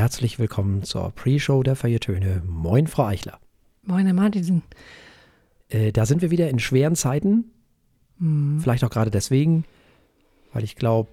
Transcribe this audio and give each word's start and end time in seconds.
herzlich 0.00 0.38
willkommen 0.38 0.82
zur 0.82 1.10
Pre-Show 1.10 1.62
der 1.62 1.76
Feiertöne. 1.76 2.42
Moin, 2.46 2.86
Frau 2.86 3.04
Eichler. 3.04 3.38
Moin, 3.82 4.06
Herr 4.06 4.14
Martinsen. 4.14 4.62
Äh, 5.68 5.92
da 5.92 6.06
sind 6.06 6.22
wir 6.22 6.30
wieder 6.30 6.48
in 6.48 6.58
schweren 6.58 6.96
Zeiten. 6.96 7.50
Hm. 8.18 8.60
Vielleicht 8.62 8.82
auch 8.82 8.88
gerade 8.88 9.10
deswegen, 9.10 9.66
weil 10.54 10.64
ich 10.64 10.74
glaube, 10.76 11.10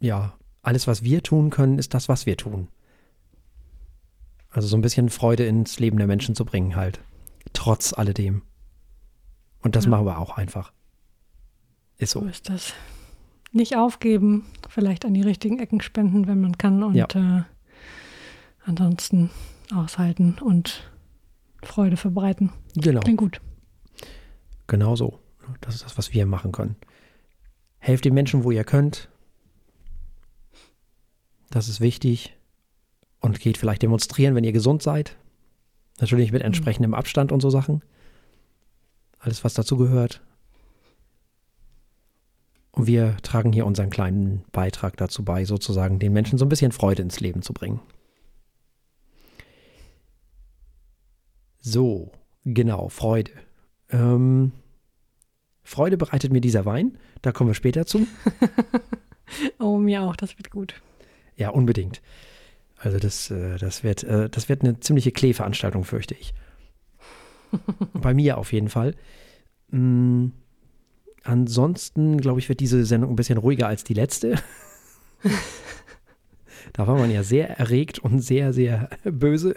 ja, 0.00 0.32
alles, 0.62 0.86
was 0.86 1.02
wir 1.02 1.22
tun 1.22 1.50
können, 1.50 1.78
ist 1.78 1.92
das, 1.92 2.08
was 2.08 2.24
wir 2.24 2.38
tun. 2.38 2.68
Also 4.48 4.66
so 4.66 4.74
ein 4.78 4.80
bisschen 4.82 5.10
Freude 5.10 5.44
ins 5.44 5.78
Leben 5.78 5.98
der 5.98 6.06
Menschen 6.06 6.34
zu 6.34 6.46
bringen, 6.46 6.74
halt. 6.74 7.00
Trotz 7.52 7.92
alledem. 7.92 8.40
Und 9.60 9.76
das 9.76 9.84
Ja. 9.84 9.90
machen 9.90 10.06
wir 10.06 10.18
auch 10.18 10.38
einfach. 10.38 10.72
Ist 11.98 12.12
So 12.12 12.20
so. 12.20 12.26
ist 12.26 12.48
das. 12.48 12.72
Nicht 13.52 13.76
aufgeben, 13.76 14.46
vielleicht 14.68 15.04
an 15.04 15.14
die 15.14 15.22
richtigen 15.22 15.58
Ecken 15.58 15.80
spenden, 15.82 16.26
wenn 16.26 16.40
man 16.40 16.56
kann 16.56 16.82
und 16.82 16.94
Ja. 16.94 17.06
äh, 17.14 17.42
ansonsten 18.64 19.30
aushalten 19.74 20.36
und 20.40 20.90
Freude 21.62 21.96
verbreiten. 21.96 22.50
Genau. 22.74 23.00
Klingt 23.00 23.18
gut. 23.18 23.40
Genau 24.66 24.96
so. 24.96 25.18
Das 25.60 25.74
ist 25.74 25.84
das, 25.84 25.98
was 25.98 26.12
wir 26.12 26.24
machen 26.26 26.52
können. 26.52 26.76
Helft 27.78 28.04
den 28.04 28.14
Menschen, 28.14 28.44
wo 28.44 28.50
ihr 28.50 28.64
könnt. 28.64 29.08
Das 31.50 31.68
ist 31.68 31.80
wichtig. 31.80 32.34
Und 33.20 33.38
geht 33.40 33.58
vielleicht 33.58 33.82
demonstrieren, 33.82 34.34
wenn 34.34 34.44
ihr 34.44 34.52
gesund 34.52 34.82
seid. 34.82 35.16
Natürlich 36.00 36.32
mit 36.32 36.42
entsprechendem 36.42 36.94
Abstand 36.94 37.30
und 37.32 37.40
so 37.40 37.50
Sachen. 37.50 37.82
Alles, 39.18 39.44
was 39.44 39.54
dazu 39.54 39.76
gehört. 39.76 40.22
Und 42.72 42.86
wir 42.86 43.16
tragen 43.22 43.52
hier 43.52 43.66
unseren 43.66 43.90
kleinen 43.90 44.44
Beitrag 44.50 44.96
dazu 44.96 45.24
bei, 45.24 45.44
sozusagen 45.44 45.98
den 45.98 46.12
Menschen 46.12 46.38
so 46.38 46.44
ein 46.46 46.48
bisschen 46.48 46.72
Freude 46.72 47.02
ins 47.02 47.20
Leben 47.20 47.42
zu 47.42 47.52
bringen. 47.52 47.80
So, 51.58 52.12
genau, 52.44 52.88
Freude. 52.88 53.30
Ähm, 53.90 54.52
Freude 55.62 55.96
bereitet 55.96 56.32
mir 56.32 56.40
dieser 56.40 56.64
Wein. 56.64 56.98
Da 57.20 57.30
kommen 57.30 57.50
wir 57.50 57.54
später 57.54 57.86
zu. 57.86 58.06
Oh, 59.58 59.78
mir 59.78 60.02
auch, 60.02 60.16
das 60.16 60.36
wird 60.36 60.50
gut. 60.50 60.74
Ja, 61.36 61.50
unbedingt. 61.50 62.02
Also 62.76 62.98
das, 62.98 63.30
äh, 63.30 63.56
das, 63.58 63.82
wird, 63.82 64.04
äh, 64.04 64.28
das 64.28 64.48
wird 64.48 64.62
eine 64.62 64.80
ziemliche 64.80 65.12
Kleeveranstaltung, 65.12 65.84
fürchte 65.84 66.14
ich. 66.14 66.34
Bei 67.94 68.12
mir 68.12 68.38
auf 68.38 68.52
jeden 68.52 68.68
Fall. 68.68 68.94
Mm, 69.68 70.28
ansonsten, 71.24 72.20
glaube 72.20 72.40
ich, 72.40 72.48
wird 72.48 72.60
diese 72.60 72.84
Sendung 72.84 73.10
ein 73.10 73.16
bisschen 73.16 73.38
ruhiger 73.38 73.66
als 73.68 73.84
die 73.84 73.94
letzte. 73.94 74.36
da 76.72 76.86
war 76.86 76.96
man 76.96 77.10
ja 77.10 77.22
sehr 77.22 77.58
erregt 77.58 77.98
und 77.98 78.20
sehr, 78.20 78.52
sehr 78.52 78.90
böse. 79.04 79.54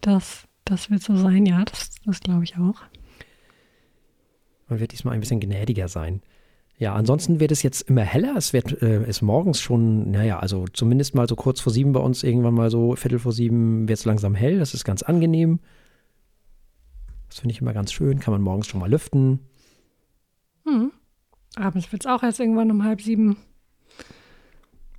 Das, 0.00 0.46
das 0.64 0.90
wird 0.90 1.02
so 1.02 1.16
sein, 1.16 1.46
ja, 1.46 1.64
das, 1.64 1.90
das 2.04 2.20
glaube 2.20 2.44
ich 2.44 2.56
auch. 2.56 2.82
Man 4.68 4.80
wird 4.80 4.92
diesmal 4.92 5.14
ein 5.14 5.20
bisschen 5.20 5.40
gnädiger 5.40 5.88
sein. 5.88 6.22
Ja, 6.76 6.94
ansonsten 6.94 7.38
wird 7.38 7.52
es 7.52 7.62
jetzt 7.62 7.88
immer 7.88 8.02
heller. 8.02 8.34
Es 8.36 8.52
wird, 8.52 8.82
äh, 8.82 9.08
ist 9.08 9.22
morgens 9.22 9.60
schon, 9.60 10.10
naja, 10.10 10.40
also 10.40 10.66
zumindest 10.72 11.14
mal 11.14 11.28
so 11.28 11.36
kurz 11.36 11.60
vor 11.60 11.72
sieben 11.72 11.92
bei 11.92 12.00
uns, 12.00 12.22
irgendwann 12.22 12.54
mal 12.54 12.70
so 12.70 12.96
Viertel 12.96 13.20
vor 13.20 13.32
sieben 13.32 13.88
wird 13.88 13.98
es 13.98 14.04
langsam 14.04 14.34
hell. 14.34 14.58
Das 14.58 14.74
ist 14.74 14.84
ganz 14.84 15.02
angenehm. 15.02 15.60
Das 17.34 17.40
finde 17.40 17.52
ich 17.52 17.60
immer 17.60 17.72
ganz 17.72 17.92
schön. 17.92 18.20
Kann 18.20 18.30
man 18.30 18.42
morgens 18.42 18.68
schon 18.68 18.78
mal 18.78 18.88
lüften. 18.88 19.40
Hm. 20.64 20.92
Abends 21.56 21.90
wird 21.90 22.04
es 22.04 22.06
auch 22.06 22.22
erst 22.22 22.38
irgendwann 22.38 22.70
um 22.70 22.84
halb 22.84 23.00
sieben 23.00 23.38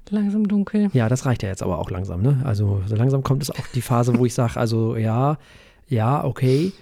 langsam 0.09 0.45
dunkel. 0.45 0.89
Ja, 0.91 1.07
das 1.07 1.25
reicht 1.25 1.43
ja 1.43 1.49
jetzt 1.49 1.63
aber 1.63 1.79
auch 1.79 1.89
langsam, 1.89 2.21
ne? 2.21 2.41
Also 2.43 2.83
so 2.87 2.95
langsam 2.97 3.23
kommt 3.23 3.41
es 3.41 3.51
auch 3.51 3.65
die 3.73 3.81
Phase, 3.81 4.19
wo 4.19 4.25
ich 4.25 4.33
sage, 4.33 4.59
also 4.59 4.97
ja, 4.97 5.37
ja, 5.87 6.25
okay. 6.25 6.73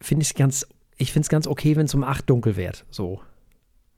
Finde 0.00 0.22
ich 0.22 0.34
ganz, 0.34 0.66
ich 0.96 1.12
finde 1.12 1.24
es 1.24 1.28
ganz 1.28 1.46
okay, 1.46 1.76
wenn 1.76 1.84
es 1.84 1.94
um 1.94 2.02
acht 2.02 2.30
dunkel 2.30 2.56
wird. 2.56 2.86
So. 2.90 3.20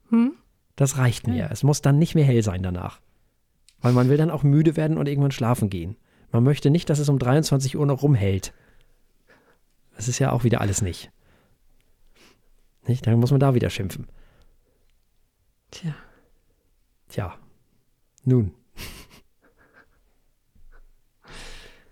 Hm? 0.09 0.33
Das 0.75 0.97
reicht 0.97 1.27
mir. 1.27 1.37
Ja. 1.37 1.47
Es 1.49 1.63
muss 1.63 1.81
dann 1.81 1.97
nicht 1.97 2.13
mehr 2.13 2.25
hell 2.25 2.43
sein 2.43 2.61
danach. 2.61 2.99
Weil 3.79 3.93
man 3.93 4.09
will 4.09 4.17
dann 4.17 4.31
auch 4.31 4.43
müde 4.43 4.75
werden 4.75 4.97
und 4.97 5.07
irgendwann 5.07 5.31
schlafen 5.31 5.69
gehen. 5.69 5.95
Man 6.33 6.43
möchte 6.43 6.69
nicht, 6.69 6.89
dass 6.89 6.99
es 6.99 7.07
um 7.07 7.19
23 7.19 7.77
Uhr 7.77 7.85
noch 7.85 8.03
rumhält. 8.03 8.53
Das 9.95 10.07
ist 10.07 10.19
ja 10.19 10.31
auch 10.31 10.43
wieder 10.43 10.61
alles 10.61 10.81
nicht. 10.81 11.11
Nicht? 12.87 13.05
Dann 13.07 13.19
muss 13.19 13.31
man 13.31 13.39
da 13.39 13.53
wieder 13.53 13.69
schimpfen. 13.69 14.07
Tja, 15.71 15.95
Tja. 17.09 17.37
Nun. 18.25 18.51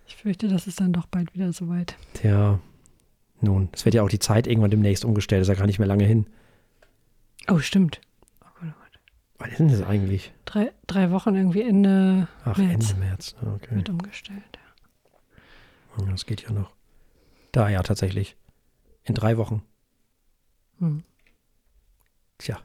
ich 0.07 0.15
fürchte, 0.15 0.47
das 0.47 0.65
ist 0.67 0.79
dann 0.79 0.93
doch 0.93 1.05
bald 1.05 1.33
wieder 1.33 1.53
soweit. 1.53 1.95
Tja. 2.13 2.59
Nun. 3.39 3.69
Es 3.73 3.85
wird 3.85 3.95
ja 3.95 4.03
auch 4.03 4.09
die 4.09 4.19
Zeit 4.19 4.47
irgendwann 4.47 4.71
demnächst 4.71 5.05
umgestellt. 5.05 5.41
Ist 5.43 5.47
ja 5.47 5.53
gar 5.55 5.65
nicht 5.65 5.79
mehr 5.79 5.87
lange 5.87 6.05
hin. 6.05 6.27
Oh, 7.49 7.59
stimmt. 7.59 8.01
Oh 8.41 8.47
Gott, 8.59 8.69
oh 8.69 8.79
Gott. 8.79 8.99
Wann 9.39 9.49
ist 9.51 9.59
denn 9.59 9.67
das 9.69 9.81
eigentlich? 9.83 10.31
Drei, 10.45 10.71
drei 10.87 11.11
Wochen 11.11 11.35
irgendwie 11.35 11.61
Ende 11.61 12.27
Ach, 12.45 12.57
März 12.57 12.91
Ende 12.91 13.05
März. 13.05 13.35
Okay. 13.41 13.75
wird 13.75 13.89
umgestellt. 13.89 14.59
Ja, 15.97 16.05
Das 16.05 16.25
geht 16.25 16.41
ja 16.43 16.51
noch. 16.51 16.71
Da 17.51 17.69
ja, 17.69 17.83
tatsächlich. 17.83 18.37
In 19.03 19.15
drei 19.15 19.37
Wochen. 19.37 19.61
Hm. 20.79 21.03
Tja. 22.37 22.59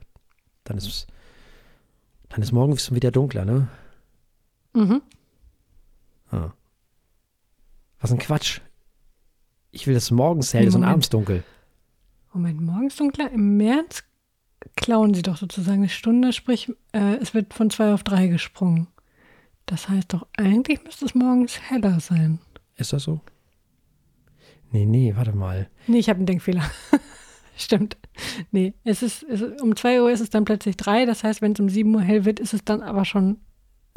Dann 0.63 0.77
ist 0.77 0.87
es. 0.87 1.07
Dann 2.29 2.41
ist 2.41 2.51
morgen 2.51 2.77
wieder 2.91 3.11
dunkler, 3.11 3.45
ne? 3.45 3.67
Mhm. 4.73 5.01
Ah. 6.31 6.51
Was 7.99 8.11
ein 8.11 8.19
Quatsch. 8.19 8.61
Ich 9.71 9.87
will, 9.87 9.93
dass 9.93 10.03
es 10.03 10.11
morgens 10.11 10.53
hell 10.53 10.67
ist 10.67 10.75
und 10.75 10.83
abends 10.83 11.09
dunkel. 11.09 11.43
Moment, 12.33 12.61
morgens 12.61 12.95
dunkler. 12.95 13.31
Im 13.31 13.57
März 13.57 14.03
klauen 14.75 15.13
sie 15.13 15.21
doch 15.21 15.37
sozusagen 15.37 15.79
eine 15.79 15.89
Stunde, 15.89 16.33
sprich, 16.33 16.71
äh, 16.91 17.15
es 17.15 17.33
wird 17.33 17.53
von 17.53 17.69
zwei 17.69 17.93
auf 17.93 18.03
drei 18.03 18.27
gesprungen. 18.27 18.87
Das 19.65 19.89
heißt 19.89 20.13
doch, 20.13 20.27
eigentlich 20.37 20.83
müsste 20.83 21.05
es 21.05 21.15
morgens 21.15 21.59
heller 21.59 21.99
sein. 21.99 22.39
Ist 22.75 22.93
das 22.93 23.03
so? 23.03 23.21
Nee, 24.77 24.85
nee, 24.85 25.13
warte 25.15 25.33
mal. 25.35 25.67
Nee, 25.87 25.97
ich 25.99 26.09
habe 26.09 26.17
einen 26.17 26.25
Denkfehler. 26.27 26.63
Stimmt. 27.57 27.97
Nee, 28.51 28.73
es 28.83 29.01
ist, 29.01 29.23
es 29.23 29.41
ist, 29.41 29.61
um 29.61 29.75
2 29.75 30.01
Uhr 30.03 30.11
ist 30.11 30.19
es 30.21 30.29
dann 30.29 30.45
plötzlich 30.45 30.77
3. 30.77 31.05
Das 31.05 31.23
heißt, 31.23 31.41
wenn 31.41 31.53
es 31.53 31.59
um 31.59 31.69
7 31.69 31.93
Uhr 31.95 32.01
hell 32.01 32.25
wird, 32.25 32.39
ist 32.39 32.53
es 32.53 32.63
dann 32.63 32.81
aber 32.83 33.03
schon 33.05 33.37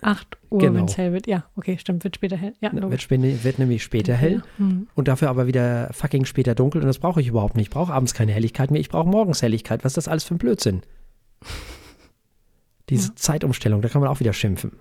8 0.01 0.39
Uhr, 0.49 0.61
Genau. 0.61 0.75
wenn 0.79 0.85
es 0.87 0.97
hell 0.97 1.13
wird. 1.13 1.27
Ja, 1.27 1.45
okay, 1.57 1.77
stimmt, 1.79 2.03
wird 2.05 2.17
später 2.17 2.37
hell. 2.39 2.55
Ja, 2.63 2.73
Wird, 2.73 2.83
logisch. 2.83 3.05
spä- 3.07 3.45
wird 3.45 3.59
nämlich 3.59 3.83
später 3.83 4.15
hell 4.15 4.43
Hm. 4.57 4.89
und 4.95 5.09
dafür 5.09 5.29
aber 5.29 5.47
wieder 5.47 5.91
fucking 5.93 6.25
später 6.25 6.55
dunkel 6.55 6.81
und 6.81 6.87
das 6.87 6.99
brauche 6.99 7.21
ich 7.21 7.27
überhaupt 7.29 7.57
nicht. 7.57 7.67
Ich 7.67 7.71
brauche 7.71 7.93
abends 7.93 8.15
keine 8.15 8.33
Helligkeit 8.33 8.71
mehr, 8.71 8.81
ich 8.81 8.89
brauche 8.89 9.07
morgens 9.09 9.43
Helligkeit. 9.43 9.85
Was 9.85 9.91
ist 9.93 9.97
das 9.99 10.09
alles 10.09 10.25
für 10.25 10.35
ein 10.35 10.39
Blödsinn? 10.39 10.81
Diese 12.89 13.09
Ja. 13.09 13.17
Zeitumstellung, 13.17 13.83
da 13.83 13.89
kann 13.91 14.01
man 14.01 14.11
auch 14.11 14.21
wieder 14.21 14.33
schimpfen. 14.33 14.73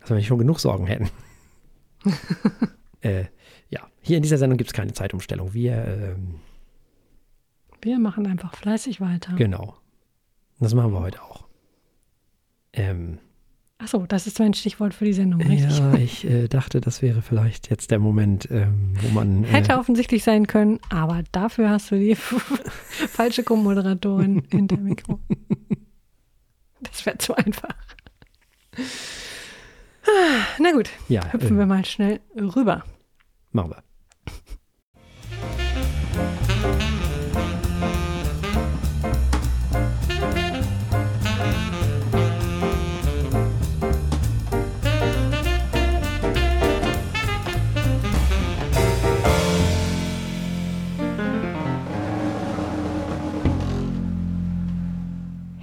Also 0.00 0.10
wenn 0.10 0.18
wir 0.18 0.24
schon 0.24 0.38
genug 0.38 0.60
Sorgen 0.60 0.86
hätten. 0.86 1.08
äh, 3.00 3.24
hier 4.06 4.16
in 4.18 4.22
dieser 4.22 4.38
Sendung 4.38 4.56
gibt 4.56 4.70
es 4.70 4.74
keine 4.74 4.92
Zeitumstellung. 4.92 5.52
Wir, 5.52 5.84
ähm, 6.16 6.36
Wir 7.82 7.98
machen 7.98 8.26
einfach 8.26 8.54
fleißig 8.54 9.00
weiter. 9.00 9.34
genau. 9.36 9.76
Das 10.60 10.74
machen 10.74 10.92
wir 10.92 11.00
heute 11.00 11.22
auch. 11.22 11.44
Ähm, 12.72 13.18
Achso, 13.78 14.06
das 14.06 14.26
ist 14.26 14.38
mein 14.38 14.54
Stichwort 14.54 14.94
für 14.94 15.04
die 15.04 15.12
Sendung, 15.12 15.42
richtig? 15.42 15.78
ja, 15.78 15.94
ich 15.98 16.24
äh, 16.24 16.48
dachte, 16.48 16.80
das 16.80 17.02
wäre 17.02 17.20
vielleicht 17.20 17.68
jetzt 17.68 17.90
der 17.90 17.98
Moment, 17.98 18.48
ähm, 18.50 18.94
wo 19.02 19.08
man. 19.08 19.44
Äh, 19.44 19.48
Hätte 19.48 19.78
offensichtlich 19.78 20.24
sein 20.24 20.46
können, 20.46 20.78
aber 20.88 21.24
dafür 21.32 21.68
hast 21.68 21.90
du 21.90 21.98
die 21.98 22.14
falsche 23.10 23.42
Co-Moderatorin 23.42 24.44
hinter 24.50 24.76
dem 24.76 24.84
Mikro. 24.84 25.20
Das 26.80 27.04
wäre 27.04 27.18
zu 27.18 27.34
einfach. 27.36 27.74
Ah, 30.06 30.46
Na 30.58 30.72
gut, 30.72 30.88
ja, 31.08 31.32
hüpfen 31.32 31.56
äh, 31.56 31.58
wir 31.58 31.66
mal 31.66 31.84
schnell 31.84 32.20
rüber. 32.36 32.82
machen 33.52 33.70
wir. 33.72 33.82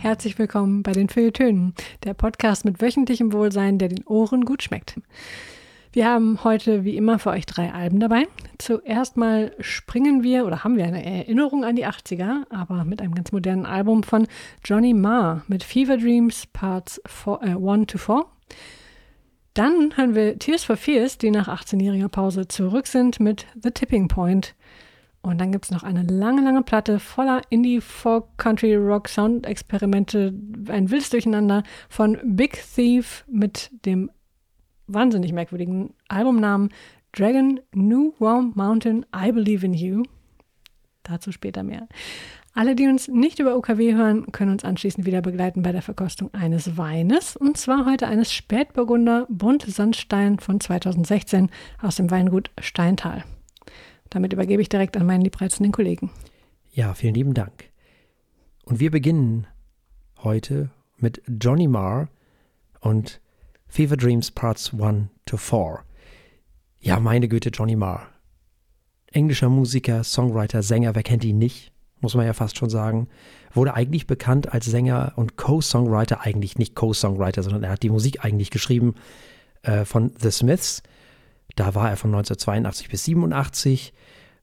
Herzlich 0.04 0.38
willkommen 0.38 0.84
bei 0.84 0.92
den 0.92 1.10
Feuilletönen, 1.10 1.74
der 2.04 2.14
Podcast 2.14 2.66
mit 2.66 2.82
wöchentlichem 2.82 3.34
Wohlsein, 3.34 3.80
der 3.80 3.88
den 3.88 4.06
Ohren 4.06 4.46
gut 4.46 4.62
schmeckt. 4.62 5.00
Wir 5.94 6.10
haben 6.10 6.44
heute 6.44 6.86
wie 6.86 6.98
immer 6.98 7.20
für 7.20 7.30
euch 7.30 7.46
drei 7.46 7.72
Alben 7.72 8.00
dabei. 8.00 8.28
Zuerst 8.58 9.16
mal 9.16 9.56
springen 9.60 10.24
wir 10.24 10.44
oder 10.48 10.64
haben 10.64 10.76
wir 10.76 10.86
eine 10.86 11.06
Erinnerung 11.06 11.64
an 11.64 11.76
die 11.76 11.86
80er, 11.86 12.46
aber 12.50 12.84
mit 12.84 13.00
einem 13.00 13.14
ganz 13.14 13.32
modernen 13.32 13.68
Album 13.68 14.02
von 14.02 14.28
Johnny 14.66 14.96
Marr 14.96 15.44
mit 15.48 15.64
Fever 15.64 15.98
Dreams 15.98 16.48
Parts 16.48 17.00
1 17.28 17.86
to 17.86 18.00
4. 18.00 18.26
Dann 19.54 19.96
hören 19.96 20.16
wir 20.16 20.40
Tears 20.40 20.64
for 20.64 20.78
Fears, 20.78 21.20
die 21.20 21.30
nach 21.30 21.48
18-jähriger 21.48 22.08
Pause 22.08 22.48
zurück 22.48 22.88
sind 22.88 23.20
mit 23.20 23.46
The 23.62 23.70
Tipping 23.70 24.08
Point. 24.08 24.56
Und 25.22 25.40
dann 25.40 25.52
gibt 25.52 25.66
es 25.66 25.72
noch 25.72 25.84
eine 25.84 26.02
lange, 26.02 26.42
lange 26.42 26.64
Platte 26.64 26.98
voller 26.98 27.44
Indie, 27.52 27.82
Folk, 27.82 28.26
Country, 28.38 28.74
Rock, 28.74 29.08
Sound-Experimente, 29.08 30.34
ein 30.70 30.90
wildes 30.90 31.12
Durcheinander 31.12 31.62
von 31.88 32.18
Big 32.24 32.60
Thief 32.74 33.26
mit 33.28 33.70
dem 33.86 34.10
wahnsinnig 34.88 35.34
merkwürdigen 35.34 35.94
Albumnamen 36.08 36.70
Dragon 37.12 37.60
New 37.74 38.14
Warm 38.20 38.54
Mountain 38.56 39.06
I 39.16 39.32
Believe 39.32 39.66
in 39.66 39.74
You. 39.74 40.04
Dazu 41.04 41.32
später 41.32 41.64
mehr. 41.64 41.88
Alle, 42.56 42.76
die 42.76 42.88
uns 42.88 43.08
nicht 43.08 43.40
über 43.40 43.58
OKW 43.58 43.96
hören, 43.96 44.32
können 44.32 44.52
uns 44.52 44.64
anschließend 44.64 45.08
wieder 45.08 45.22
begleiten 45.22 45.64
bei 45.64 45.72
der 45.72 45.82
Verkostung 45.82 46.32
eines 46.34 46.78
Weines. 46.78 47.36
Und 47.36 47.58
zwar 47.58 47.86
heute 47.86 48.08
eines 48.08 48.32
Spätburgunder 48.32 49.26
Bunt 49.30 49.64
Sandstein 49.64 50.38
von 50.38 50.60
2016 50.60 51.50
aus 51.82 51.96
dem 51.96 52.12
Weingut 52.12 52.52
Steintal. 52.60 53.24
Damit 54.12 54.34
übergebe 54.34 54.62
ich 54.62 54.70
direkt 54.70 54.96
an 54.98 55.08
meinen 55.08 55.22
liebreizenden 55.22 55.72
Kollegen. 55.72 56.12
Ja, 56.72 56.94
vielen 56.94 57.16
lieben 57.16 57.34
Dank. 57.34 57.72
Und 58.66 58.80
wir 58.80 58.92
beginnen 58.92 59.48
heute 60.24 60.70
mit 60.98 61.24
Johnny 61.28 61.68
Marr 61.68 62.10
und 62.80 63.20
Fever 63.74 63.98
Dreams 63.98 64.30
Parts 64.30 64.72
1 64.72 65.10
to 65.26 65.36
4. 65.36 65.80
Ja, 66.80 67.00
meine 67.00 67.28
Güte, 67.28 67.50
Johnny 67.50 67.76
Marr. 67.76 68.06
Englischer 69.12 69.50
Musiker, 69.50 70.04
Songwriter, 70.04 70.62
Sänger, 70.62 70.94
wer 70.94 71.02
kennt 71.02 71.24
ihn 71.24 71.40
nicht? 71.40 71.72
Muss 72.00 72.14
man 72.14 72.28
ja 72.28 72.34
fast 72.34 72.56
schon 72.56 72.70
sagen. 72.70 73.08
Wurde 73.52 73.74
eigentlich 73.74 74.06
bekannt 74.06 74.54
als 74.54 74.68
Sänger 74.68 75.14
und 75.16 75.38
Co-Songwriter, 75.38 76.22
eigentlich 76.22 76.60
nicht 76.60 76.76
Co-Songwriter, 76.76 77.42
sondern 77.42 77.64
er 77.64 77.72
hat 77.72 77.82
die 77.82 77.90
Musik 77.90 78.24
eigentlich 78.24 78.52
geschrieben 78.52 78.94
äh, 79.64 79.86
von 79.86 80.12
The 80.20 80.30
Smiths. 80.30 80.84
Da 81.56 81.74
war 81.74 81.90
er 81.90 81.98
von 81.98 82.12
1982 82.12 82.90
bis 82.90 83.06
87 83.06 83.92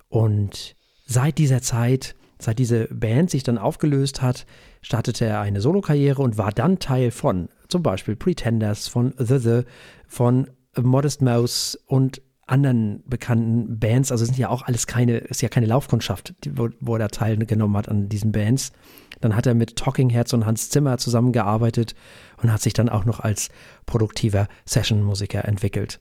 und 0.09 0.75
seit 1.07 1.39
dieser 1.39 1.63
Zeit, 1.63 2.17
seit 2.41 2.59
diese 2.59 2.89
Band 2.89 3.31
sich 3.31 3.45
dann 3.45 3.59
aufgelöst 3.59 4.23
hat, 4.23 4.45
startete 4.83 5.25
er 5.25 5.41
eine 5.41 5.61
Solokarriere 5.61 6.21
und 6.21 6.37
war 6.37 6.51
dann 6.51 6.81
Teil 6.81 7.13
von 7.13 7.49
zum 7.71 7.83
Beispiel 7.83 8.17
Pretenders, 8.17 8.89
von 8.89 9.15
The 9.19 9.39
The, 9.39 9.61
von 10.07 10.51
Modest 10.77 11.23
Mouse 11.23 11.79
und 11.87 12.23
anderen 12.47 13.03
bekannten 13.07 13.79
Bands. 13.79 14.11
Also 14.11 14.25
sind 14.25 14.37
ja 14.37 14.49
auch 14.49 14.63
alles 14.63 14.87
keine, 14.87 15.19
ist 15.19 15.41
ja 15.41 15.49
keine 15.49 15.67
Laufkundschaft, 15.67 16.35
wo, 16.51 16.69
wo 16.81 16.97
er 16.97 17.09
teilgenommen 17.09 17.77
hat 17.77 17.89
an 17.89 18.09
diesen 18.09 18.33
Bands. 18.33 18.73
Dann 19.21 19.37
hat 19.37 19.47
er 19.47 19.55
mit 19.55 19.77
Talking 19.77 20.11
Heads 20.11 20.33
und 20.33 20.47
Hans 20.47 20.71
Zimmer 20.71 20.99
zusammengearbeitet 20.99 21.95
und 22.43 22.53
hat 22.53 22.61
sich 22.61 22.73
dann 22.73 22.89
auch 22.89 23.05
noch 23.05 23.21
als 23.21 23.51
produktiver 23.87 24.49
Session-Musiker 24.65 25.45
entwickelt. 25.45 26.01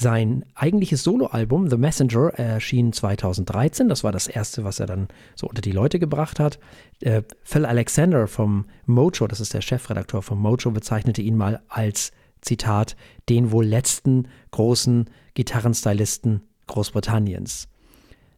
Sein 0.00 0.44
eigentliches 0.54 1.02
Soloalbum 1.02 1.68
The 1.68 1.76
Messenger 1.76 2.28
erschien 2.34 2.92
2013. 2.92 3.88
Das 3.88 4.04
war 4.04 4.12
das 4.12 4.28
erste, 4.28 4.62
was 4.62 4.78
er 4.78 4.86
dann 4.86 5.08
so 5.34 5.48
unter 5.48 5.60
die 5.60 5.72
Leute 5.72 5.98
gebracht 5.98 6.38
hat. 6.38 6.60
Äh, 7.00 7.22
Phil 7.42 7.66
Alexander 7.66 8.28
vom 8.28 8.66
Mojo, 8.86 9.26
das 9.26 9.40
ist 9.40 9.54
der 9.54 9.60
Chefredakteur 9.60 10.22
vom 10.22 10.40
Mojo, 10.40 10.70
bezeichnete 10.70 11.20
ihn 11.20 11.36
mal 11.36 11.62
als, 11.68 12.12
Zitat, 12.42 12.94
den 13.28 13.50
wohl 13.50 13.66
letzten 13.66 14.28
großen 14.52 15.10
Gitarrenstylisten 15.34 16.42
Großbritanniens. 16.68 17.66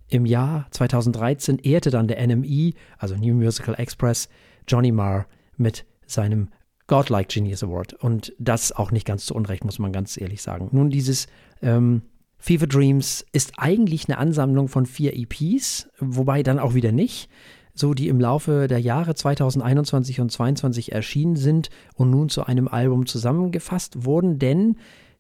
Im 0.09 0.25
Jahr 0.25 0.67
2013 0.71 1.59
ehrte 1.59 1.91
dann 1.91 2.09
der 2.09 2.27
NME, 2.27 2.73
also 2.97 3.17
New 3.17 3.35
Musical 3.35 3.75
Express, 3.75 4.31
Johnny 4.67 4.93
Marr 4.93 5.27
mit 5.59 5.85
seinem 6.07 6.49
Godlike 6.91 7.29
Genius 7.33 7.63
Award. 7.63 7.95
Und 7.95 8.35
das 8.41 8.73
auch 8.73 8.91
nicht 8.91 9.07
ganz 9.07 9.25
zu 9.25 9.35
Unrecht, 9.37 9.65
muss 9.65 9.79
man 9.79 9.93
ganz 9.93 10.21
ehrlich 10.21 10.43
sagen. 10.43 10.71
Nun, 10.73 10.91
dieses 10.91 11.29
ähm, 11.63 12.03
Fever 12.37 12.67
Dreams 12.67 13.25
ist 13.31 13.53
eigentlich 13.59 14.09
eine 14.09 14.19
Ansammlung 14.19 14.67
von 14.67 14.87
vier 14.87 15.17
EPs, 15.17 15.89
wobei 16.01 16.43
dann 16.43 16.59
auch 16.59 16.75
wieder 16.75 16.91
nicht, 16.91 17.31
so 17.75 17.95
die 17.95 18.09
im 18.09 18.19
Laufe 18.19 18.67
der 18.67 18.81
Jahre 18.81 19.15
2021 19.15 20.21
und 20.21 20.33
2022 20.33 20.91
erschienen 20.91 21.37
sind 21.37 21.71
und 21.95 22.11
nun 22.11 22.29
zu 22.29 22.45
einem 22.45 22.67
Album 22.67 23.07
zusammengefasst 23.07 24.05
wurden, 24.05 24.41
denn 24.41 24.77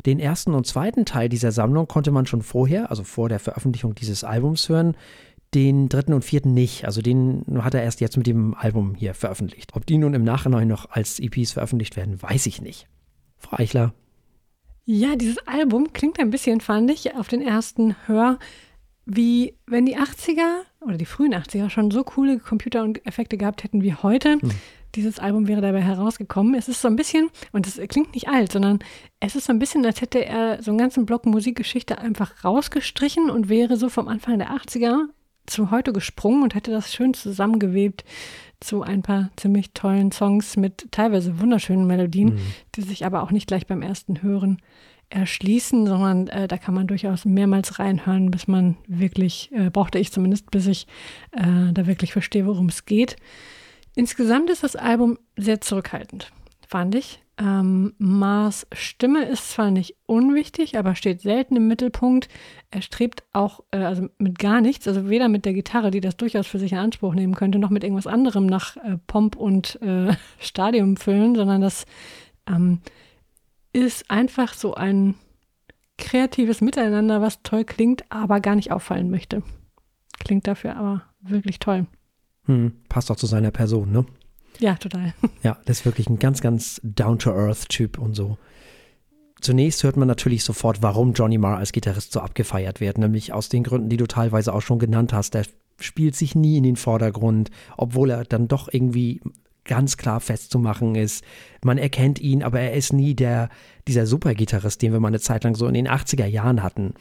den 0.06 0.18
ersten 0.18 0.54
und 0.54 0.66
zweiten 0.66 1.04
Teil 1.04 1.28
dieser 1.28 1.52
Sammlung 1.52 1.86
konnte 1.86 2.10
man 2.10 2.26
schon 2.26 2.42
vorher, 2.42 2.90
also 2.90 3.04
vor 3.04 3.28
der 3.28 3.38
Veröffentlichung 3.38 3.94
dieses 3.94 4.24
Albums 4.24 4.68
hören, 4.68 4.96
den 5.54 5.88
dritten 5.88 6.12
und 6.12 6.24
vierten 6.24 6.54
nicht. 6.54 6.84
Also 6.84 7.02
den 7.02 7.44
hat 7.62 7.74
er 7.74 7.82
erst 7.82 8.00
jetzt 8.00 8.16
mit 8.16 8.26
dem 8.26 8.54
Album 8.54 8.94
hier 8.94 9.14
veröffentlicht. 9.14 9.74
Ob 9.74 9.86
die 9.86 9.98
nun 9.98 10.14
im 10.14 10.24
Nachhinein 10.24 10.68
noch 10.68 10.90
als 10.90 11.18
EPs 11.18 11.52
veröffentlicht 11.52 11.96
werden, 11.96 12.22
weiß 12.22 12.46
ich 12.46 12.62
nicht. 12.62 12.86
Frau 13.38 13.58
Eichler, 13.58 13.94
ja, 14.92 15.14
dieses 15.14 15.38
Album 15.46 15.92
klingt 15.92 16.18
ein 16.18 16.30
bisschen, 16.30 16.60
fand 16.60 16.90
ich, 16.90 17.14
auf 17.14 17.28
den 17.28 17.42
ersten 17.42 17.94
Hör, 18.06 18.40
wie 19.06 19.54
wenn 19.66 19.86
die 19.86 19.96
80er 19.96 20.62
oder 20.80 20.96
die 20.96 21.04
frühen 21.04 21.32
80er 21.32 21.70
schon 21.70 21.92
so 21.92 22.02
coole 22.02 22.40
Computer 22.40 22.82
und 22.82 23.06
Effekte 23.06 23.36
gehabt 23.36 23.62
hätten 23.62 23.82
wie 23.82 23.94
heute. 23.94 24.40
Hm. 24.40 24.50
Dieses 24.96 25.20
Album 25.20 25.46
wäre 25.46 25.60
dabei 25.60 25.82
herausgekommen. 25.82 26.54
Es 26.54 26.68
ist 26.68 26.80
so 26.80 26.88
ein 26.88 26.96
bisschen, 26.96 27.30
und 27.52 27.68
es 27.68 27.80
klingt 27.88 28.14
nicht 28.14 28.26
alt, 28.26 28.50
sondern 28.50 28.80
es 29.20 29.36
ist 29.36 29.46
so 29.46 29.52
ein 29.52 29.60
bisschen, 29.60 29.86
als 29.86 30.00
hätte 30.00 30.24
er 30.24 30.60
so 30.60 30.72
einen 30.72 30.78
ganzen 30.78 31.06
Block 31.06 31.24
Musikgeschichte 31.24 31.98
einfach 31.98 32.44
rausgestrichen 32.44 33.30
und 33.30 33.48
wäre 33.48 33.76
so 33.76 33.88
vom 33.90 34.08
Anfang 34.08 34.38
der 34.38 34.50
80er 34.50 35.04
zu 35.50 35.70
heute 35.70 35.92
gesprungen 35.92 36.42
und 36.42 36.54
hätte 36.54 36.70
das 36.70 36.92
schön 36.92 37.14
zusammengewebt 37.14 38.04
zu 38.60 38.82
ein 38.82 39.02
paar 39.02 39.30
ziemlich 39.36 39.72
tollen 39.72 40.12
Songs 40.12 40.56
mit 40.56 40.92
teilweise 40.92 41.40
wunderschönen 41.40 41.86
Melodien, 41.86 42.34
mhm. 42.34 42.40
die 42.74 42.82
sich 42.82 43.04
aber 43.04 43.22
auch 43.22 43.30
nicht 43.30 43.46
gleich 43.46 43.66
beim 43.66 43.82
ersten 43.82 44.22
Hören 44.22 44.58
erschließen, 45.08 45.86
sondern 45.86 46.28
äh, 46.28 46.46
da 46.46 46.56
kann 46.56 46.74
man 46.74 46.86
durchaus 46.86 47.24
mehrmals 47.24 47.78
reinhören, 47.78 48.30
bis 48.30 48.46
man 48.46 48.76
wirklich, 48.86 49.50
äh, 49.52 49.70
brauchte 49.70 49.98
ich 49.98 50.12
zumindest, 50.12 50.50
bis 50.50 50.66
ich 50.66 50.86
äh, 51.32 51.72
da 51.72 51.86
wirklich 51.86 52.12
verstehe, 52.12 52.46
worum 52.46 52.68
es 52.68 52.86
geht. 52.86 53.16
Insgesamt 53.96 54.50
ist 54.50 54.62
das 54.62 54.76
Album 54.76 55.18
sehr 55.36 55.60
zurückhaltend, 55.60 56.30
fand 56.70 56.94
ich. 56.94 57.20
Ähm, 57.36 57.94
Mars 57.98 58.66
Stimme 58.72 59.24
ist 59.24 59.50
zwar 59.50 59.72
nicht 59.72 59.96
unwichtig, 60.06 60.78
aber 60.78 60.94
steht 60.94 61.20
selten 61.20 61.56
im 61.56 61.66
Mittelpunkt. 61.66 62.28
Er 62.70 62.80
strebt 62.80 63.24
auch, 63.32 63.64
äh, 63.72 63.78
also 63.78 64.08
mit 64.18 64.38
gar 64.38 64.60
nichts, 64.60 64.86
also 64.86 65.08
weder 65.08 65.28
mit 65.28 65.44
der 65.44 65.52
Gitarre, 65.52 65.90
die 65.90 66.00
das 66.00 66.16
durchaus 66.16 66.46
für 66.46 66.60
sich 66.60 66.72
in 66.72 66.78
Anspruch 66.78 67.14
nehmen 67.14 67.34
könnte, 67.34 67.58
noch 67.58 67.70
mit 67.70 67.82
irgendwas 67.82 68.06
anderem 68.06 68.46
nach 68.46 68.76
äh, 68.76 68.98
Pomp 69.08 69.34
und 69.36 69.80
äh, 69.82 70.14
Stadium 70.38 70.96
füllen, 70.96 71.34
sondern 71.34 71.60
das 71.60 71.86
ähm, 72.46 72.80
ist 73.72 74.08
einfach 74.08 74.54
so 74.54 74.74
ein 74.74 75.16
kreatives 75.98 76.60
Miteinander, 76.60 77.20
was 77.20 77.42
toll 77.42 77.64
klingt, 77.64 78.04
aber 78.10 78.40
gar 78.40 78.54
nicht 78.54 78.70
auffallen 78.70 79.10
möchte. 79.10 79.42
Klingt 80.20 80.46
dafür 80.46 80.76
aber 80.76 81.02
wirklich 81.20 81.58
toll. 81.58 81.86
Hm, 82.44 82.72
passt 82.88 83.10
auch 83.10 83.16
zu 83.16 83.26
seiner 83.26 83.50
Person, 83.50 83.90
ne? 83.90 84.06
Ja, 84.60 84.74
total. 84.76 85.14
Ja, 85.42 85.58
das 85.64 85.80
ist 85.80 85.84
wirklich 85.86 86.08
ein 86.08 86.18
ganz, 86.18 86.42
ganz 86.42 86.80
down-to-earth-Typ 86.84 87.98
und 87.98 88.14
so. 88.14 88.36
Zunächst 89.40 89.82
hört 89.84 89.96
man 89.96 90.06
natürlich 90.06 90.44
sofort, 90.44 90.82
warum 90.82 91.14
Johnny 91.14 91.38
Marr 91.38 91.56
als 91.56 91.72
Gitarrist 91.72 92.12
so 92.12 92.20
abgefeiert 92.20 92.80
wird, 92.80 92.98
nämlich 92.98 93.32
aus 93.32 93.48
den 93.48 93.64
Gründen, 93.64 93.88
die 93.88 93.96
du 93.96 94.06
teilweise 94.06 94.52
auch 94.52 94.60
schon 94.60 94.78
genannt 94.78 95.14
hast. 95.14 95.32
Der 95.32 95.46
spielt 95.80 96.14
sich 96.14 96.34
nie 96.34 96.58
in 96.58 96.62
den 96.62 96.76
Vordergrund, 96.76 97.50
obwohl 97.78 98.10
er 98.10 98.24
dann 98.24 98.48
doch 98.48 98.68
irgendwie 98.70 99.22
ganz 99.64 99.96
klar 99.96 100.20
festzumachen 100.20 100.94
ist. 100.94 101.24
Man 101.64 101.78
erkennt 101.78 102.18
ihn, 102.20 102.42
aber 102.42 102.60
er 102.60 102.74
ist 102.74 102.92
nie 102.92 103.14
der, 103.14 103.48
dieser 103.88 104.06
Supergitarrist, 104.06 104.82
den 104.82 104.92
wir 104.92 105.00
mal 105.00 105.08
eine 105.08 105.20
Zeit 105.20 105.44
lang 105.44 105.54
so 105.54 105.66
in 105.66 105.74
den 105.74 105.88
80er 105.88 106.26
Jahren 106.26 106.62
hatten. 106.62 106.94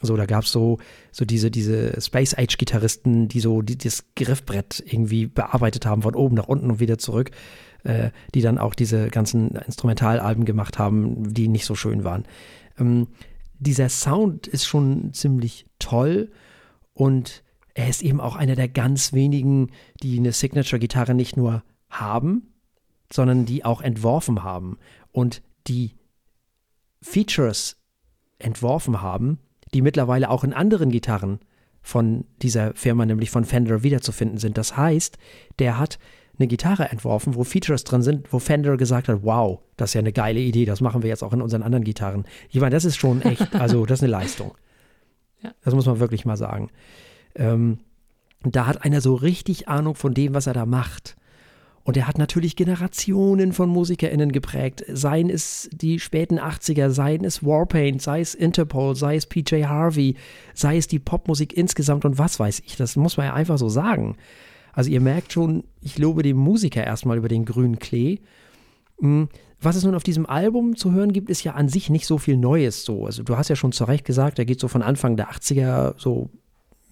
So, 0.00 0.16
da 0.16 0.26
gab 0.26 0.44
es 0.44 0.52
so, 0.52 0.78
so 1.10 1.24
diese, 1.24 1.50
diese 1.50 2.00
Space 2.00 2.34
Age-Gitarristen, 2.34 3.28
die 3.28 3.40
so 3.40 3.62
die, 3.62 3.76
das 3.76 4.04
Griffbrett 4.14 4.82
irgendwie 4.86 5.26
bearbeitet 5.26 5.86
haben, 5.86 6.02
von 6.02 6.14
oben 6.14 6.36
nach 6.36 6.46
unten 6.46 6.70
und 6.70 6.80
wieder 6.80 6.98
zurück, 6.98 7.32
äh, 7.82 8.10
die 8.34 8.40
dann 8.40 8.58
auch 8.58 8.74
diese 8.74 9.08
ganzen 9.08 9.50
Instrumentalalben 9.50 10.44
gemacht 10.44 10.78
haben, 10.78 11.34
die 11.34 11.48
nicht 11.48 11.64
so 11.64 11.74
schön 11.74 12.04
waren. 12.04 12.24
Ähm, 12.78 13.08
dieser 13.58 13.88
Sound 13.88 14.46
ist 14.46 14.66
schon 14.66 15.12
ziemlich 15.14 15.66
toll 15.80 16.30
und 16.94 17.42
er 17.74 17.88
ist 17.88 18.02
eben 18.02 18.20
auch 18.20 18.36
einer 18.36 18.54
der 18.54 18.68
ganz 18.68 19.12
wenigen, 19.12 19.70
die 20.02 20.18
eine 20.18 20.32
Signature-Gitarre 20.32 21.14
nicht 21.14 21.36
nur 21.36 21.64
haben, 21.90 22.52
sondern 23.12 23.46
die 23.46 23.64
auch 23.64 23.80
entworfen 23.80 24.42
haben 24.42 24.78
und 25.10 25.42
die 25.66 25.94
Features 27.00 27.76
entworfen 28.38 29.02
haben, 29.02 29.38
die 29.74 29.82
mittlerweile 29.82 30.30
auch 30.30 30.44
in 30.44 30.52
anderen 30.52 30.90
Gitarren 30.90 31.40
von 31.82 32.24
dieser 32.42 32.74
Firma, 32.74 33.06
nämlich 33.06 33.30
von 33.30 33.44
Fender, 33.44 33.82
wiederzufinden 33.82 34.38
sind. 34.38 34.58
Das 34.58 34.76
heißt, 34.76 35.16
der 35.58 35.78
hat 35.78 35.98
eine 36.38 36.46
Gitarre 36.46 36.90
entworfen, 36.90 37.34
wo 37.34 37.44
Features 37.44 37.84
drin 37.84 38.02
sind, 38.02 38.32
wo 38.32 38.38
Fender 38.38 38.76
gesagt 38.76 39.08
hat, 39.08 39.20
wow, 39.22 39.60
das 39.76 39.90
ist 39.90 39.94
ja 39.94 40.00
eine 40.00 40.12
geile 40.12 40.40
Idee, 40.40 40.64
das 40.64 40.80
machen 40.80 41.02
wir 41.02 41.08
jetzt 41.08 41.24
auch 41.24 41.32
in 41.32 41.42
unseren 41.42 41.62
anderen 41.62 41.84
Gitarren. 41.84 42.24
Ich 42.50 42.60
meine, 42.60 42.74
das 42.74 42.84
ist 42.84 42.96
schon 42.96 43.22
echt, 43.22 43.54
also 43.60 43.86
das 43.86 43.98
ist 43.98 44.04
eine 44.04 44.12
Leistung. 44.12 44.54
Ja. 45.42 45.52
Das 45.64 45.74
muss 45.74 45.86
man 45.86 46.00
wirklich 46.00 46.24
mal 46.24 46.36
sagen. 46.36 46.70
Ähm, 47.34 47.78
da 48.42 48.66
hat 48.66 48.84
einer 48.84 49.00
so 49.00 49.14
richtig 49.14 49.68
Ahnung 49.68 49.94
von 49.94 50.14
dem, 50.14 50.34
was 50.34 50.46
er 50.46 50.54
da 50.54 50.66
macht. 50.66 51.16
Und 51.88 51.96
er 51.96 52.06
hat 52.06 52.18
natürlich 52.18 52.54
Generationen 52.54 53.54
von 53.54 53.70
MusikerInnen 53.70 54.30
geprägt. 54.30 54.84
Seien 54.92 55.30
es 55.30 55.70
die 55.72 55.98
späten 55.98 56.38
80er, 56.38 56.90
seien 56.90 57.24
es 57.24 57.42
Warpaint, 57.42 58.02
sei 58.02 58.20
es 58.20 58.34
Interpol, 58.34 58.94
sei 58.94 59.16
es 59.16 59.24
PJ 59.24 59.64
Harvey, 59.64 60.14
sei 60.52 60.76
es 60.76 60.86
die 60.86 60.98
Popmusik 60.98 61.56
insgesamt 61.56 62.04
und 62.04 62.18
was 62.18 62.38
weiß 62.38 62.60
ich. 62.66 62.76
Das 62.76 62.96
muss 62.96 63.16
man 63.16 63.24
ja 63.24 63.32
einfach 63.32 63.56
so 63.56 63.70
sagen. 63.70 64.18
Also 64.74 64.90
ihr 64.90 65.00
merkt 65.00 65.32
schon, 65.32 65.64
ich 65.80 65.96
lobe 65.96 66.22
den 66.22 66.36
Musiker 66.36 66.84
erstmal 66.84 67.16
über 67.16 67.28
den 67.28 67.46
grünen 67.46 67.78
Klee. 67.78 68.18
Hm, 69.00 69.30
was 69.58 69.74
es 69.74 69.84
nun 69.84 69.94
auf 69.94 70.02
diesem 70.02 70.26
Album 70.26 70.76
zu 70.76 70.92
hören 70.92 71.14
gibt, 71.14 71.30
ist 71.30 71.42
ja 71.42 71.54
an 71.54 71.70
sich 71.70 71.88
nicht 71.88 72.04
so 72.04 72.18
viel 72.18 72.36
Neues 72.36 72.84
so. 72.84 73.06
Also 73.06 73.22
du 73.22 73.38
hast 73.38 73.48
ja 73.48 73.56
schon 73.56 73.72
zu 73.72 73.84
Recht 73.84 74.04
gesagt, 74.04 74.38
er 74.38 74.44
geht 74.44 74.60
so 74.60 74.68
von 74.68 74.82
Anfang 74.82 75.16
der 75.16 75.30
80er 75.30 75.94
so 75.96 76.28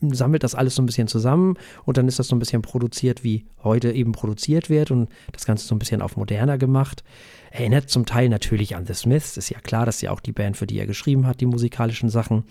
sammelt 0.00 0.42
das 0.42 0.54
alles 0.54 0.74
so 0.74 0.82
ein 0.82 0.86
bisschen 0.86 1.08
zusammen 1.08 1.54
und 1.84 1.96
dann 1.96 2.08
ist 2.08 2.18
das 2.18 2.28
so 2.28 2.36
ein 2.36 2.38
bisschen 2.38 2.62
produziert, 2.62 3.24
wie 3.24 3.46
heute 3.62 3.92
eben 3.92 4.12
produziert 4.12 4.68
wird 4.68 4.90
und 4.90 5.08
das 5.32 5.46
Ganze 5.46 5.66
so 5.66 5.74
ein 5.74 5.78
bisschen 5.78 6.02
auf 6.02 6.16
moderner 6.16 6.58
gemacht. 6.58 7.02
Erinnert 7.50 7.88
zum 7.88 8.04
Teil 8.04 8.28
natürlich 8.28 8.76
an 8.76 8.86
The 8.86 8.94
Smiths, 8.94 9.36
ist 9.36 9.48
ja 9.48 9.60
klar, 9.60 9.86
dass 9.86 10.02
ja 10.02 10.10
auch 10.10 10.20
die 10.20 10.32
Band, 10.32 10.56
für 10.56 10.66
die 10.66 10.78
er 10.78 10.86
geschrieben 10.86 11.26
hat, 11.26 11.40
die 11.40 11.46
musikalischen 11.46 12.10
Sachen, 12.10 12.44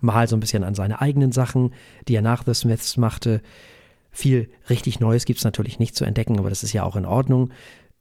mal 0.00 0.26
so 0.28 0.36
ein 0.36 0.40
bisschen 0.40 0.64
an 0.64 0.74
seine 0.74 1.00
eigenen 1.00 1.30
Sachen, 1.30 1.72
die 2.08 2.16
er 2.16 2.22
nach 2.22 2.44
The 2.44 2.54
Smiths 2.54 2.96
machte. 2.96 3.42
Viel 4.10 4.48
richtig 4.68 4.98
Neues 4.98 5.24
gibt 5.24 5.38
es 5.38 5.44
natürlich 5.44 5.78
nicht 5.78 5.94
zu 5.94 6.04
entdecken, 6.04 6.38
aber 6.38 6.48
das 6.48 6.64
ist 6.64 6.72
ja 6.72 6.82
auch 6.82 6.96
in 6.96 7.06
Ordnung. 7.06 7.50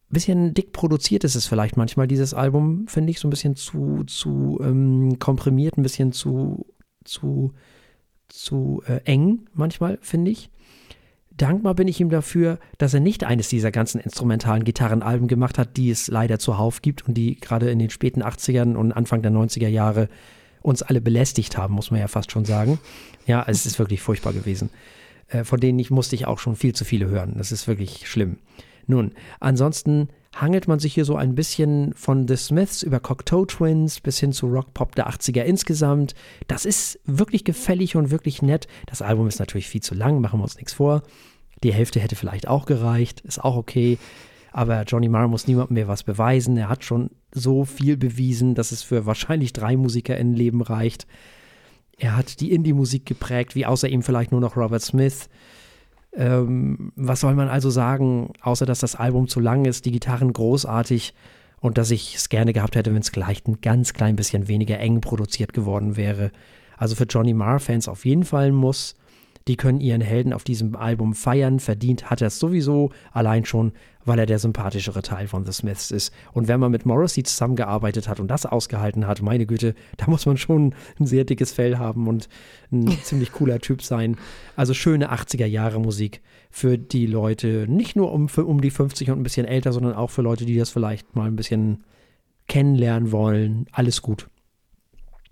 Bisschen 0.10 0.54
dick 0.54 0.72
produziert 0.72 1.26
ist 1.26 1.36
es 1.36 1.46
vielleicht 1.46 1.76
manchmal, 1.76 2.08
dieses 2.08 2.34
Album, 2.34 2.88
finde 2.88 3.12
ich, 3.12 3.20
so 3.20 3.28
ein 3.28 3.30
bisschen 3.30 3.56
zu, 3.56 4.04
zu 4.08 4.58
ähm, 4.64 5.20
komprimiert, 5.20 5.78
ein 5.78 5.84
bisschen 5.84 6.14
zu, 6.14 6.66
zu 7.04 7.54
zu 8.30 8.84
äh, 8.88 9.02
eng 9.06 9.48
manchmal, 9.54 9.98
finde 10.02 10.32
ich. 10.32 10.50
Dankbar 11.38 11.76
bin 11.76 11.88
ich 11.88 12.00
ihm 12.00 12.10
dafür, 12.10 12.58
dass 12.80 12.96
er 12.96 13.00
nicht 13.00 13.24
eines 13.24 13.48
dieser 13.48 13.72
ganzen 13.72 14.02
instrumentalen 14.02 14.64
Gitarrenalben 14.64 15.28
gemacht 15.28 15.60
hat, 15.60 15.78
die 15.78 15.92
es 15.92 16.08
leider 16.08 16.40
zuhauf 16.40 16.82
gibt 16.82 17.08
und 17.08 17.14
die 17.14 17.40
gerade 17.40 17.70
in 17.70 17.78
den 17.78 17.92
späten 17.92 18.24
80ern 18.24 18.76
und 18.76 18.92
Anfang 18.92 19.22
der 19.22 19.32
90er 19.32 19.68
Jahre 19.68 20.10
uns 20.64 20.82
alle 20.82 21.00
belästigt 21.00 21.56
haben, 21.56 21.76
muss 21.76 21.92
man 21.92 22.00
ja 22.00 22.08
fast 22.08 22.32
schon 22.32 22.46
sagen. 22.46 22.80
Ja, 23.28 23.46
es 23.48 23.68
ist 23.68 23.78
wirklich 23.78 24.02
furchtbar 24.02 24.34
gewesen. 24.34 24.72
Äh, 25.28 25.44
von 25.44 25.60
denen 25.60 25.78
ich 25.78 25.92
musste 25.92 26.16
ich 26.16 26.26
auch 26.26 26.40
schon 26.40 26.56
viel 26.56 26.74
zu 26.74 26.86
viele 26.86 27.08
hören. 27.08 27.36
Das 27.38 27.52
ist 27.52 27.68
wirklich 27.68 28.08
schlimm. 28.10 28.38
Nun, 28.88 29.12
ansonsten 29.40 30.08
hangelt 30.36 30.68
man 30.68 30.80
sich 30.80 30.94
hier 30.94 31.06
so 31.06 31.16
ein 31.16 31.36
bisschen 31.36 31.94
von 31.94 32.28
The 32.28 32.38
Smiths 32.38 32.84
über 32.84 33.00
Cocteau 33.00 33.46
Twins 33.46 34.00
bis 34.00 34.20
hin 34.20 34.32
zu 34.32 34.48
Rock 34.48 34.74
Pop 34.74 34.96
der 34.96 35.10
80er 35.10 35.42
insgesamt. 35.42 36.14
Das 36.48 36.66
ist 36.66 37.00
wirklich 37.06 37.44
gefällig 37.44 37.96
und 37.96 38.12
wirklich 38.12 38.42
nett. 38.42 38.68
Das 38.86 39.02
Album 39.02 39.28
ist 39.28 39.40
natürlich 39.40 39.68
viel 39.68 39.82
zu 39.82 39.94
lang, 39.94 40.22
machen 40.22 40.40
wir 40.40 40.44
uns 40.44 40.56
nichts 40.56 40.74
vor. 40.74 41.04
Die 41.64 41.74
Hälfte 41.74 42.00
hätte 42.00 42.16
vielleicht 42.16 42.48
auch 42.48 42.66
gereicht, 42.66 43.22
ist 43.22 43.44
auch 43.44 43.56
okay. 43.56 43.98
Aber 44.52 44.84
Johnny 44.84 45.10
Marr 45.10 45.28
muss 45.28 45.48
niemandem 45.48 45.76
mehr 45.76 45.88
was 45.88 46.04
beweisen. 46.04 46.56
Er 46.58 46.70
hat 46.70 46.84
schon 46.84 47.12
so 47.34 47.66
viel 47.66 47.98
bewiesen, 47.98 48.56
dass 48.56 48.72
es 48.72 48.84
für 48.84 49.06
wahrscheinlich 49.06 49.54
drei 49.54 49.76
Musiker 49.76 50.18
in 50.18 50.34
Leben 50.34 50.62
reicht. 50.62 51.08
Er 51.98 52.16
hat 52.16 52.40
die 52.40 52.52
Indie-Musik 52.52 53.06
geprägt, 53.06 53.56
wie 53.56 53.66
außer 53.66 53.90
ihm 53.90 54.04
vielleicht 54.04 54.32
nur 54.32 54.42
noch 54.42 54.56
Robert 54.56 54.82
Smith. 54.82 55.30
Ähm, 56.18 56.92
was 56.96 57.20
soll 57.20 57.36
man 57.36 57.48
also 57.48 57.70
sagen, 57.70 58.34
außer 58.42 58.66
dass 58.66 58.80
das 58.80 58.96
Album 58.96 59.28
zu 59.28 59.40
lang 59.40 59.66
ist, 59.66 59.86
die 59.86 59.92
Gitarren 59.92 60.34
großartig 60.34 61.14
und 61.60 61.78
dass 61.78 61.92
ich 61.92 62.16
es 62.16 62.30
gerne 62.30 62.54
gehabt 62.54 62.76
hätte, 62.76 62.92
wenn 62.92 63.02
es 63.02 63.10
vielleicht 63.10 63.48
ein 63.48 63.62
ganz 63.62 63.94
klein 63.94 64.16
bisschen 64.16 64.48
weniger 64.48 64.80
eng 64.80 65.00
produziert 65.00 65.54
geworden 65.54 65.96
wäre. 65.96 66.32
Also 66.76 66.96
für 66.96 67.04
Johnny 67.04 67.34
Marr-Fans 67.34 67.88
auf 67.88 68.04
jeden 68.04 68.24
Fall 68.24 68.52
muss. 68.52 68.96
Die 69.48 69.56
können 69.56 69.80
ihren 69.80 70.02
Helden 70.02 70.34
auf 70.34 70.44
diesem 70.44 70.76
Album 70.76 71.14
feiern. 71.14 71.60
Verdient 71.60 72.10
hat 72.10 72.22
er 72.22 72.28
es 72.28 72.40
sowieso, 72.40 72.92
allein 73.12 73.46
schon, 73.46 73.72
weil 74.04 74.20
er 74.20 74.26
der 74.26 74.40
sympathischere 74.40 75.02
Teil 75.02 75.28
von 75.28 75.46
The 75.46 75.54
Smiths 75.54 75.92
ist. 75.92 76.14
Und 76.34 76.48
wenn 76.48 76.60
man 76.60 76.72
mit 76.72 76.86
Morrissey 76.86 77.24
zusammengearbeitet 77.24 78.08
hat 78.08 78.20
und 78.20 78.28
das 78.28 78.46
ausgehalten 78.46 79.08
hat, 79.08 79.22
meine 79.22 79.46
Güte, 79.46 79.74
da 79.96 80.08
muss 80.08 80.26
man 80.26 80.38
schon 80.38 80.76
ein 81.00 81.06
sehr 81.06 81.24
dickes 81.24 81.52
Fell 81.52 81.78
haben 81.78 82.08
und 82.08 82.28
ein 82.72 82.88
ziemlich 83.04 83.32
cooler 83.32 83.60
Typ 83.60 83.82
sein. 83.82 84.18
Also 84.56 84.74
schöne 84.74 85.14
80er 85.14 85.46
Jahre 85.46 85.80
Musik 85.80 86.22
für 86.50 86.78
die 86.78 87.06
Leute, 87.06 87.66
nicht 87.70 87.96
nur 87.96 88.12
um, 88.12 88.28
für, 88.30 88.46
um 88.46 88.62
die 88.62 88.72
50 88.72 89.12
und 89.12 89.20
ein 89.20 89.24
bisschen 89.24 89.46
älter, 89.46 89.72
sondern 89.72 89.94
auch 89.94 90.10
für 90.10 90.22
Leute, 90.22 90.46
die 90.46 90.58
das 90.58 90.70
vielleicht 90.70 91.16
mal 91.16 91.28
ein 91.28 91.36
bisschen 91.36 91.84
kennenlernen 92.48 93.12
wollen. 93.12 93.68
Alles 93.72 94.02
gut. 94.02 94.28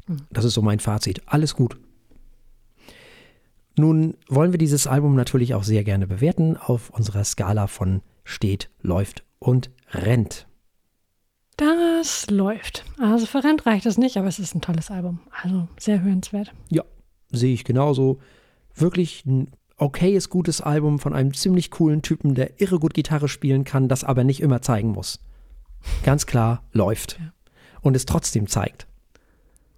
Hm. 0.08 0.18
Das 0.32 0.46
ist 0.46 0.54
so 0.54 0.62
mein 0.62 0.80
Fazit. 0.80 1.22
Alles 1.26 1.56
gut. 1.56 1.78
Nun 3.78 4.16
wollen 4.30 4.54
wir 4.54 4.58
dieses 4.58 4.88
Album 4.88 5.16
natürlich 5.16 5.54
auch 5.54 5.64
sehr 5.64 5.84
gerne 5.84 6.08
bewerten 6.08 6.58
auf 6.58 6.90
unserer 6.90 7.24
Skala 7.24 7.68
von 7.68 8.02
steht, 8.24 8.70
läuft 8.82 9.24
und 9.40 9.70
rennt. 9.92 10.48
Das 11.58 12.30
läuft. 12.30 12.84
Also 13.00 13.26
für 13.26 13.44
Rennt 13.44 13.66
reicht 13.66 13.86
es 13.86 13.98
nicht, 13.98 14.18
aber 14.18 14.28
es 14.28 14.40
ist 14.40 14.56
ein 14.56 14.62
tolles 14.62 14.92
Album. 14.92 15.20
Also 15.42 15.68
sehr 15.78 16.02
hörenswert. 16.02 16.54
Ja, 16.70 16.84
sehe 17.32 17.54
ich 17.54 17.64
genauso. 17.64 18.20
Wirklich 18.74 19.26
ein 19.26 19.52
okayes, 19.78 20.30
gutes 20.30 20.60
Album 20.60 21.00
von 21.00 21.14
einem 21.14 21.34
ziemlich 21.34 21.72
coolen 21.72 22.02
Typen, 22.02 22.36
der 22.36 22.60
irre 22.60 22.80
gut 22.80 22.94
Gitarre 22.94 23.30
spielen 23.30 23.64
kann, 23.64 23.88
das 23.88 24.04
aber 24.04 24.24
nicht 24.24 24.42
immer 24.42 24.62
zeigen 24.62 24.90
muss. 24.90 25.20
Ganz 26.04 26.26
klar 26.26 26.64
läuft. 26.74 27.20
Ja. 27.20 27.32
Und 27.82 27.96
es 27.96 28.06
trotzdem 28.06 28.48
zeigt. 28.48 28.88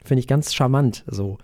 Finde 0.04 0.22
ich 0.22 0.28
ganz 0.28 0.54
charmant. 0.54 1.04
So 1.08 1.38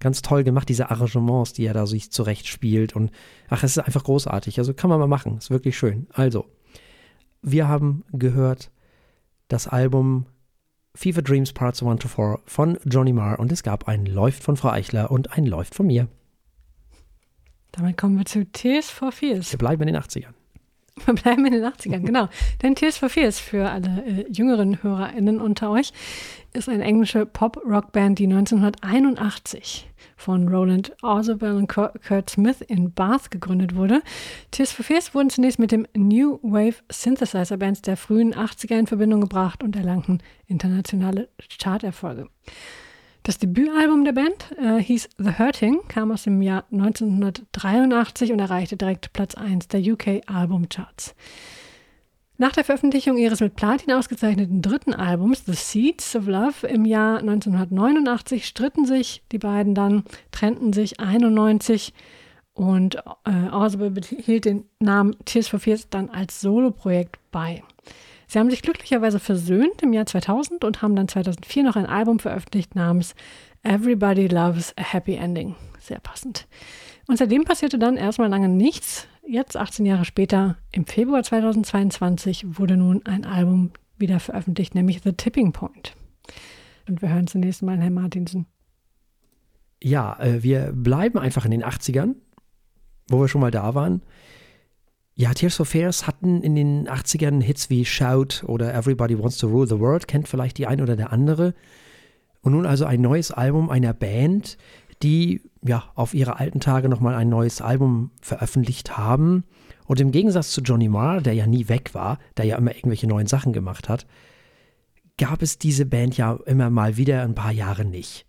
ganz 0.00 0.22
toll 0.22 0.42
gemacht, 0.44 0.68
diese 0.68 0.90
Arrangements, 0.90 1.52
die 1.52 1.66
er 1.66 1.74
da 1.74 1.86
sich 1.86 2.10
zurecht 2.10 2.48
spielt. 2.48 2.96
Und 2.96 3.10
ach, 3.48 3.62
es 3.62 3.76
ist 3.76 3.78
einfach 3.78 4.04
großartig. 4.04 4.58
Also 4.58 4.74
kann 4.74 4.90
man 4.90 4.98
mal 4.98 5.06
machen. 5.06 5.38
Ist 5.38 5.50
wirklich 5.50 5.78
schön. 5.78 6.08
Also, 6.12 6.46
wir 7.42 7.68
haben 7.68 8.04
gehört 8.12 8.70
das 9.48 9.68
Album 9.68 10.26
Fever 10.94 11.22
Dreams 11.22 11.52
Parts 11.52 11.82
1 11.82 12.00
to 12.00 12.08
4 12.08 12.40
von 12.46 12.78
Johnny 12.84 13.12
Marr 13.12 13.38
und 13.38 13.52
es 13.52 13.62
gab 13.62 13.86
ein 13.88 14.06
Läuft 14.06 14.42
von 14.42 14.56
Frau 14.56 14.70
Eichler 14.70 15.10
und 15.10 15.36
ein 15.36 15.46
Läuft 15.46 15.74
von 15.74 15.86
mir. 15.86 16.08
Damit 17.72 17.96
kommen 17.96 18.18
wir 18.18 18.24
zu 18.24 18.44
Tears 18.44 18.90
for 18.90 19.12
Fears. 19.12 19.52
Wir 19.52 19.58
bleiben 19.58 19.82
in 19.82 19.94
den 19.94 20.02
80ern. 20.02 20.34
Wir 21.06 21.14
bleiben 21.14 21.46
in 21.46 21.52
den 21.52 21.64
80ern, 21.64 22.00
genau. 22.00 22.28
Denn 22.62 22.74
Tears 22.74 22.98
for 22.98 23.08
Fears 23.08 23.38
für 23.38 23.70
alle 23.70 24.04
äh, 24.04 24.30
jüngeren 24.30 24.82
HörerInnen 24.82 25.40
unter 25.40 25.70
euch 25.70 25.92
ist 26.52 26.68
eine 26.68 26.84
englische 26.84 27.26
Pop-Rock-Band, 27.26 28.18
die 28.18 28.26
1981 28.26 29.88
von 30.16 30.48
Roland 30.48 30.92
Orzabal 31.02 31.56
und 31.56 31.68
Kurt 31.68 32.30
Smith 32.30 32.60
in 32.60 32.92
Bath 32.92 33.30
gegründet 33.30 33.74
wurde. 33.74 34.02
Tears 34.50 34.72
for 34.72 34.84
Fears 34.84 35.14
wurden 35.14 35.30
zunächst 35.30 35.58
mit 35.58 35.72
dem 35.72 35.86
New 35.94 36.38
Wave 36.42 36.76
Synthesizer 36.90 37.56
Bands 37.56 37.82
der 37.82 37.96
frühen 37.96 38.34
80er 38.34 38.78
in 38.78 38.86
Verbindung 38.86 39.20
gebracht 39.20 39.62
und 39.62 39.76
erlangten 39.76 40.22
internationale 40.46 41.28
Charterfolge. 41.58 42.28
Das 43.22 43.38
Debütalbum 43.38 44.04
der 44.04 44.12
Band 44.12 44.50
äh, 44.58 44.82
hieß 44.82 45.10
The 45.18 45.38
Hurting, 45.38 45.80
kam 45.88 46.10
aus 46.10 46.22
dem 46.22 46.40
Jahr 46.40 46.64
1983 46.72 48.32
und 48.32 48.38
erreichte 48.38 48.76
direkt 48.76 49.12
Platz 49.12 49.34
1 49.34 49.68
der 49.68 49.80
UK 49.80 50.22
Albumcharts. 50.26 51.14
Nach 52.40 52.52
der 52.52 52.64
Veröffentlichung 52.64 53.18
ihres 53.18 53.40
mit 53.40 53.54
Platin 53.54 53.92
ausgezeichneten 53.92 54.62
dritten 54.62 54.94
Albums 54.94 55.44
The 55.44 55.52
Seeds 55.52 56.16
of 56.16 56.26
Love 56.26 56.66
im 56.66 56.86
Jahr 56.86 57.18
1989 57.18 58.46
stritten 58.46 58.86
sich 58.86 59.22
die 59.30 59.36
beiden 59.36 59.74
dann, 59.74 60.04
trennten 60.30 60.72
sich 60.72 61.00
91 61.00 61.92
und 62.54 62.94
äh, 63.26 63.50
Osborne 63.52 63.90
behielt 63.90 64.46
den 64.46 64.64
Namen 64.78 65.16
Tears 65.26 65.48
for 65.48 65.60
Fears 65.60 65.90
dann 65.90 66.08
als 66.08 66.40
Soloprojekt 66.40 67.18
bei. 67.30 67.62
Sie 68.26 68.38
haben 68.38 68.48
sich 68.48 68.62
glücklicherweise 68.62 69.20
versöhnt 69.20 69.82
im 69.82 69.92
Jahr 69.92 70.06
2000 70.06 70.64
und 70.64 70.80
haben 70.80 70.96
dann 70.96 71.08
2004 71.08 71.62
noch 71.62 71.76
ein 71.76 71.84
Album 71.84 72.20
veröffentlicht 72.20 72.74
namens 72.74 73.14
Everybody 73.64 74.28
Loves 74.28 74.72
a 74.78 74.82
Happy 74.82 75.16
Ending. 75.16 75.56
Sehr 75.78 76.00
passend. 76.00 76.46
Und 77.10 77.16
seitdem 77.16 77.42
passierte 77.42 77.76
dann 77.76 77.96
erstmal 77.96 78.28
lange 78.28 78.48
nichts. 78.48 79.08
Jetzt, 79.26 79.56
18 79.56 79.84
Jahre 79.84 80.04
später, 80.04 80.58
im 80.70 80.86
Februar 80.86 81.24
2022, 81.24 82.56
wurde 82.56 82.76
nun 82.76 83.04
ein 83.04 83.24
Album 83.24 83.72
wieder 83.98 84.20
veröffentlicht, 84.20 84.76
nämlich 84.76 85.00
The 85.02 85.14
Tipping 85.14 85.50
Point. 85.50 85.96
Und 86.88 87.02
wir 87.02 87.12
hören 87.12 87.26
zunächst 87.26 87.62
mal 87.62 87.76
Herrn 87.80 87.94
Martinsen. 87.94 88.46
Ja, 89.82 90.20
äh, 90.20 90.44
wir 90.44 90.70
bleiben 90.72 91.18
einfach 91.18 91.44
in 91.44 91.50
den 91.50 91.64
80ern, 91.64 92.14
wo 93.08 93.18
wir 93.18 93.26
schon 93.26 93.40
mal 93.40 93.50
da 93.50 93.74
waren. 93.74 94.02
Ja, 95.16 95.34
Tears 95.34 95.56
for 95.56 95.66
Fears 95.66 96.06
hatten 96.06 96.42
in 96.42 96.54
den 96.54 96.88
80ern 96.88 97.42
Hits 97.42 97.70
wie 97.70 97.84
Shout 97.84 98.44
oder 98.46 98.72
Everybody 98.72 99.18
Wants 99.18 99.38
to 99.38 99.48
Rule 99.48 99.66
the 99.66 99.80
World, 99.80 100.06
kennt 100.06 100.28
vielleicht 100.28 100.58
die 100.58 100.68
ein 100.68 100.80
oder 100.80 100.94
der 100.94 101.12
andere. 101.12 101.54
Und 102.40 102.52
nun 102.52 102.66
also 102.66 102.84
ein 102.84 103.00
neues 103.00 103.32
Album 103.32 103.68
einer 103.68 103.94
Band, 103.94 104.56
die 105.02 105.42
ja 105.64 105.84
auf 105.94 106.14
ihre 106.14 106.38
alten 106.38 106.60
Tage 106.60 106.88
nochmal 106.88 107.14
ein 107.14 107.28
neues 107.28 107.60
Album 107.60 108.10
veröffentlicht 108.20 108.96
haben 108.96 109.44
Und 109.90 110.00
im 110.00 110.12
Gegensatz 110.12 110.52
zu 110.52 110.60
Johnny 110.60 110.88
Marr, 110.88 111.20
der 111.20 111.34
ja 111.34 111.48
nie 111.48 111.68
weg 111.68 111.94
war, 111.94 112.20
der 112.36 112.44
ja 112.44 112.56
immer 112.56 112.74
irgendwelche 112.76 113.08
neuen 113.08 113.26
Sachen 113.26 113.52
gemacht 113.52 113.88
hat, 113.88 114.06
gab 115.18 115.42
es 115.42 115.58
diese 115.58 115.84
Band 115.84 116.16
ja 116.16 116.38
immer 116.46 116.70
mal 116.70 116.96
wieder 116.96 117.22
ein 117.22 117.34
paar 117.34 117.50
Jahre 117.50 117.84
nicht. 117.84 118.24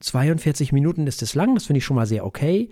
42 0.00 0.72
Minuten 0.72 1.06
ist 1.06 1.22
es 1.22 1.34
lang, 1.34 1.54
das 1.54 1.64
finde 1.64 1.78
ich 1.78 1.84
schon 1.86 1.96
mal 1.96 2.06
sehr 2.06 2.26
okay. 2.26 2.68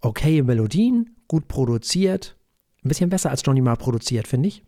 Okay 0.00 0.42
Melodien, 0.42 1.16
gut 1.28 1.48
produziert, 1.48 2.38
ein 2.82 2.88
bisschen 2.88 3.10
besser 3.10 3.28
als 3.28 3.42
Johnny 3.44 3.60
Marr 3.60 3.76
produziert, 3.76 4.26
finde 4.26 4.48
ich. 4.48 4.64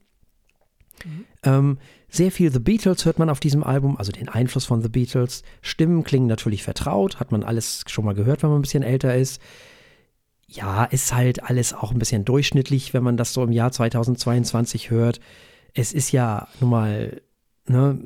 Mhm. 1.04 1.24
Ähm, 1.42 1.78
sehr 2.08 2.32
viel 2.32 2.52
The 2.52 2.58
Beatles 2.58 3.04
hört 3.04 3.18
man 3.18 3.30
auf 3.30 3.40
diesem 3.40 3.62
Album, 3.62 3.96
also 3.96 4.12
den 4.12 4.28
Einfluss 4.28 4.66
von 4.66 4.82
The 4.82 4.88
Beatles. 4.88 5.42
Stimmen 5.62 6.04
klingen 6.04 6.26
natürlich 6.26 6.62
vertraut, 6.62 7.20
hat 7.20 7.32
man 7.32 7.42
alles 7.42 7.84
schon 7.86 8.04
mal 8.04 8.14
gehört, 8.14 8.42
wenn 8.42 8.50
man 8.50 8.58
ein 8.58 8.62
bisschen 8.62 8.82
älter 8.82 9.14
ist. 9.14 9.40
Ja, 10.46 10.84
ist 10.84 11.14
halt 11.14 11.44
alles 11.44 11.72
auch 11.72 11.92
ein 11.92 11.98
bisschen 11.98 12.24
durchschnittlich, 12.24 12.92
wenn 12.92 13.04
man 13.04 13.16
das 13.16 13.32
so 13.32 13.44
im 13.44 13.52
Jahr 13.52 13.70
2022 13.70 14.90
hört. 14.90 15.20
Es 15.74 15.92
ist 15.92 16.10
ja 16.10 16.48
nun 16.60 16.70
mal, 16.70 17.22
ne, 17.68 18.00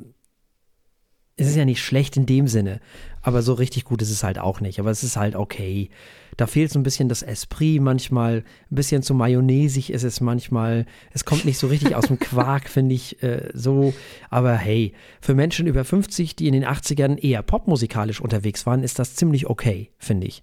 es 1.37 1.47
ist 1.47 1.55
ja 1.55 1.65
nicht 1.65 1.83
schlecht 1.83 2.15
in 2.15 2.25
dem 2.25 2.47
Sinne, 2.47 2.79
aber 3.21 3.41
so 3.41 3.53
richtig 3.53 3.83
gut 3.83 4.01
ist 4.01 4.11
es 4.11 4.23
halt 4.23 4.39
auch 4.39 4.61
nicht. 4.61 4.79
Aber 4.79 4.89
es 4.89 5.03
ist 5.03 5.17
halt 5.17 5.35
okay. 5.35 5.89
Da 6.37 6.47
fehlt 6.47 6.71
so 6.71 6.79
ein 6.79 6.83
bisschen 6.83 7.09
das 7.09 7.23
Esprit 7.23 7.81
manchmal, 7.81 8.43
ein 8.71 8.75
bisschen 8.75 9.03
zu 9.03 9.13
mayonnaisig 9.13 9.91
ist 9.91 10.03
es 10.03 10.21
manchmal. 10.21 10.85
Es 11.11 11.25
kommt 11.25 11.43
nicht 11.43 11.57
so 11.57 11.67
richtig 11.67 11.95
aus 11.95 12.07
dem 12.07 12.19
Quark, 12.19 12.69
finde 12.69 12.95
ich 12.95 13.21
äh, 13.21 13.49
so. 13.53 13.93
Aber 14.29 14.55
hey, 14.55 14.93
für 15.19 15.33
Menschen 15.33 15.67
über 15.67 15.83
50, 15.83 16.37
die 16.37 16.47
in 16.47 16.53
den 16.53 16.65
80ern 16.65 17.17
eher 17.17 17.41
popmusikalisch 17.41 18.21
unterwegs 18.21 18.65
waren, 18.65 18.83
ist 18.83 18.99
das 18.99 19.15
ziemlich 19.15 19.47
okay, 19.47 19.91
finde 19.97 20.27
ich. 20.27 20.41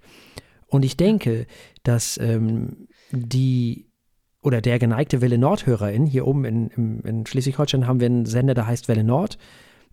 Und 0.66 0.84
ich 0.84 0.98
denke, 0.98 1.46
dass 1.84 2.18
ähm, 2.18 2.88
die 3.12 3.86
oder 4.42 4.60
der 4.60 4.78
geneigte 4.78 5.20
Welle 5.20 5.38
Nord-Hörerin, 5.38 6.04
hier 6.04 6.26
oben 6.26 6.44
in, 6.44 6.68
in, 6.68 7.00
in 7.00 7.26
Schleswig-Holstein 7.26 7.86
haben 7.86 8.00
wir 8.00 8.06
einen 8.06 8.26
Sender, 8.26 8.54
der 8.54 8.66
heißt 8.66 8.88
Welle 8.88 9.04
Nord. 9.04 9.38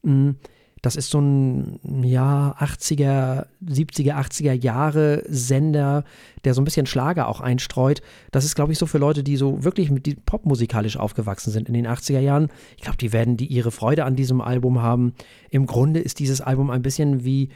Mh, 0.02 0.14
mm, 0.14 0.36
das 0.82 0.96
ist 0.96 1.10
so 1.10 1.20
ein, 1.20 1.80
ja, 2.04 2.56
80er, 2.60 3.48
70er, 3.66 4.14
80er 4.14 4.54
Jahre 4.54 5.24
Sender, 5.28 6.04
der 6.44 6.54
so 6.54 6.62
ein 6.62 6.66
bisschen 6.66 6.86
Schlager 6.86 7.28
auch 7.28 7.42
einstreut. 7.42 8.02
Das 8.32 8.46
ist, 8.46 8.56
glaube 8.56 8.72
ich, 8.72 8.78
so 8.78 8.86
für 8.86 8.98
Leute, 8.98 9.24
die 9.24 9.36
so 9.36 9.64
wirklich 9.64 9.92
mit 9.92 10.06
die 10.06 10.16
popmusikalisch 10.16 10.98
aufgewachsen 10.98 11.52
sind 11.52 11.68
in 11.68 11.74
den 11.74 11.88
80er 11.88 12.20
Jahren. 12.20 12.50
Ich 12.78 12.84
glaube, 12.84 12.98
die 12.98 13.12
werden 13.12 13.38
die 13.38 13.48
ihre 13.48 13.72
Freude 13.72 14.06
an 14.06 14.16
diesem 14.16 14.42
Album 14.42 14.82
haben. 14.82 15.14
Im 15.50 15.66
Grunde 15.66 16.00
ist 16.00 16.20
dieses 16.20 16.42
Album 16.42 16.70
ein 16.70 16.82
bisschen 16.82 17.24
wie 17.26 17.50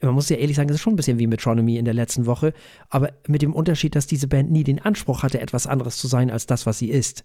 man 0.00 0.14
muss 0.14 0.28
ja 0.28 0.36
ehrlich 0.36 0.56
sagen, 0.56 0.68
es 0.68 0.76
ist 0.76 0.82
schon 0.82 0.92
ein 0.92 0.96
bisschen 0.96 1.18
wie 1.18 1.26
Metronomy 1.26 1.78
in 1.78 1.86
der 1.86 1.94
letzten 1.94 2.26
Woche, 2.26 2.52
aber 2.90 3.12
mit 3.26 3.40
dem 3.40 3.54
Unterschied, 3.54 3.94
dass 3.94 4.06
diese 4.06 4.28
Band 4.28 4.50
nie 4.50 4.64
den 4.64 4.78
Anspruch 4.78 5.22
hatte, 5.22 5.40
etwas 5.40 5.66
anderes 5.66 5.96
zu 5.96 6.08
sein 6.08 6.30
als 6.30 6.44
das, 6.44 6.66
was 6.66 6.78
sie 6.78 6.90
ist. 6.90 7.24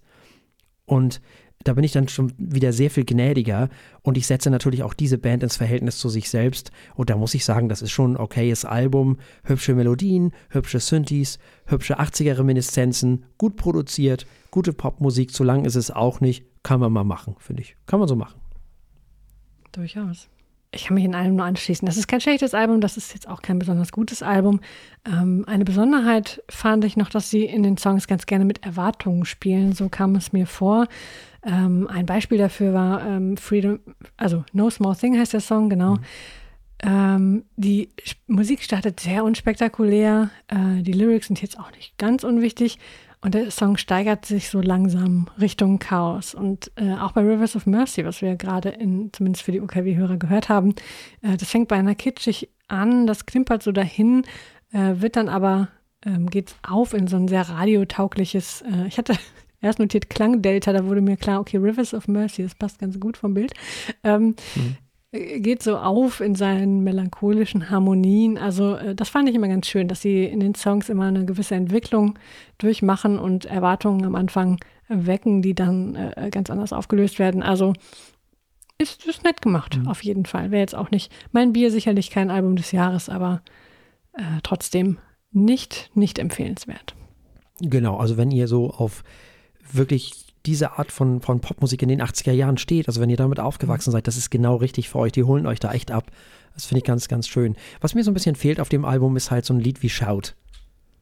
Und 0.86 1.20
da 1.64 1.74
bin 1.74 1.84
ich 1.84 1.92
dann 1.92 2.08
schon 2.08 2.34
wieder 2.38 2.72
sehr 2.72 2.90
viel 2.90 3.06
gnädiger 3.06 3.70
und 4.02 4.18
ich 4.18 4.28
setze 4.28 4.50
natürlich 4.50 4.84
auch 4.84 4.94
diese 4.94 5.18
Band 5.18 5.44
ins 5.44 5.58
Verhältnis 5.58 5.98
zu 5.98 6.08
sich 6.10 6.30
selbst 6.30 6.72
und 6.96 7.10
da 7.10 7.18
muss 7.18 7.34
ich 7.34 7.44
sagen, 7.44 7.68
das 7.68 7.82
ist 7.82 7.92
schon 7.92 8.14
ein 8.14 8.18
okayes 8.18 8.64
Album, 8.66 9.18
hübsche 9.44 9.76
Melodien, 9.76 10.32
hübsche 10.50 10.80
Synthes, 10.80 11.38
hübsche 11.66 12.00
80er 12.00 12.38
Reminiszenzen, 12.38 13.26
gut 13.38 13.58
produziert, 13.58 14.26
gute 14.52 14.74
Popmusik, 14.74 15.34
zu 15.34 15.44
lang 15.44 15.66
ist 15.66 15.76
es 15.76 15.92
auch 15.92 16.22
nicht, 16.22 16.46
kann 16.64 16.80
man 16.80 16.92
mal 16.92 17.04
machen, 17.04 17.36
finde 17.40 17.62
ich. 17.62 17.76
Kann 17.86 18.00
man 18.00 18.08
so 18.08 18.16
machen. 18.16 18.40
Durchaus. 19.72 20.30
Ich 20.72 20.86
kann 20.86 20.96
mich 20.96 21.04
in 21.04 21.16
allem 21.16 21.36
nur 21.36 21.46
anschließen. 21.46 21.86
Das 21.88 21.98
ist 21.98 22.08
kein 22.08 22.22
schlechtes 22.22 22.54
Album, 22.54 22.80
das 22.80 22.96
ist 22.96 23.14
jetzt 23.14 23.28
auch 23.28 23.42
kein 23.42 23.58
besonders 23.58 23.92
gutes 23.92 24.22
Album. 24.22 24.60
Ähm, 25.04 25.44
eine 25.48 25.66
Besonderheit 25.66 26.44
fand 26.48 26.86
ich 26.86 26.96
noch, 26.96 27.10
dass 27.10 27.32
sie 27.32 27.46
in 27.46 27.64
den 27.64 27.78
Songs 27.78 28.06
ganz 28.06 28.28
gerne 28.28 28.46
mit 28.46 28.64
Erwartungen 28.64 29.26
spielen. 29.26 29.74
So 29.74 29.90
kam 29.90 30.16
es 30.16 30.32
mir 30.32 30.46
vor. 30.46 30.88
Ähm, 31.44 31.88
ein 31.88 32.06
Beispiel 32.06 32.38
dafür 32.38 32.74
war 32.74 33.06
ähm, 33.06 33.38
Freedom, 33.38 33.80
also 34.18 34.44
No 34.52 34.70
Small 34.70 34.96
Thing 34.96 35.18
heißt 35.18 35.34
der 35.34 35.40
Song, 35.40 35.70
genau. 35.70 35.96
Mhm. 35.96 36.04
Ähm, 36.82 37.46
die 37.58 37.90
Musik 38.28 38.64
startet 38.64 39.00
sehr 39.00 39.24
unspektakulär. 39.24 40.30
Äh, 40.48 40.82
die 40.82 40.94
Lyrics 40.94 41.28
sind 41.28 41.42
jetzt 41.42 41.60
auch 41.60 41.72
nicht 41.72 41.98
ganz 41.98 42.24
unwichtig. 42.24 42.80
Und 43.22 43.34
der 43.36 43.52
Song 43.52 43.76
steigert 43.76 44.26
sich 44.26 44.50
so 44.50 44.62
langsam 44.62 45.28
Richtung 45.40 45.80
Chaos. 45.80 46.34
Und 46.34 46.72
äh, 46.78 46.94
auch 46.94 47.12
bei 47.12 47.22
Rivers 47.22 47.56
of 47.56 47.66
Mercy, 47.66 48.06
was 48.06 48.22
wir 48.22 48.38
gerade 48.38 48.70
in, 48.70 49.12
zumindest 49.12 49.44
für 49.44 49.52
die 49.52 49.60
UKW-Hörer 49.60 50.18
gehört 50.18 50.48
haben, 50.48 50.74
äh, 51.22 51.36
das 51.36 51.50
fängt 51.50 51.68
bei 51.68 51.76
einer 51.76 51.96
kitschig 51.96 52.50
an, 52.70 53.08
das 53.08 53.26
klimpert 53.26 53.62
so 53.62 53.74
dahin, 53.74 54.24
äh, 54.72 55.02
wird 55.02 55.18
dann 55.18 55.28
aber, 55.28 55.68
ähm, 56.06 56.30
geht 56.30 56.56
auf 56.66 56.94
in 56.94 57.08
so 57.08 57.18
ein 57.18 57.28
sehr 57.28 57.50
radiotaugliches, 57.50 58.62
äh, 58.62 58.88
ich 58.88 58.98
hatte 58.98 59.16
erst 59.62 59.80
notiert 59.80 60.10
Klangdelta, 60.10 60.74
da 60.74 60.86
wurde 60.86 61.02
mir 61.02 61.18
klar, 61.18 61.40
okay, 61.40 61.58
Rivers 61.58 61.94
of 61.94 62.08
Mercy, 62.08 62.44
das 62.44 62.56
passt 62.56 62.80
ganz 62.80 63.00
gut 63.00 63.18
vom 63.18 63.34
Bild. 63.34 63.54
Ähm, 64.04 64.36
mhm. 64.56 64.78
Geht 65.12 65.64
so 65.64 65.78
auf 65.78 66.20
in 66.20 66.36
seinen 66.36 66.84
melancholischen 66.84 67.72
Harmonien. 67.72 68.38
Also, 68.38 68.76
äh, 68.76 68.94
das 68.94 69.10
fand 69.10 69.28
ich 69.28 69.36
immer 69.36 69.48
ganz 69.48 69.68
schön, 69.68 69.88
dass 69.88 70.02
sie 70.02 70.24
in 70.24 70.40
den 70.40 70.54
Songs 70.54 70.88
immer 70.88 71.06
eine 71.06 71.26
gewisse 71.26 71.56
Entwicklung 71.56 72.20
durchmachen 72.60 73.18
und 73.18 73.46
Erwartungen 73.46 74.06
am 74.06 74.14
Anfang 74.14 74.60
wecken, 74.88 75.42
die 75.42 75.56
dann 75.56 75.96
äh, 75.96 76.30
ganz 76.32 76.50
anders 76.50 76.74
aufgelöst 76.74 77.18
werden. 77.18 77.42
Also, 77.42 77.74
ist, 78.78 79.06
ist 79.06 79.24
nett 79.24 79.42
gemacht, 79.42 79.78
mhm. 79.78 79.88
auf 79.88 80.04
jeden 80.04 80.26
Fall. 80.26 80.52
Wäre 80.52 80.62
jetzt 80.62 80.76
auch 80.76 80.92
nicht 80.92 81.12
mein 81.32 81.54
Bier, 81.54 81.72
sicherlich 81.72 82.12
kein 82.12 82.30
Album 82.30 82.56
des 82.56 82.72
Jahres, 82.72 83.10
aber 83.10 83.42
äh, 84.14 84.22
trotzdem 84.44 85.00
nicht, 85.32 85.92
nicht 85.96 86.18
empfehlenswert. 86.20 86.96
Genau, 87.62 87.98
also 87.98 88.16
wenn 88.18 88.32
ihr 88.32 88.48
so 88.48 88.70
auf 88.70 89.04
wirklich 89.74 90.26
diese 90.46 90.78
Art 90.78 90.92
von, 90.92 91.22
von 91.22 91.42
Popmusik 91.42 91.82
in 91.82 91.90
den 91.90 92.02
80er 92.02 92.32
Jahren 92.32 92.58
steht, 92.58 92.88
also 92.88 93.02
wenn 93.02 93.10
ihr 93.10 93.18
damit 93.18 93.40
aufgewachsen 93.40 93.92
seid, 93.92 94.08
das 94.08 94.18
ist 94.18 94.30
genau 94.30 94.56
richtig 94.56 94.90
für 94.90 95.00
euch. 95.00 95.12
Die 95.12 95.24
holen 95.24 95.46
euch 95.46 95.60
da 95.60 95.72
echt 95.74 95.92
ab. 95.92 96.12
Das 96.54 96.66
finde 96.66 96.80
ich 96.80 96.86
ganz, 96.86 97.08
ganz 97.08 97.28
schön. 97.28 97.56
Was 97.82 97.96
mir 97.96 98.04
so 98.04 98.12
ein 98.12 98.14
bisschen 98.14 98.36
fehlt 98.36 98.60
auf 98.60 98.70
dem 98.70 98.86
Album 98.86 99.16
ist 99.16 99.32
halt 99.32 99.46
so 99.46 99.54
ein 99.54 99.60
Lied 99.60 99.84
wie 99.84 99.90
Shout. 99.90 100.34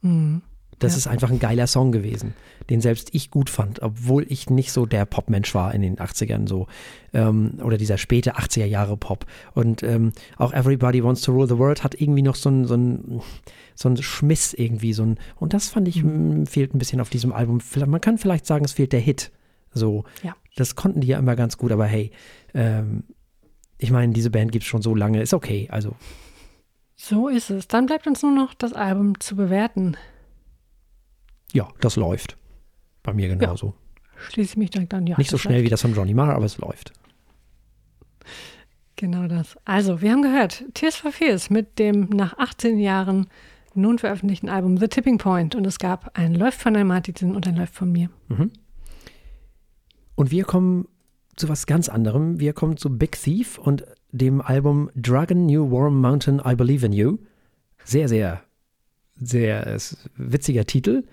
Mhm. 0.02 0.42
Das 0.80 0.94
ja. 0.94 0.98
ist 0.98 1.08
einfach 1.08 1.32
ein 1.32 1.40
geiler 1.40 1.66
Song 1.66 1.92
gewesen, 1.92 2.34
den 2.70 2.82
selbst 2.82 3.10
ich 3.14 3.32
gut 3.32 3.50
fand, 3.50 3.82
obwohl 3.82 4.26
ich 4.30 4.50
nicht 4.50 4.72
so 4.72 4.86
der 4.86 5.06
Popmensch 5.06 5.56
war 5.56 5.74
in 5.74 5.82
den 5.82 5.98
80ern 5.98 6.48
so. 6.48 6.68
Ähm, 7.14 7.60
oder 7.64 7.78
dieser 7.78 7.98
späte 7.98 8.36
80er 8.36 8.66
Jahre 8.66 8.96
Pop. 8.96 9.26
Und 9.56 9.82
ähm, 9.82 10.12
auch 10.38 10.54
Everybody 10.54 11.04
Wants 11.04 11.22
to 11.22 11.32
Rule 11.32 11.48
the 11.48 11.58
World 11.58 11.84
hat 11.84 12.00
irgendwie 12.00 12.22
noch 12.22 12.36
so 12.36 12.50
ein, 12.50 12.66
so 12.66 12.76
ein, 12.76 13.22
so 13.74 13.90
ein 13.90 13.98
Schmiss 13.98 14.54
irgendwie. 14.54 14.94
So 14.94 15.04
ein, 15.04 15.20
und 15.38 15.54
das 15.54 15.70
fand 15.70 15.88
ich, 15.88 16.04
mhm. 16.04 16.46
fehlt 16.46 16.76
ein 16.76 16.80
bisschen 16.80 17.02
auf 17.02 17.10
diesem 17.10 17.34
Album. 17.34 17.60
Man 17.88 18.02
kann 18.02 18.20
vielleicht 18.20 18.46
sagen, 18.46 18.66
es 18.66 18.74
fehlt 18.74 18.94
der 18.94 19.00
Hit. 19.00 19.32
So. 19.72 20.04
Ja. 20.22 20.36
Das 20.56 20.76
konnten 20.76 21.02
die 21.02 21.08
ja 21.08 21.18
immer 21.18 21.36
ganz 21.36 21.58
gut, 21.58 21.72
aber 21.72 21.86
hey, 21.86 22.12
ähm, 22.54 23.04
ich 23.80 23.92
meine, 23.92 24.14
diese 24.14 24.30
Band 24.30 24.52
gibt 24.52 24.64
es 24.64 24.68
schon 24.68 24.82
so 24.82 24.96
lange, 24.96 25.22
ist 25.22 25.34
okay, 25.34 25.68
also. 25.72 25.96
So 26.96 27.28
ist 27.28 27.52
es. 27.52 27.68
Dann 27.68 27.86
bleibt 27.86 28.08
uns 28.08 28.24
nur 28.24 28.32
noch 28.32 28.54
das 28.56 28.74
Album 28.74 29.20
zu 29.20 29.36
bewerten. 29.36 29.98
Ja, 31.54 31.70
das 31.80 31.96
läuft. 31.96 32.38
Bei 33.04 33.14
mir 33.14 33.28
genauso. 33.30 33.68
Ja, 33.68 34.22
schließe 34.30 34.60
mich 34.60 34.70
direkt 34.70 34.94
an. 34.94 35.08
Ja, 35.08 35.18
Nicht 35.18 35.30
so 35.30 35.38
schnell 35.38 35.56
läuft. 35.58 35.66
wie 35.66 35.70
das 35.70 35.82
von 35.82 35.94
Johnny 35.94 36.14
Marr, 36.14 36.36
aber 36.36 36.46
es 36.46 36.58
läuft. 36.58 36.94
Genau 38.96 39.28
das. 39.28 39.58
Also, 39.64 40.02
wir 40.02 40.12
haben 40.12 40.24
gehört, 40.24 40.64
Tears 40.74 40.96
for 40.96 41.12
Fears 41.12 41.50
mit 41.50 41.78
dem 41.80 42.10
nach 42.10 42.38
18 42.38 42.80
Jahren 42.80 43.28
nun 43.76 44.00
veröffentlichten 44.00 44.50
Album 44.50 44.78
The 44.78 44.88
Tipping 44.88 45.20
Point. 45.20 45.54
Und 45.56 45.66
es 45.68 45.78
gab 45.78 46.18
ein 46.18 46.34
Läuft 46.34 46.60
von 46.62 46.74
der 46.74 46.84
Martin 46.84 47.36
und 47.36 47.48
ein 47.48 47.56
Läuft 47.56 47.76
von 47.76 47.92
mir. 47.92 48.10
Mhm. 48.28 48.52
Und 50.16 50.32
wir 50.32 50.46
kommen 50.46 50.88
zu 51.36 51.48
was 51.48 51.68
ganz 51.68 51.88
anderem. 51.88 52.40
Wir 52.40 52.54
kommen 52.54 52.78
zu 52.78 52.98
Big 52.98 53.22
Thief 53.22 53.60
und 53.60 53.86
dem 54.12 54.42
Album 54.42 54.90
Dragon 54.96 55.46
New 55.46 55.70
Warm 55.72 56.02
Mountain 56.02 56.42
I 56.44 56.56
Believe 56.56 56.84
in 56.84 56.92
You. 56.92 57.18
Sehr, 57.84 58.08
sehr 58.10 58.42
sehr 59.20 59.78
witziger 60.16 60.66
Titel, 60.66 61.04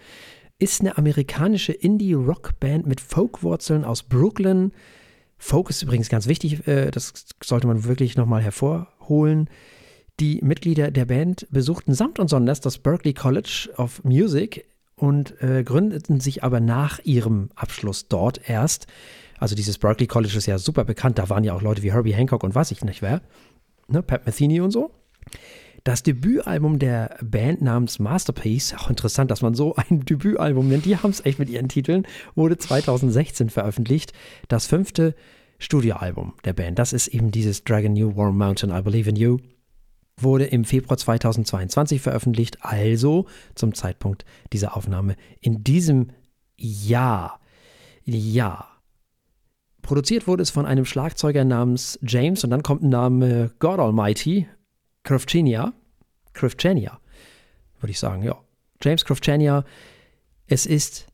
ist 0.59 0.81
eine 0.81 0.97
amerikanische 0.99 1.73
Indie-Rock-Band 1.73 2.87
mit 2.87 3.01
Folk-Wurzeln 3.01 3.85
aus 3.85 4.03
Brooklyn. 4.03 4.73
Folk 5.37 5.71
ist 5.71 5.83
übrigens 5.83 6.09
ganz 6.09 6.27
wichtig, 6.27 6.67
äh, 6.67 6.91
das 6.91 7.13
sollte 7.43 7.67
man 7.67 7.85
wirklich 7.85 8.17
nochmal 8.17 8.43
hervorholen. 8.43 9.51
Die 10.21 10.41
Mitglieder 10.43 10.91
der 10.91 11.07
Band 11.07 11.47
besuchten 11.51 11.93
samt 11.93 12.21
und 12.21 12.29
sonders 12.29 12.61
das 12.61 12.79
Berklee 12.79 13.15
College 13.15 13.69
of 13.77 14.05
Music 14.05 14.65
und 14.95 15.41
äh, 15.43 15.65
gründeten 15.65 16.21
sich 16.21 16.45
aber 16.45 16.61
nach 16.61 17.01
ihrem 17.05 17.51
Abschluss 17.57 18.07
dort 18.07 18.49
erst. 18.49 18.87
Also 19.39 19.57
dieses 19.57 19.79
Berklee 19.79 20.07
College 20.07 20.39
ist 20.39 20.47
ja 20.47 20.59
super 20.59 20.85
bekannt, 20.85 21.19
da 21.19 21.29
waren 21.29 21.43
ja 21.43 21.53
auch 21.53 21.63
Leute 21.63 21.83
wie 21.83 21.93
Herbie 21.93 22.15
Hancock 22.15 22.45
und 22.45 22.55
weiß 22.55 22.71
ich 22.71 22.85
nicht 22.85 23.03
wer, 23.03 23.21
ne, 23.89 24.03
Pat 24.03 24.25
Metheny 24.25 24.61
und 24.61 24.71
so. 24.71 24.93
Das 25.85 26.03
Debütalbum 26.03 26.79
der 26.79 27.19
Band 27.23 27.61
namens 27.61 27.99
Masterpiece, 27.99 28.75
auch 28.75 28.89
interessant, 28.89 29.31
dass 29.31 29.43
man 29.43 29.53
so 29.53 29.77
ein 29.77 30.01
Debütalbum 30.07 30.67
nennt, 30.67 30.87
die 30.87 30.97
haben 30.97 31.11
es 31.11 31.25
echt 31.27 31.39
mit 31.39 31.51
ihren 31.51 31.69
Titeln, 31.69 32.07
wurde 32.35 32.57
2016 32.57 33.51
veröffentlicht. 33.51 34.15
Das 34.49 34.67
fünfte 34.67 35.15
Studioalbum 35.59 36.33
der 36.45 36.55
Band, 36.55 36.79
das 36.79 36.95
ist 36.95 37.09
eben 37.09 37.31
dieses 37.31 37.65
Dragon 37.65 37.93
New 37.93 38.17
Warm 38.17 38.39
Mountain, 38.39 38.71
I 38.71 38.81
Believe 38.81 39.11
in 39.11 39.17
You, 39.17 39.37
wurde 40.17 40.47
im 40.47 40.65
Februar 40.65 40.97
2022 40.97 42.01
veröffentlicht, 42.01 42.65
also 42.65 43.27
zum 43.55 43.75
Zeitpunkt 43.75 44.25
dieser 44.55 44.77
Aufnahme 44.79 45.17
in 45.41 45.65
diesem 45.65 46.09
Ja. 46.57 47.41
Ja. 48.05 48.69
Produziert 49.83 50.27
wurde 50.27 50.43
es 50.43 50.51
von 50.51 50.65
einem 50.65 50.87
Schlagzeuger 50.87 51.45
namens 51.45 51.99
James 52.01 52.43
und 52.43 52.49
dann 52.49 52.63
kommt 52.63 52.83
ein 52.83 52.89
Name 52.89 53.51
God 53.59 53.79
Almighty, 53.81 54.47
Krofchenia. 55.05 55.73
Krofchenia, 56.33 56.99
würde 57.81 57.91
ich 57.93 57.99
sagen, 57.99 58.23
ja. 58.23 58.37
James 58.83 59.05
Krofchenia. 59.05 59.65
Es 60.47 60.67
ist, 60.67 61.07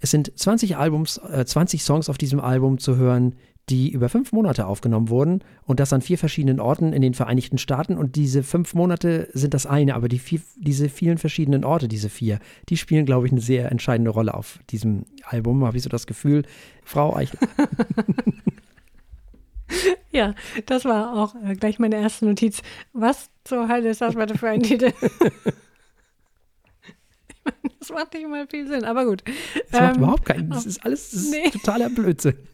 es 0.00 0.10
sind 0.10 0.38
20 0.38 0.76
Albums, 0.76 1.18
äh, 1.18 1.44
20 1.44 1.82
Songs 1.82 2.08
auf 2.08 2.18
diesem 2.18 2.40
Album 2.40 2.78
zu 2.78 2.96
hören, 2.96 3.34
die 3.68 3.90
über 3.90 4.08
fünf 4.08 4.32
Monate 4.32 4.66
aufgenommen 4.66 5.10
wurden 5.10 5.44
und 5.64 5.80
das 5.80 5.92
an 5.92 6.00
vier 6.00 6.16
verschiedenen 6.16 6.60
Orten 6.60 6.92
in 6.92 7.02
den 7.02 7.14
Vereinigten 7.14 7.58
Staaten. 7.58 7.98
Und 7.98 8.16
diese 8.16 8.42
fünf 8.42 8.74
Monate 8.74 9.28
sind 9.32 9.52
das 9.52 9.66
eine, 9.66 9.94
aber 9.94 10.08
die 10.08 10.18
vier, 10.18 10.40
diese 10.56 10.88
vielen 10.88 11.18
verschiedenen 11.18 11.64
Orte, 11.64 11.88
diese 11.88 12.08
vier, 12.08 12.38
die 12.68 12.76
spielen, 12.76 13.04
glaube 13.04 13.26
ich, 13.26 13.32
eine 13.32 13.40
sehr 13.40 13.70
entscheidende 13.70 14.10
Rolle 14.10 14.34
auf 14.34 14.60
diesem 14.70 15.04
Album, 15.24 15.64
habe 15.64 15.76
ich 15.76 15.82
so 15.82 15.90
das 15.90 16.06
Gefühl. 16.06 16.44
Frau 16.82 17.14
Eichler. 17.14 17.40
ja, 20.10 20.34
das 20.66 20.84
war 20.84 21.14
auch 21.14 21.34
äh, 21.44 21.54
gleich 21.54 21.78
meine 21.78 21.96
erste 21.96 22.26
Notiz. 22.26 22.62
Was 22.92 23.30
zur 23.44 23.68
Hölle 23.68 23.90
ist 23.90 24.00
das 24.00 24.14
bitte 24.14 24.36
für 24.36 24.48
ein 24.48 24.62
Titel? 24.62 24.92
das 27.78 27.90
macht 27.90 28.14
nicht 28.14 28.28
mal 28.28 28.46
viel 28.46 28.66
Sinn, 28.66 28.84
aber 28.84 29.04
gut. 29.04 29.22
Das 29.70 29.80
ähm, 29.80 29.86
macht 29.86 29.96
überhaupt 29.96 30.24
keinen 30.24 30.50
Das 30.50 30.66
ist 30.66 30.84
alles 30.84 31.10
das 31.10 31.22
ist 31.22 31.30
nee. 31.30 31.50
totaler 31.50 31.90
Blödsinn. 31.90 32.34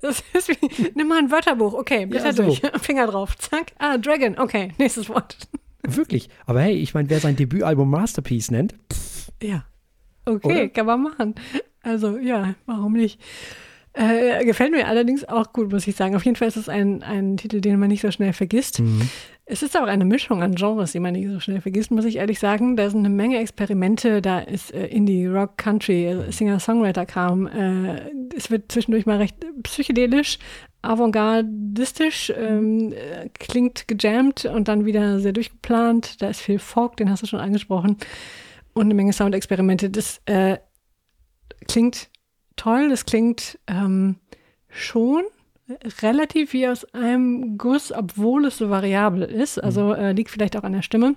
Das 0.00 0.22
ist 0.32 0.48
wie, 0.48 0.92
nimm 0.94 1.08
mal 1.08 1.18
ein 1.18 1.30
Wörterbuch. 1.30 1.74
Okay, 1.74 2.06
blätter 2.06 2.26
ja, 2.26 2.32
so. 2.32 2.44
durch. 2.44 2.62
Finger 2.80 3.06
drauf. 3.06 3.36
Zack. 3.36 3.72
Ah, 3.78 3.98
Dragon. 3.98 4.38
Okay, 4.38 4.72
nächstes 4.78 5.08
Wort. 5.08 5.36
Wirklich. 5.82 6.30
Aber 6.46 6.60
hey, 6.60 6.76
ich 6.76 6.94
meine, 6.94 7.10
wer 7.10 7.20
sein 7.20 7.36
Debütalbum 7.36 7.90
Masterpiece 7.90 8.50
nennt. 8.50 8.74
Pff, 8.92 9.32
ja. 9.42 9.64
Okay, 10.24 10.48
Oder? 10.48 10.68
kann 10.68 10.86
man 10.86 11.02
machen. 11.02 11.34
Also, 11.82 12.16
ja, 12.18 12.54
warum 12.66 12.94
nicht? 12.94 13.20
Äh, 13.96 14.44
gefällt 14.44 14.72
mir 14.72 14.88
allerdings 14.88 15.24
auch 15.24 15.52
gut, 15.52 15.70
muss 15.70 15.86
ich 15.86 15.94
sagen. 15.94 16.16
Auf 16.16 16.24
jeden 16.24 16.36
Fall 16.36 16.48
ist 16.48 16.56
es 16.56 16.68
ein, 16.68 17.04
ein 17.04 17.36
Titel, 17.36 17.60
den 17.60 17.78
man 17.78 17.88
nicht 17.88 18.00
so 18.02 18.10
schnell 18.10 18.32
vergisst. 18.32 18.80
Mhm. 18.80 19.08
Es 19.46 19.62
ist 19.62 19.76
auch 19.76 19.86
eine 19.86 20.04
Mischung 20.04 20.42
an 20.42 20.56
Genres, 20.56 20.92
die 20.92 20.98
man 20.98 21.12
nicht 21.12 21.28
so 21.28 21.38
schnell 21.38 21.60
vergisst, 21.60 21.92
muss 21.92 22.04
ich 22.04 22.16
ehrlich 22.16 22.40
sagen. 22.40 22.76
Da 22.76 22.90
sind 22.90 23.00
eine 23.00 23.10
Menge 23.10 23.38
Experimente, 23.38 24.20
da 24.20 24.40
ist 24.40 24.74
äh, 24.74 24.86
Indie, 24.86 25.26
Rock, 25.26 25.58
Country, 25.58 26.06
äh, 26.06 26.32
Singer-Songwriter-Kram. 26.32 27.46
Äh, 27.46 28.10
es 28.36 28.50
wird 28.50 28.72
zwischendurch 28.72 29.06
mal 29.06 29.18
recht 29.18 29.36
psychedelisch, 29.62 30.38
avantgardistisch, 30.82 32.32
ähm, 32.36 32.92
äh, 32.92 33.28
klingt 33.34 33.86
gejammt 33.86 34.44
und 34.44 34.66
dann 34.66 34.86
wieder 34.86 35.20
sehr 35.20 35.32
durchgeplant. 35.32 36.20
Da 36.20 36.30
ist 36.30 36.40
viel 36.40 36.58
Folk, 36.58 36.96
den 36.96 37.10
hast 37.10 37.22
du 37.22 37.26
schon 37.26 37.40
angesprochen. 37.40 37.98
Und 38.72 38.86
eine 38.86 38.94
Menge 38.94 39.12
Soundexperimente. 39.12 39.88
Das 39.88 40.20
äh, 40.24 40.56
klingt 41.68 42.08
toll, 42.56 42.88
das 42.88 43.06
klingt 43.06 43.58
ähm, 43.66 44.16
schon 44.68 45.24
relativ 46.02 46.52
wie 46.52 46.68
aus 46.68 46.84
einem 46.92 47.56
Guss, 47.56 47.92
obwohl 47.92 48.46
es 48.46 48.58
so 48.58 48.70
variabel 48.70 49.22
ist. 49.22 49.62
Also 49.62 49.86
mhm. 49.86 49.94
äh, 49.94 50.12
liegt 50.12 50.30
vielleicht 50.30 50.56
auch 50.56 50.64
an 50.64 50.72
der 50.72 50.82
Stimme 50.82 51.16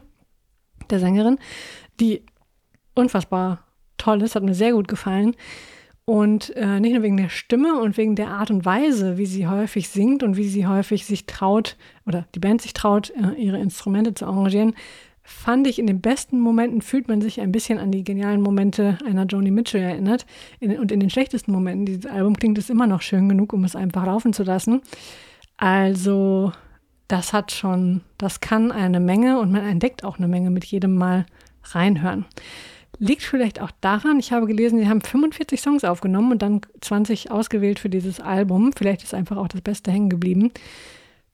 der 0.89 0.99
Sängerin, 0.99 1.37
die 1.99 2.23
unfassbar 2.95 3.63
toll 3.97 4.21
ist, 4.21 4.35
hat 4.35 4.43
mir 4.43 4.53
sehr 4.53 4.73
gut 4.73 4.87
gefallen. 4.87 5.35
Und 6.05 6.55
äh, 6.55 6.79
nicht 6.79 6.93
nur 6.93 7.03
wegen 7.03 7.17
der 7.17 7.27
Stimme 7.27 7.81
und 7.81 7.97
wegen 7.97 8.15
der 8.15 8.29
Art 8.29 8.49
und 8.49 8.63
Weise, 8.63 9.17
wie 9.17 9.25
sie 9.25 9.47
häufig 9.47 9.89
singt 9.89 10.23
und 10.23 10.37
wie 10.37 10.47
sie 10.47 10.65
häufig 10.65 11.05
sich 11.05 11.25
traut, 11.25 11.75
oder 12.05 12.25
die 12.33 12.39
Band 12.39 12.61
sich 12.61 12.71
traut, 12.71 13.09
äh, 13.09 13.33
ihre 13.35 13.59
Instrumente 13.59 14.13
zu 14.13 14.25
arrangieren, 14.25 14.73
fand 15.29 15.67
ich 15.67 15.77
in 15.77 15.87
den 15.87 15.99
besten 15.99 16.39
Momenten 16.39 16.81
fühlt 16.81 17.09
man 17.09 17.19
sich 17.19 17.41
ein 17.41 17.51
bisschen 17.51 17.79
an 17.79 17.91
die 17.91 18.05
genialen 18.05 18.41
Momente 18.41 18.97
einer 19.05 19.25
Joni 19.25 19.51
Mitchell 19.51 19.81
erinnert. 19.81 20.25
In, 20.61 20.79
und 20.79 20.89
in 20.89 21.01
den 21.01 21.09
schlechtesten 21.09 21.51
Momenten 21.51 21.85
dieses 21.85 22.05
Album 22.05 22.37
klingt 22.37 22.57
es 22.57 22.69
immer 22.69 22.87
noch 22.87 23.01
schön 23.01 23.27
genug, 23.27 23.51
um 23.51 23.65
es 23.65 23.75
einfach 23.75 24.05
laufen 24.05 24.31
zu 24.31 24.43
lassen. 24.43 24.81
Also, 25.57 26.53
das 27.09 27.33
hat 27.33 27.51
schon, 27.51 28.01
das 28.17 28.39
kann 28.39 28.71
eine 28.71 29.01
Menge 29.01 29.37
und 29.41 29.51
man 29.51 29.65
entdeckt 29.65 30.05
auch 30.05 30.17
eine 30.17 30.29
Menge 30.29 30.49
mit 30.49 30.63
jedem 30.63 30.95
Mal 30.95 31.25
reinhören. 31.63 32.23
Liegt 32.97 33.23
vielleicht 33.23 33.61
auch 33.61 33.71
daran, 33.81 34.19
ich 34.19 34.31
habe 34.31 34.47
gelesen, 34.47 34.79
sie 34.79 34.87
haben 34.87 35.01
45 35.01 35.59
Songs 35.59 35.83
aufgenommen 35.83 36.31
und 36.31 36.41
dann 36.41 36.61
20 36.79 37.31
ausgewählt 37.31 37.79
für 37.79 37.89
dieses 37.89 38.21
Album. 38.21 38.71
Vielleicht 38.73 39.03
ist 39.03 39.13
einfach 39.13 39.35
auch 39.35 39.49
das 39.49 39.59
Beste 39.59 39.91
hängen 39.91 40.09
geblieben. 40.09 40.53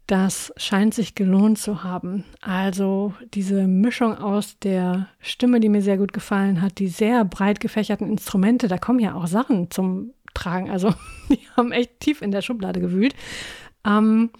Das 0.07 0.53
scheint 0.57 0.93
sich 0.93 1.15
gelohnt 1.15 1.59
zu 1.59 1.83
haben. 1.83 2.25
Also 2.41 3.13
diese 3.33 3.67
Mischung 3.67 4.17
aus 4.17 4.59
der 4.59 5.07
Stimme, 5.19 5.61
die 5.61 5.69
mir 5.69 5.81
sehr 5.81 5.97
gut 5.97 6.11
gefallen 6.11 6.61
hat, 6.61 6.79
die 6.79 6.89
sehr 6.89 7.23
breit 7.23 7.61
gefächerten 7.61 8.07
Instrumente, 8.07 8.67
da 8.67 8.77
kommen 8.77 8.99
ja 8.99 9.15
auch 9.15 9.27
Sachen 9.27 9.71
zum 9.71 10.13
Tragen. 10.33 10.69
Also 10.69 10.93
die 11.29 11.39
haben 11.55 11.71
echt 11.71 12.01
tief 12.01 12.21
in 12.21 12.31
der 12.31 12.41
Schublade 12.41 12.81
gewühlt. 12.81 13.15
Ähm, 13.85 14.31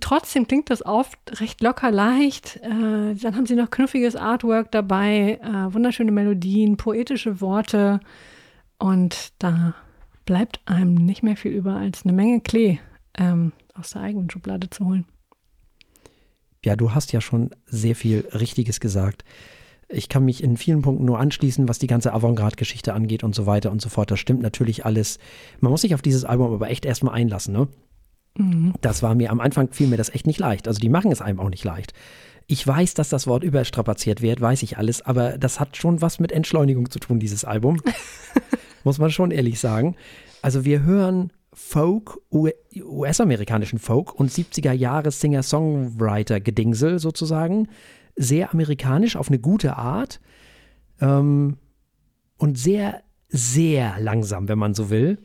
trotzdem 0.00 0.48
klingt 0.48 0.70
das 0.70 0.84
oft 0.84 1.18
recht 1.40 1.60
locker 1.60 1.90
leicht. 1.90 2.56
Äh, 2.62 3.14
dann 3.14 3.36
haben 3.36 3.46
sie 3.46 3.56
noch 3.56 3.70
knuffiges 3.70 4.16
Artwork 4.16 4.70
dabei, 4.72 5.38
äh, 5.42 5.74
wunderschöne 5.74 6.10
Melodien, 6.12 6.78
poetische 6.78 7.42
Worte. 7.42 8.00
Und 8.78 9.34
da 9.38 9.74
bleibt 10.24 10.60
einem 10.64 10.94
nicht 10.94 11.22
mehr 11.22 11.36
viel 11.36 11.52
über 11.52 11.74
als 11.74 12.04
eine 12.04 12.14
Menge 12.14 12.40
Klee. 12.40 12.78
Ähm, 13.18 13.52
aus 13.74 13.90
der 13.90 14.02
eigenen 14.02 14.30
Schublade 14.30 14.70
zu 14.70 14.86
holen. 14.86 15.04
Ja, 16.64 16.76
du 16.76 16.92
hast 16.92 17.12
ja 17.12 17.20
schon 17.20 17.50
sehr 17.66 17.96
viel 17.96 18.28
Richtiges 18.32 18.80
gesagt. 18.80 19.24
Ich 19.88 20.08
kann 20.08 20.24
mich 20.24 20.42
in 20.42 20.56
vielen 20.56 20.82
Punkten 20.82 21.04
nur 21.04 21.18
anschließen, 21.18 21.68
was 21.68 21.78
die 21.78 21.88
ganze 21.88 22.12
Avantgarde-Geschichte 22.12 22.92
angeht 22.92 23.24
und 23.24 23.34
so 23.34 23.46
weiter 23.46 23.72
und 23.72 23.82
so 23.82 23.88
fort. 23.88 24.10
Das 24.10 24.20
stimmt 24.20 24.42
natürlich 24.42 24.84
alles. 24.84 25.18
Man 25.58 25.72
muss 25.72 25.80
sich 25.80 25.94
auf 25.94 26.02
dieses 26.02 26.24
Album 26.24 26.52
aber 26.52 26.70
echt 26.70 26.84
erstmal 26.84 27.14
einlassen, 27.14 27.54
ne? 27.54 27.68
Mhm. 28.36 28.74
Das 28.80 29.02
war 29.02 29.16
mir 29.16 29.30
am 29.30 29.40
Anfang 29.40 29.72
fiel 29.72 29.88
mir 29.88 29.96
das 29.96 30.10
echt 30.10 30.26
nicht 30.26 30.38
leicht. 30.38 30.68
Also 30.68 30.78
die 30.78 30.88
machen 30.88 31.10
es 31.10 31.20
einem 31.20 31.40
auch 31.40 31.50
nicht 31.50 31.64
leicht. 31.64 31.92
Ich 32.46 32.64
weiß, 32.64 32.94
dass 32.94 33.08
das 33.08 33.26
Wort 33.26 33.42
überstrapaziert 33.42 34.22
wird, 34.22 34.40
weiß 34.40 34.62
ich 34.62 34.78
alles, 34.78 35.02
aber 35.02 35.38
das 35.38 35.60
hat 35.60 35.76
schon 35.76 36.00
was 36.00 36.20
mit 36.20 36.30
Entschleunigung 36.30 36.90
zu 36.90 36.98
tun, 36.98 37.18
dieses 37.18 37.44
Album. 37.44 37.80
muss 38.84 38.98
man 38.98 39.10
schon 39.10 39.30
ehrlich 39.30 39.58
sagen. 39.60 39.96
Also 40.42 40.64
wir 40.64 40.82
hören 40.82 41.32
Folk, 41.62 42.18
US-amerikanischen 42.32 43.78
Folk 43.78 44.14
und 44.18 44.30
70er 44.30 44.72
Jahre 44.72 45.10
Singer-Songwriter-Gedingsel 45.12 46.98
sozusagen. 46.98 47.68
Sehr 48.16 48.52
amerikanisch 48.52 49.14
auf 49.14 49.28
eine 49.28 49.38
gute 49.38 49.76
Art 49.76 50.20
ähm, 51.00 51.58
und 52.38 52.58
sehr, 52.58 53.02
sehr 53.28 54.00
langsam, 54.00 54.48
wenn 54.48 54.58
man 54.58 54.74
so 54.74 54.90
will. 54.90 55.18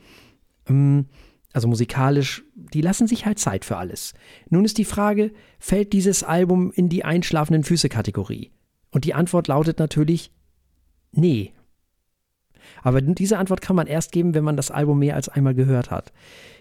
Ähm, 0.68 1.08
also 1.52 1.68
musikalisch, 1.68 2.44
die 2.54 2.82
lassen 2.82 3.08
sich 3.08 3.26
halt 3.26 3.40
Zeit 3.40 3.66
für 3.66 3.78
alles. 3.78 4.14
Nun 4.50 4.66
ist 4.66 4.78
die 4.78 4.86
Frage, 4.86 5.32
fällt 5.58 5.94
dieses 5.94 6.22
Album 6.22 6.72
in 6.72 6.90
die 6.90 7.06
einschlafenden 7.06 7.64
Füße-Kategorie? 7.64 8.52
Und 8.92 9.06
die 9.06 9.14
Antwort 9.14 9.48
lautet 9.48 9.80
natürlich, 9.80 10.32
nee, 11.12 11.54
aber 12.84 13.02
diese 13.02 13.38
Antwort 13.38 13.62
kann 13.62 13.76
man 13.76 13.88
erst 13.88 14.12
geben, 14.12 14.34
wenn 14.34 14.44
man 14.44 14.58
das 14.58 14.72
Album 14.72 15.00
mehr 15.00 15.16
als 15.16 15.30
einmal 15.30 15.56
gehört 15.56 15.92
hat. 15.92 16.12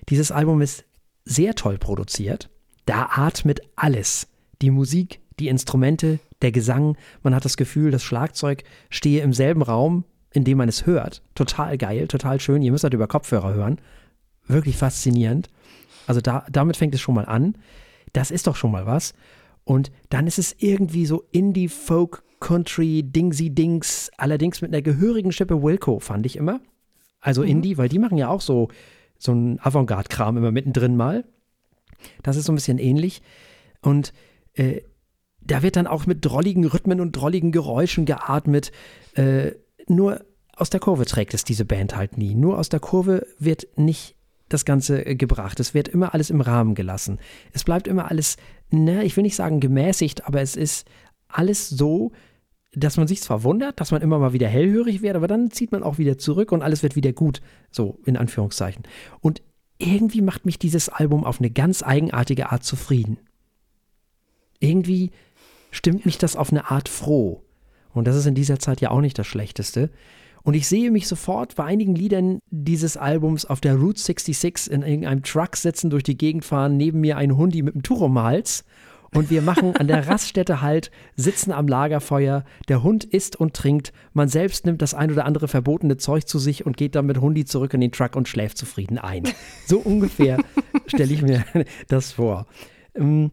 Dieses 0.08 0.30
Album 0.30 0.60
ist 0.60 0.84
sehr 1.24 1.54
toll 1.54 1.78
produziert. 1.78 2.50
Da 2.86 3.08
atmet 3.14 3.60
alles. 3.76 4.28
Die 4.62 4.70
Musik, 4.70 5.20
die 5.38 5.48
Instrumente, 5.48 6.18
der 6.42 6.52
Gesang. 6.52 6.96
Man 7.22 7.34
hat 7.34 7.44
das 7.44 7.56
Gefühl, 7.56 7.90
das 7.90 8.02
Schlagzeug 8.02 8.64
stehe 8.90 9.22
im 9.22 9.32
selben 9.32 9.62
Raum, 9.62 10.04
in 10.32 10.44
dem 10.44 10.58
man 10.58 10.68
es 10.68 10.86
hört. 10.86 11.22
Total 11.34 11.78
geil, 11.78 12.08
total 12.08 12.40
schön. 12.40 12.62
Ihr 12.62 12.72
müsst 12.72 12.84
halt 12.84 12.94
über 12.94 13.06
Kopfhörer 13.06 13.54
hören. 13.54 13.80
Wirklich 14.46 14.76
faszinierend. 14.76 15.48
Also 16.06 16.20
da, 16.20 16.44
damit 16.50 16.76
fängt 16.76 16.94
es 16.94 17.00
schon 17.00 17.14
mal 17.14 17.26
an. 17.26 17.56
Das 18.12 18.30
ist 18.30 18.46
doch 18.46 18.56
schon 18.56 18.70
mal 18.70 18.86
was. 18.86 19.14
Und 19.64 19.90
dann 20.10 20.26
ist 20.26 20.38
es 20.38 20.54
irgendwie 20.58 21.06
so 21.06 21.24
Indie-Folk 21.32 22.22
Country, 22.44 23.02
Dingsy 23.02 23.48
Dings, 23.48 24.10
allerdings 24.18 24.60
mit 24.60 24.70
einer 24.70 24.82
gehörigen 24.82 25.32
Schippe 25.32 25.62
Wilco, 25.62 25.98
fand 25.98 26.26
ich 26.26 26.36
immer. 26.36 26.60
Also 27.18 27.40
mhm. 27.40 27.48
Indie, 27.48 27.78
weil 27.78 27.88
die 27.88 27.98
machen 27.98 28.18
ja 28.18 28.28
auch 28.28 28.42
so, 28.42 28.68
so 29.18 29.32
einen 29.32 29.58
Avantgarde-Kram 29.60 30.36
immer 30.36 30.52
mittendrin 30.52 30.94
mal. 30.94 31.24
Das 32.22 32.36
ist 32.36 32.44
so 32.44 32.52
ein 32.52 32.56
bisschen 32.56 32.78
ähnlich. 32.78 33.22
Und 33.80 34.12
äh, 34.52 34.82
da 35.40 35.62
wird 35.62 35.76
dann 35.76 35.86
auch 35.86 36.04
mit 36.04 36.22
drolligen 36.22 36.66
Rhythmen 36.66 37.00
und 37.00 37.12
drolligen 37.12 37.50
Geräuschen 37.50 38.04
geatmet. 38.04 38.72
Äh, 39.14 39.52
nur 39.86 40.22
aus 40.54 40.68
der 40.68 40.80
Kurve 40.80 41.06
trägt 41.06 41.32
es 41.32 41.44
diese 41.44 41.64
Band 41.64 41.96
halt 41.96 42.18
nie. 42.18 42.34
Nur 42.34 42.58
aus 42.58 42.68
der 42.68 42.80
Kurve 42.80 43.26
wird 43.38 43.66
nicht 43.78 44.16
das 44.50 44.66
Ganze 44.66 45.06
äh, 45.06 45.14
gebracht. 45.14 45.60
Es 45.60 45.72
wird 45.72 45.88
immer 45.88 46.12
alles 46.12 46.28
im 46.28 46.42
Rahmen 46.42 46.74
gelassen. 46.74 47.20
Es 47.54 47.64
bleibt 47.64 47.88
immer 47.88 48.10
alles, 48.10 48.36
ne, 48.68 49.02
ich 49.02 49.16
will 49.16 49.22
nicht 49.22 49.36
sagen 49.36 49.60
gemäßigt, 49.60 50.26
aber 50.26 50.42
es 50.42 50.56
ist 50.56 50.86
alles 51.26 51.70
so, 51.70 52.12
dass 52.76 52.96
man 52.96 53.06
sich 53.06 53.20
zwar 53.20 53.42
wundert, 53.42 53.80
dass 53.80 53.90
man 53.90 54.02
immer 54.02 54.18
mal 54.18 54.32
wieder 54.32 54.48
hellhörig 54.48 55.02
wird, 55.02 55.16
aber 55.16 55.28
dann 55.28 55.50
zieht 55.50 55.72
man 55.72 55.82
auch 55.82 55.98
wieder 55.98 56.18
zurück 56.18 56.52
und 56.52 56.62
alles 56.62 56.82
wird 56.82 56.96
wieder 56.96 57.12
gut, 57.12 57.40
so 57.70 57.98
in 58.04 58.16
Anführungszeichen. 58.16 58.84
Und 59.20 59.42
irgendwie 59.78 60.22
macht 60.22 60.46
mich 60.46 60.58
dieses 60.58 60.88
Album 60.88 61.24
auf 61.24 61.40
eine 61.40 61.50
ganz 61.50 61.82
eigenartige 61.82 62.50
Art 62.50 62.64
zufrieden. 62.64 63.18
Irgendwie 64.60 65.10
stimmt 65.70 66.06
mich 66.06 66.18
das 66.18 66.36
auf 66.36 66.50
eine 66.50 66.70
Art 66.70 66.88
froh. 66.88 67.42
Und 67.92 68.06
das 68.06 68.16
ist 68.16 68.26
in 68.26 68.34
dieser 68.34 68.58
Zeit 68.58 68.80
ja 68.80 68.90
auch 68.90 69.00
nicht 69.00 69.18
das 69.18 69.26
Schlechteste. 69.26 69.90
Und 70.42 70.54
ich 70.54 70.68
sehe 70.68 70.90
mich 70.90 71.08
sofort 71.08 71.56
bei 71.56 71.64
einigen 71.64 71.94
Liedern 71.94 72.38
dieses 72.50 72.96
Albums 72.96 73.46
auf 73.46 73.60
der 73.60 73.76
Route 73.76 74.00
66 74.00 74.72
in 74.72 74.82
irgendeinem 74.82 75.22
Truck 75.22 75.56
sitzen, 75.56 75.90
durch 75.90 76.02
die 76.02 76.18
Gegend 76.18 76.44
fahren, 76.44 76.76
neben 76.76 77.00
mir 77.00 77.16
ein 77.16 77.36
Hundi 77.36 77.62
mit 77.62 77.74
einem 77.74 77.82
Tuch 77.82 78.00
um 78.00 78.14
den 78.14 78.22
Hals. 78.22 78.64
Und 79.14 79.30
wir 79.30 79.42
machen 79.42 79.76
an 79.76 79.86
der 79.86 80.08
Raststätte 80.08 80.60
halt, 80.60 80.90
sitzen 81.14 81.52
am 81.52 81.68
Lagerfeuer, 81.68 82.44
der 82.68 82.82
Hund 82.82 83.04
isst 83.04 83.36
und 83.36 83.54
trinkt, 83.54 83.92
man 84.12 84.28
selbst 84.28 84.66
nimmt 84.66 84.82
das 84.82 84.92
ein 84.92 85.10
oder 85.10 85.24
andere 85.24 85.46
verbotene 85.48 85.96
Zeug 85.96 86.26
zu 86.26 86.38
sich 86.38 86.66
und 86.66 86.76
geht 86.76 86.96
dann 86.96 87.06
mit 87.06 87.20
Hundi 87.20 87.44
zurück 87.44 87.74
in 87.74 87.80
den 87.80 87.92
Truck 87.92 88.16
und 88.16 88.28
schläft 88.28 88.58
zufrieden 88.58 88.98
ein. 88.98 89.22
So 89.66 89.78
ungefähr 89.78 90.38
stelle 90.86 91.12
ich 91.12 91.22
mir 91.22 91.44
das 91.88 92.12
vor. 92.12 92.46
Ähm, 92.94 93.30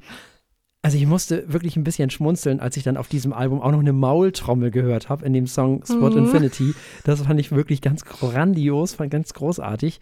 also 0.83 0.97
ich 0.97 1.05
musste 1.05 1.51
wirklich 1.51 1.75
ein 1.75 1.83
bisschen 1.83 2.09
schmunzeln, 2.09 2.59
als 2.59 2.75
ich 2.75 2.83
dann 2.83 2.97
auf 2.97 3.07
diesem 3.07 3.33
Album 3.33 3.61
auch 3.61 3.71
noch 3.71 3.79
eine 3.79 3.93
Maultrommel 3.93 4.71
gehört 4.71 5.09
habe 5.09 5.25
in 5.25 5.33
dem 5.33 5.45
Song 5.45 5.83
Spot 5.85 6.09
mhm. 6.09 6.25
Infinity. 6.25 6.73
Das 7.03 7.21
fand 7.21 7.39
ich 7.39 7.51
wirklich 7.51 7.81
ganz 7.81 8.03
grandios, 8.03 8.95
fand 8.95 9.11
ganz 9.11 9.33
großartig. 9.33 9.99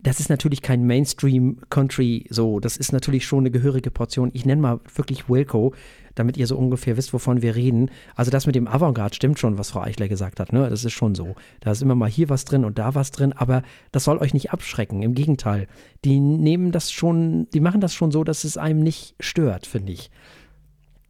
Das 0.00 0.18
ist 0.18 0.28
natürlich 0.28 0.60
kein 0.60 0.86
Mainstream-Country 0.86 2.26
so. 2.30 2.58
Das 2.58 2.76
ist 2.76 2.92
natürlich 2.92 3.24
schon 3.24 3.40
eine 3.40 3.52
gehörige 3.52 3.92
Portion. 3.92 4.30
Ich 4.32 4.44
nenne 4.44 4.60
mal 4.60 4.80
wirklich 4.92 5.28
Wilco, 5.28 5.72
damit 6.16 6.36
ihr 6.36 6.48
so 6.48 6.56
ungefähr 6.56 6.96
wisst, 6.96 7.12
wovon 7.12 7.42
wir 7.42 7.54
reden. 7.54 7.90
Also 8.16 8.32
das 8.32 8.46
mit 8.46 8.56
dem 8.56 8.66
Avantgarde 8.66 9.14
stimmt 9.14 9.38
schon, 9.38 9.56
was 9.56 9.70
Frau 9.70 9.82
Eichler 9.82 10.08
gesagt 10.08 10.40
hat. 10.40 10.52
Ne? 10.52 10.68
Das 10.68 10.84
ist 10.84 10.94
schon 10.94 11.14
so. 11.14 11.36
Da 11.60 11.70
ist 11.70 11.80
immer 11.80 11.94
mal 11.94 12.10
hier 12.10 12.28
was 12.28 12.44
drin 12.44 12.64
und 12.64 12.76
da 12.78 12.96
was 12.96 13.12
drin, 13.12 13.32
aber 13.34 13.62
das 13.92 14.02
soll 14.02 14.18
euch 14.18 14.34
nicht 14.34 14.50
abschrecken. 14.50 15.02
Im 15.02 15.14
Gegenteil. 15.14 15.68
Die 16.04 16.18
nehmen 16.18 16.72
das 16.72 16.90
schon, 16.90 17.48
die 17.50 17.60
machen 17.60 17.80
das 17.80 17.94
schon 17.94 18.10
so, 18.10 18.24
dass 18.24 18.42
es 18.42 18.56
einem 18.56 18.80
nicht 18.80 19.14
stört, 19.20 19.64
finde 19.66 19.92
ich. 19.92 20.10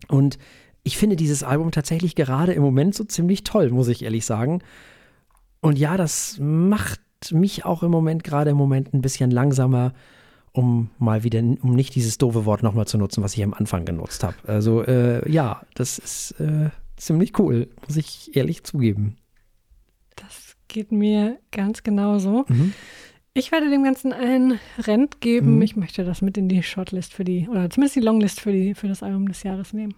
Und 0.09 0.39
ich 0.83 0.99
finde 0.99 1.17
dieses 1.17 1.43
Album 1.43 1.71
tatsächlich 1.71 2.15
gerade 2.17 2.53
im 2.53 2.63
Moment 2.63 2.95
so 2.95 3.05
ziemlich 3.05 3.45
toll, 3.45 3.71
muss 3.71 3.89
ich 3.89 4.05
ehrlich 4.05 4.27
sagen. 4.27 4.61
Und 5.63 5.79
ja, 5.79 5.97
das 5.97 6.37
macht 6.39 7.01
mich 7.33 7.65
auch 7.65 7.83
im 7.83 7.91
Moment, 7.91 8.25
gerade 8.25 8.51
im 8.51 8.57
Moment, 8.57 8.95
ein 8.95 9.03
bisschen 9.03 9.31
langsamer, 9.31 9.93
um 10.53 10.91
mal 10.99 11.23
wieder, 11.23 11.41
um 11.41 11.75
nicht 11.75 11.95
dieses 11.95 12.19
doofe 12.19 12.45
Wort 12.45 12.63
nochmal 12.63 12.87
zu 12.87 12.99
nutzen, 12.99 13.23
was 13.23 13.37
ich 13.37 13.45
am 13.45 13.55
Anfang 13.55 13.85
genutzt 13.85 14.25
habe. 14.25 14.37
Also 14.47 14.83
äh, 14.83 15.31
ja, 15.31 15.63
das 15.75 15.99
ist 15.99 16.33
äh, 16.41 16.71
ziemlich 16.97 17.39
cool, 17.39 17.69
muss 17.87 17.97
ich 17.97 18.35
ehrlich 18.37 18.65
zugeben. 18.65 19.17
Das 20.17 20.57
geht 20.69 20.93
mir 20.93 21.39
ganz 21.53 21.83
genauso. 21.83 22.47
Mhm. 22.49 22.73
Ich 23.35 23.53
werde 23.53 23.69
dem 23.69 23.85
Ganzen 23.85 24.15
ein 24.15 24.59
Rent 24.79 25.21
geben. 25.21 25.57
Mhm. 25.57 25.63
Ich 25.63 25.77
möchte 25.77 26.05
das 26.05 26.23
mit 26.23 26.39
in 26.39 26.49
die 26.49 26.63
Shortlist 26.63 27.13
für 27.13 27.25
die, 27.25 27.49
oder 27.51 27.69
zumindest 27.69 27.97
die 27.97 28.01
Longlist 28.01 28.41
für, 28.41 28.51
die, 28.51 28.75
für 28.75 28.89
das 28.89 29.03
Album 29.03 29.29
des 29.29 29.43
Jahres 29.43 29.75
nehmen. 29.75 29.95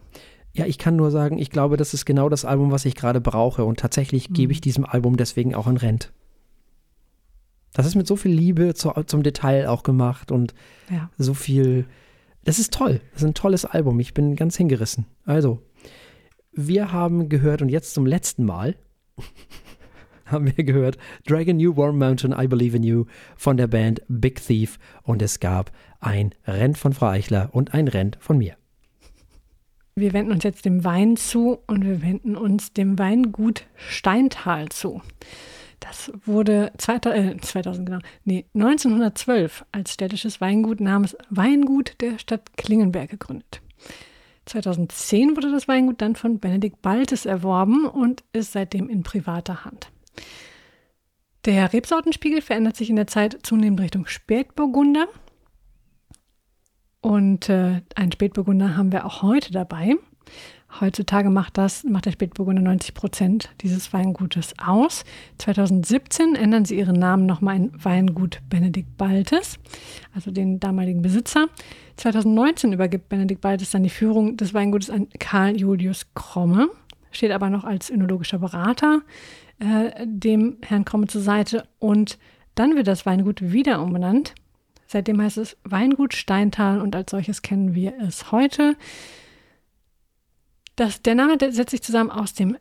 Ja, 0.54 0.66
ich 0.66 0.76
kann 0.76 0.96
nur 0.96 1.12
sagen, 1.12 1.38
ich 1.38 1.50
glaube, 1.50 1.76
das 1.76 1.94
ist 1.94 2.04
genau 2.04 2.28
das 2.28 2.44
Album, 2.44 2.72
was 2.72 2.84
ich 2.84 2.96
gerade 2.96 3.20
brauche. 3.20 3.64
Und 3.64 3.78
tatsächlich 3.78 4.28
mhm. 4.28 4.34
gebe 4.34 4.52
ich 4.52 4.60
diesem 4.60 4.84
Album 4.84 5.16
deswegen 5.16 5.54
auch 5.54 5.68
ein 5.68 5.76
Rent. 5.76 6.12
Das 7.78 7.86
ist 7.86 7.94
mit 7.94 8.08
so 8.08 8.16
viel 8.16 8.32
Liebe 8.32 8.74
zu, 8.74 8.90
zum 9.06 9.22
Detail 9.22 9.68
auch 9.68 9.84
gemacht 9.84 10.32
und 10.32 10.52
ja. 10.90 11.10
so 11.16 11.32
viel. 11.32 11.86
Das 12.42 12.58
ist 12.58 12.74
toll. 12.74 13.00
Das 13.12 13.22
ist 13.22 13.28
ein 13.28 13.34
tolles 13.34 13.64
Album. 13.64 14.00
Ich 14.00 14.14
bin 14.14 14.34
ganz 14.34 14.56
hingerissen. 14.56 15.06
Also, 15.24 15.62
wir 16.50 16.90
haben 16.90 17.28
gehört 17.28 17.62
und 17.62 17.68
jetzt 17.68 17.94
zum 17.94 18.04
letzten 18.04 18.44
Mal 18.44 18.74
haben 20.24 20.46
wir 20.56 20.64
gehört 20.64 20.98
Dragon 21.24 21.56
New 21.56 21.76
Warm 21.76 21.98
Mountain, 21.98 22.34
I 22.36 22.48
Believe 22.48 22.76
in 22.76 22.82
You 22.82 23.04
von 23.36 23.56
der 23.56 23.68
Band 23.68 24.02
Big 24.08 24.44
Thief 24.44 24.80
und 25.04 25.22
es 25.22 25.38
gab 25.38 25.70
ein 26.00 26.34
Renn 26.48 26.74
von 26.74 26.92
Frau 26.92 27.06
Eichler 27.06 27.50
und 27.52 27.74
ein 27.74 27.86
Renn 27.86 28.16
von 28.18 28.38
mir. 28.38 28.56
Wir 29.94 30.12
wenden 30.12 30.32
uns 30.32 30.42
jetzt 30.42 30.64
dem 30.64 30.82
Wein 30.82 31.16
zu 31.16 31.60
und 31.68 31.84
wir 31.84 32.02
wenden 32.02 32.34
uns 32.34 32.72
dem 32.72 32.98
Weingut 32.98 33.66
Steintal 33.76 34.68
zu. 34.68 35.00
Das 35.80 36.10
wurde 36.24 36.72
2000, 36.78 37.16
äh, 37.16 37.40
2000 37.40 37.86
genau, 37.86 37.98
nee, 38.24 38.46
1912 38.54 39.64
als 39.72 39.94
städtisches 39.94 40.40
Weingut 40.40 40.80
namens 40.80 41.16
Weingut 41.30 41.94
der 42.00 42.18
Stadt 42.18 42.56
Klingenberg 42.56 43.10
gegründet. 43.10 43.62
2010 44.46 45.36
wurde 45.36 45.52
das 45.52 45.68
Weingut 45.68 46.00
dann 46.00 46.16
von 46.16 46.40
Benedikt 46.40 46.82
Baltes 46.82 47.26
erworben 47.26 47.86
und 47.86 48.24
ist 48.32 48.52
seitdem 48.52 48.88
in 48.88 49.02
privater 49.02 49.64
Hand. 49.64 49.90
Der 51.44 51.72
Rebsortenspiegel 51.72 52.42
verändert 52.42 52.76
sich 52.76 52.90
in 52.90 52.96
der 52.96 53.06
Zeit 53.06 53.38
zunehmend 53.42 53.80
Richtung 53.80 54.06
Spätburgunder. 54.06 55.06
Und 57.00 57.48
äh, 57.48 57.82
einen 57.94 58.12
Spätburgunder 58.12 58.76
haben 58.76 58.90
wir 58.90 59.06
auch 59.06 59.22
heute 59.22 59.52
dabei. 59.52 59.94
Heutzutage 60.80 61.30
macht 61.30 61.56
das, 61.56 61.82
macht 61.84 62.04
der 62.04 62.12
Spätburgunder 62.12 62.60
90 62.60 62.92
Prozent 62.92 63.50
dieses 63.62 63.92
Weingutes 63.92 64.54
aus. 64.58 65.04
2017 65.38 66.34
ändern 66.34 66.66
sie 66.66 66.78
ihren 66.78 66.98
Namen 66.98 67.24
nochmal 67.24 67.56
in 67.56 67.72
Weingut 67.82 68.40
Benedikt 68.50 68.96
Baltes, 68.98 69.58
also 70.14 70.30
den 70.30 70.60
damaligen 70.60 71.00
Besitzer. 71.00 71.46
2019 71.96 72.74
übergibt 72.74 73.08
Benedikt 73.08 73.40
Baltes 73.40 73.70
dann 73.70 73.82
die 73.82 73.88
Führung 73.88 74.36
des 74.36 74.52
Weingutes 74.52 74.90
an 74.90 75.08
Karl 75.18 75.56
Julius 75.56 76.06
Kromme, 76.14 76.68
steht 77.10 77.32
aber 77.32 77.48
noch 77.48 77.64
als 77.64 77.88
önologischer 77.88 78.38
Berater 78.38 79.00
äh, 79.60 80.06
dem 80.06 80.58
Herrn 80.62 80.84
Kromme 80.84 81.06
zur 81.06 81.22
Seite 81.22 81.66
und 81.78 82.18
dann 82.54 82.76
wird 82.76 82.88
das 82.88 83.06
Weingut 83.06 83.40
wieder 83.40 83.80
umbenannt. 83.80 84.34
Seitdem 84.86 85.20
heißt 85.20 85.38
es 85.38 85.56
Weingut 85.64 86.14
Steintal 86.14 86.80
und 86.80 86.94
als 86.94 87.10
solches 87.10 87.42
kennen 87.42 87.74
wir 87.74 87.94
es 88.00 88.32
heute. 88.32 88.76
Das, 90.78 91.02
der 91.02 91.16
Name 91.16 91.36
der 91.36 91.50
setzt 91.50 91.72
sich 91.72 91.82
zusammen 91.82 92.12
aus 92.12 92.34
dem 92.34 92.54
äh, 92.54 92.58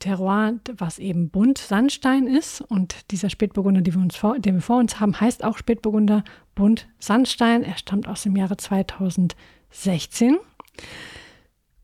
Terroir, 0.00 0.56
was 0.76 0.98
eben 0.98 1.30
bunt 1.30 1.56
Sandstein 1.56 2.26
ist. 2.26 2.60
Und 2.60 3.10
dieser 3.10 3.30
Spätburgunder, 3.30 3.80
den 3.80 3.94
wir, 3.94 4.10
vor, 4.10 4.38
den 4.38 4.56
wir 4.56 4.60
vor 4.60 4.76
uns 4.76 5.00
haben, 5.00 5.18
heißt 5.18 5.42
auch 5.42 5.56
Spätburgunder 5.56 6.24
bunt 6.54 6.88
Sandstein. 6.98 7.62
Er 7.62 7.78
stammt 7.78 8.06
aus 8.06 8.24
dem 8.24 8.36
Jahre 8.36 8.58
2016. 8.58 10.36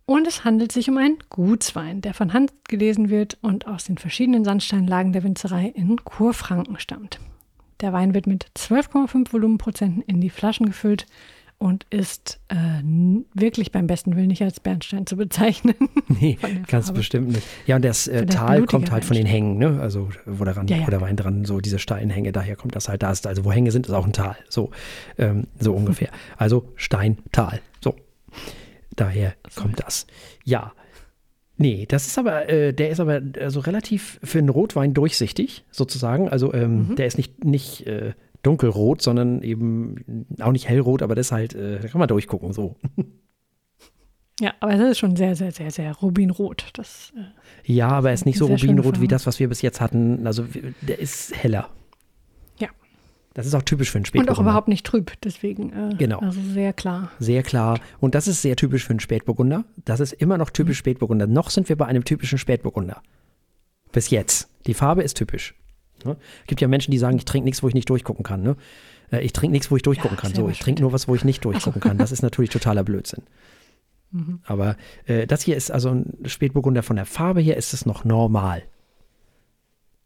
Und 0.05 0.27
es 0.27 0.45
handelt 0.45 0.71
sich 0.71 0.91
um 0.91 0.99
einen 0.99 1.17
Gutswein, 1.31 2.03
der 2.03 2.13
von 2.13 2.35
Hand 2.35 2.53
gelesen 2.69 3.09
wird 3.09 3.39
und 3.41 3.67
aus 3.67 3.85
den 3.85 3.97
verschiedenen 3.97 4.45
Sandsteinlagen 4.45 5.15
der 5.15 5.25
Winzerei 5.25 5.73
in 5.75 5.97
Kurfranken 6.05 6.79
stammt. 6.79 7.21
Der 7.81 7.95
Wein 7.95 8.13
wird 8.13 8.27
mit 8.27 8.49
12,5 8.55 9.33
Volumenprozenten 9.33 10.03
in 10.03 10.21
die 10.21 10.29
Flaschen 10.29 10.67
gefüllt 10.67 11.07
und 11.59 11.87
ist 11.91 12.41
äh, 12.49 12.83
wirklich 13.35 13.73
beim 13.73 13.87
besten 13.87 14.17
Willen 14.17 14.29
nicht 14.29 14.43
als 14.43 14.61
Bernstein 14.61 15.07
zu 15.07 15.17
bezeichnen. 15.17 15.75
Nee, 16.09 16.39
ganz 16.69 16.87
Farbe. 16.87 16.99
bestimmt 16.99 17.29
nicht. 17.29 17.47
Ja, 17.67 17.77
und 17.77 17.85
das 17.85 18.07
äh, 18.07 18.27
Tal 18.27 18.67
kommt 18.67 18.91
halt 18.91 19.05
von 19.05 19.17
den 19.17 19.27
Hängen, 19.27 19.59
ne? 19.59 19.81
Also 19.81 20.11
wo 20.27 20.45
der, 20.45 20.57
Rand, 20.57 20.71
ja, 20.71 20.77
ja. 20.77 20.87
wo 20.87 20.91
der 20.91 21.01
Wein 21.01 21.17
dran, 21.17 21.45
so 21.45 21.61
diese 21.61 21.79
Steinhänge, 21.79 22.31
daher 22.31 22.57
kommt 22.57 22.77
das 22.77 22.89
halt 22.89 23.03
da. 23.03 23.11
Ist, 23.11 23.27
also 23.27 23.45
wo 23.45 23.51
Hänge 23.51 23.73
sind, 23.73 23.87
ist 23.87 23.93
auch 23.93 24.05
ein 24.05 24.13
Tal. 24.13 24.37
So, 24.49 24.71
ähm, 25.19 25.49
so 25.59 25.73
ungefähr. 25.75 26.11
Also 26.37 26.71
Steintal. 26.77 27.61
So. 27.83 27.97
Daher 28.95 29.35
kommt 29.57 29.81
das. 29.81 30.07
Ja. 30.45 30.73
Nee, 31.57 31.87
das 31.89 32.07
ist 32.07 32.19
aber, 32.19 32.49
äh, 32.49 32.73
der 32.73 32.91
ist 32.91 33.01
aber 33.01 33.23
also 33.41 33.61
relativ 33.61 34.21
für 34.23 34.39
einen 34.39 34.51
Rotwein 34.51 34.93
durchsichtig, 34.93 35.65
sozusagen. 35.71 36.29
Also 36.29 36.53
ähm, 36.53 36.89
mhm. 36.89 36.97
der 36.97 37.07
ist 37.07 37.17
nicht, 37.17 37.45
nicht 37.45 37.87
äh, 37.87 38.13
dunkelrot, 38.45 39.03
sondern 39.03 39.43
eben 39.43 40.27
auch 40.41 40.53
nicht 40.53 40.69
hellrot, 40.69 41.03
aber 41.03 41.15
das 41.15 41.33
halt, 41.33 41.55
äh, 41.55 41.81
da 41.81 41.89
kann 41.89 41.99
man 41.99 42.09
durchgucken, 42.09 42.53
so. 42.53 42.77
Ja, 44.41 44.53
aber 44.59 44.75
es 44.75 44.81
ist 44.81 44.99
schon 44.99 45.15
sehr, 45.15 45.37
sehr, 45.37 45.53
sehr, 45.53 45.71
sehr 45.71 45.93
rubinrot. 45.95 46.71
Das, 46.73 47.13
äh, 47.17 47.73
ja, 47.73 47.89
aber 47.89 48.09
er 48.09 48.15
ist 48.15 48.27
nicht 48.27 48.39
so 48.39 48.47
rubinrot 48.47 49.01
wie 49.01 49.07
das, 49.07 49.27
was 49.27 49.39
wir 49.39 49.49
bis 49.49 49.63
jetzt 49.63 49.81
hatten. 49.81 50.27
Also 50.27 50.45
der 50.81 50.99
ist 50.99 51.35
heller. 51.41 51.69
Ja. 52.59 52.69
Das 53.35 53.47
ist 53.47 53.55
auch 53.55 53.63
typisch 53.63 53.93
für 53.93 53.99
einen 53.99 54.07
Spätburgunder. 54.07 54.33
Und 54.33 54.39
auch 54.39 54.43
überhaupt 54.43 54.67
nicht 54.67 54.85
trüb, 54.85 55.13
deswegen. 55.23 55.73
Äh, 55.73 55.95
genau. 55.97 56.19
Also 56.19 56.41
sehr 56.41 56.73
klar. 56.73 57.13
Sehr 57.21 57.45
klar. 57.45 57.79
Und 58.01 58.17
das 58.17 58.27
ist 58.27 58.43
sehr 58.43 58.57
typisch 58.57 58.85
für 58.85 58.91
einen 58.91 59.01
Spätburgunder. 59.01 59.65
Das 59.85 60.01
ist 60.01 60.13
immer 60.13 60.37
noch 60.37 60.51
typisch 60.51 60.79
mhm. 60.79 60.81
Spätburgunder. 60.81 61.29
Noch 61.29 61.51
sind 61.51 61.69
wir 61.69 61.77
bei 61.77 61.87
einem 61.87 62.05
typischen 62.05 62.39
Spätburgunder. 62.39 63.03
Bis 63.93 64.11
jetzt. 64.11 64.51
Die 64.67 64.75
Farbe 64.75 65.05
ist 65.05 65.17
typisch. 65.17 65.55
Ne? 66.05 66.17
Es 66.43 66.47
gibt 66.47 66.61
ja 66.61 66.69
Menschen, 66.69 66.91
die 66.91 66.99
sagen, 66.99 67.17
ich 67.17 67.25
trinke 67.25 67.45
nichts, 67.45 67.63
wo 67.63 67.69
ich 67.69 67.75
nicht 67.75 67.89
durchgucken 67.89 68.25
kann. 68.25 68.43
Ne? 68.43 68.57
Äh, 69.11 69.21
ich 69.21 69.33
trinke 69.33 69.53
nichts, 69.53 69.71
wo 69.71 69.77
ich 69.77 69.83
durchgucken 69.83 70.17
ja, 70.17 70.21
kann. 70.21 70.35
So, 70.35 70.49
ich 70.49 70.59
trinke 70.59 70.83
nur 70.83 70.93
was, 70.93 71.09
wo 71.09 71.15
ich 71.15 71.25
nicht 71.25 71.45
durchgucken 71.45 71.81
kann. 71.81 71.99
Das 71.99 72.13
ist 72.13 72.23
natürlich 72.23 72.51
totaler 72.51 72.85
Blödsinn. 72.85 73.23
Mhm. 74.11 74.41
Aber 74.45 74.77
äh, 75.07 75.27
das 75.27 75.43
hier 75.43 75.57
ist 75.57 75.71
also 75.71 75.91
ein 75.91 76.17
Spätburgunder 76.25 76.83
von 76.83 76.97
der 76.97 77.07
Farbe 77.07 77.41
her 77.41 77.57
ist 77.57 77.75
es 77.75 77.85
noch 77.87 78.05
normal. 78.05 78.63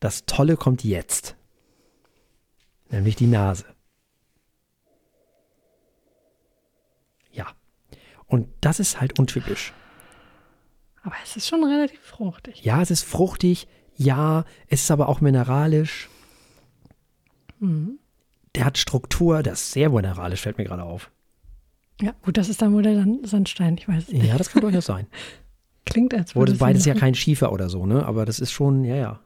Das 0.01 0.25
Tolle 0.27 0.57
kommt 0.57 0.85
jetzt. 0.85 1.37
Nämlich 2.91 3.17
die 3.17 3.27
Nase. 3.27 3.67
Ja. 7.33 7.49
Und 8.27 8.49
das 8.61 8.81
ist 8.81 9.01
halt 9.01 9.19
untypisch. 9.19 9.75
Aber 11.03 11.17
es 11.23 11.37
ist 11.37 11.49
schon 11.49 11.65
relativ 11.65 12.01
fruchtig. 12.01 12.63
Ja, 12.65 12.81
es 12.83 12.91
ist 12.91 13.03
fruchtig. 13.03 13.67
Ja, 13.99 14.45
es 14.69 14.85
ist 14.85 14.91
aber 14.91 15.09
auch 15.09 15.21
mineralisch. 15.21 16.09
Mhm. 17.59 17.99
Der 18.55 18.65
hat 18.65 18.79
Struktur, 18.79 19.43
der 19.43 19.55
ist 19.55 19.73
sehr 19.73 19.91
mineralisch, 19.91 20.41
fällt 20.41 20.57
mir 20.57 20.65
gerade 20.65 20.85
auf. 20.85 21.11
Ja, 22.01 22.15
gut, 22.23 22.37
das 22.37 22.49
ist 22.49 22.63
dann 22.63 22.73
wohl 22.73 22.83
der 22.83 23.05
Sandstein, 23.25 23.77
ich 23.77 23.89
weiß 23.89 24.05
es 24.05 24.13
nicht. 24.13 24.25
Ja, 24.25 24.39
das 24.39 24.51
kann 24.51 24.63
durchaus 24.63 24.87
sein. 24.87 25.07
Klingt 25.85 26.15
als 26.15 26.35
würde 26.35 26.53
Wurde 26.53 26.59
beides 26.59 26.85
ja 26.85 26.95
kein 26.95 27.15
Schiefer 27.15 27.51
oder 27.53 27.69
so, 27.69 27.87
ne? 27.87 28.07
Aber 28.07 28.25
das 28.25 28.41
ist 28.41 28.53
schon, 28.53 28.85
ja, 28.85 28.95
ja. 28.95 29.21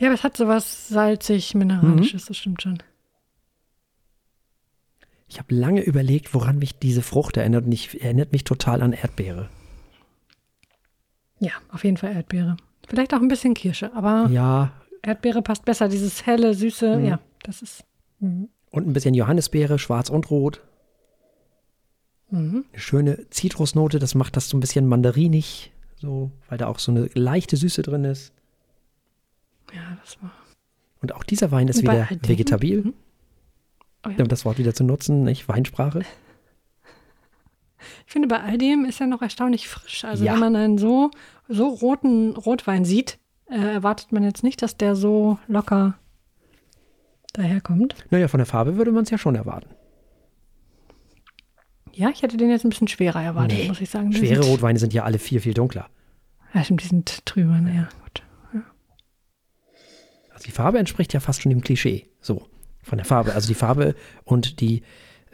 Ja, 0.00 0.08
aber 0.08 0.14
es 0.14 0.24
hat 0.24 0.36
sowas 0.36 0.88
salzig-mineralisches, 0.88 2.26
das 2.26 2.36
stimmt 2.36 2.62
schon. 2.62 2.82
Ich 5.28 5.38
habe 5.38 5.54
lange 5.54 5.82
überlegt, 5.82 6.34
woran 6.34 6.58
mich 6.58 6.78
diese 6.78 7.02
Frucht 7.02 7.36
erinnert 7.36 7.66
und 7.66 7.72
ich 7.72 8.00
erinnert 8.02 8.32
mich 8.32 8.44
total 8.44 8.82
an 8.82 8.92
Erdbeere. 8.92 9.48
Ja, 11.40 11.52
auf 11.70 11.84
jeden 11.84 11.96
Fall 11.96 12.12
Erdbeere. 12.14 12.56
Vielleicht 12.88 13.14
auch 13.14 13.20
ein 13.20 13.28
bisschen 13.28 13.54
Kirsche, 13.54 13.92
aber 13.94 14.28
Ja, 14.30 14.72
Erdbeere 15.02 15.42
passt 15.42 15.64
besser. 15.64 15.88
Dieses 15.88 16.26
helle, 16.26 16.54
süße, 16.54 17.00
ja, 17.00 17.20
das 17.42 17.62
ist. 17.62 17.84
Mhm. 18.20 18.48
und 18.70 18.86
ein 18.86 18.92
bisschen 18.92 19.14
Johannisbeere, 19.14 19.78
schwarz 19.78 20.10
und 20.10 20.30
rot. 20.30 20.60
Mhm. 22.30 22.64
Eine 22.72 22.80
schöne 22.80 23.30
Zitrusnote, 23.30 23.98
das 23.98 24.14
macht 24.14 24.36
das 24.36 24.48
so 24.48 24.56
ein 24.56 24.60
bisschen 24.60 24.86
mandarinig, 24.86 25.72
so, 25.96 26.30
weil 26.48 26.58
da 26.58 26.66
auch 26.66 26.78
so 26.78 26.90
eine 26.92 27.08
leichte 27.14 27.56
Süße 27.56 27.82
drin 27.82 28.04
ist. 28.04 28.32
Ja, 29.74 29.96
das 30.02 30.20
war. 30.22 30.32
Und 31.00 31.14
auch 31.14 31.22
dieser 31.24 31.50
Wein 31.52 31.68
ist 31.68 31.82
wieder 31.82 32.08
vegetabil, 32.22 32.82
Mhm. 32.82 32.94
Oh 34.06 34.10
ja. 34.10 34.18
um 34.22 34.28
das 34.28 34.44
Wort 34.44 34.58
wieder 34.58 34.74
zu 34.74 34.84
nutzen, 34.84 35.24
nicht 35.24 35.48
Weinsprache. 35.48 36.02
Ich 38.06 38.12
finde, 38.12 38.28
bei 38.28 38.40
all 38.40 38.58
dem 38.58 38.84
ist 38.84 39.00
er 39.00 39.06
noch 39.06 39.22
erstaunlich 39.22 39.68
frisch. 39.68 40.04
Also 40.04 40.24
Ja. 40.24 40.32
wenn 40.34 40.40
man 40.40 40.56
einen 40.56 40.78
so, 40.78 41.10
so 41.48 41.68
roten 41.68 42.36
Rotwein 42.36 42.84
sieht, 42.84 43.18
äh, 43.50 43.56
erwartet 43.74 44.12
man 44.12 44.22
jetzt 44.24 44.42
nicht, 44.42 44.60
dass 44.62 44.76
der 44.76 44.96
so 44.96 45.38
locker 45.46 45.98
daherkommt. 47.32 47.94
Naja, 48.10 48.28
von 48.28 48.38
der 48.38 48.46
Farbe 48.46 48.76
würde 48.76 48.92
man 48.92 49.04
es 49.04 49.10
ja 49.10 49.18
schon 49.18 49.34
erwarten. 49.34 49.70
Ja, 51.92 52.10
ich 52.10 52.22
hätte 52.22 52.36
den 52.36 52.50
jetzt 52.50 52.64
ein 52.64 52.68
bisschen 52.70 52.88
schwerer 52.88 53.22
erwartet, 53.22 53.58
Nee, 53.58 53.68
muss 53.68 53.80
ich 53.80 53.90
sagen. 53.90 54.10
Die 54.10 54.18
Schwere 54.18 54.42
sind- 54.42 54.52
Rotweine 54.52 54.78
sind 54.78 54.92
ja 54.92 55.04
alle 55.04 55.18
viel, 55.18 55.40
viel 55.40 55.54
dunkler. 55.54 55.88
Ja, 56.54 56.62
stimmt, 56.64 56.82
die 56.82 56.86
sind 56.88 57.26
trüber, 57.26 57.60
naja, 57.60 57.88
gut. 58.02 58.22
Also 60.32 60.44
die 60.44 60.52
Farbe 60.52 60.78
entspricht 60.78 61.12
ja 61.12 61.20
fast 61.20 61.42
schon 61.42 61.50
dem 61.50 61.60
Klischee. 61.62 62.06
So, 62.20 62.46
von 62.82 62.98
der 62.98 63.04
Farbe. 63.04 63.34
Also 63.34 63.48
die 63.48 63.54
Farbe 63.54 63.96
und 64.24 64.60
die, 64.60 64.82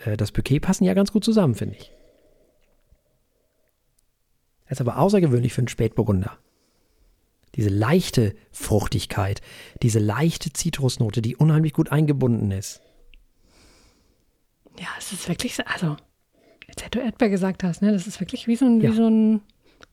äh, 0.05 0.17
das 0.17 0.33
Bouquet 0.33 0.61
passen 0.61 0.85
ja 0.85 0.95
ganz 0.95 1.13
gut 1.13 1.25
zusammen, 1.25 1.55
finde 1.55 1.77
ich. 1.79 1.93
Das 4.69 4.77
ist 4.79 4.81
aber 4.81 4.99
außergewöhnlich 4.99 5.53
für 5.53 5.61
einen 5.61 5.69
Spätburgunder. 5.69 6.39
Diese 7.55 7.69
leichte 7.69 8.35
Fruchtigkeit, 8.51 9.41
diese 9.83 9.99
leichte 10.01 10.53
Zitrusnote, 10.53 11.23
die 11.23 11.37
unheimlich 11.37 11.73
gut 11.73 11.93
eingebunden 11.93 12.51
ist. 12.51 12.81
Ja, 14.81 14.89
es 14.99 15.13
ist 15.13 15.29
wirklich, 15.29 15.55
so- 15.55 15.63
also, 15.67 15.97
jetzt 16.67 16.85
hätte 16.85 16.99
du 16.99 17.05
Erdbeer 17.05 17.29
gesagt 17.29 17.63
hast, 17.63 17.81
ne? 17.83 17.93
Das 17.93 18.07
ist 18.09 18.19
wirklich 18.21 18.49
wie 18.49 18.57
so 18.57 18.65
ein, 18.67 18.81
Ja. 18.81 18.91
wie 18.91 18.97
so 18.97 19.07
ein 19.09 19.41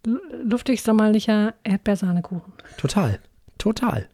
lu- 0.06 0.20
luftig 0.44 0.82
sommerlicher 0.82 1.54
Erdbeersahnekuchen. 1.64 2.52
Total, 2.78 3.20
total. 3.60 4.10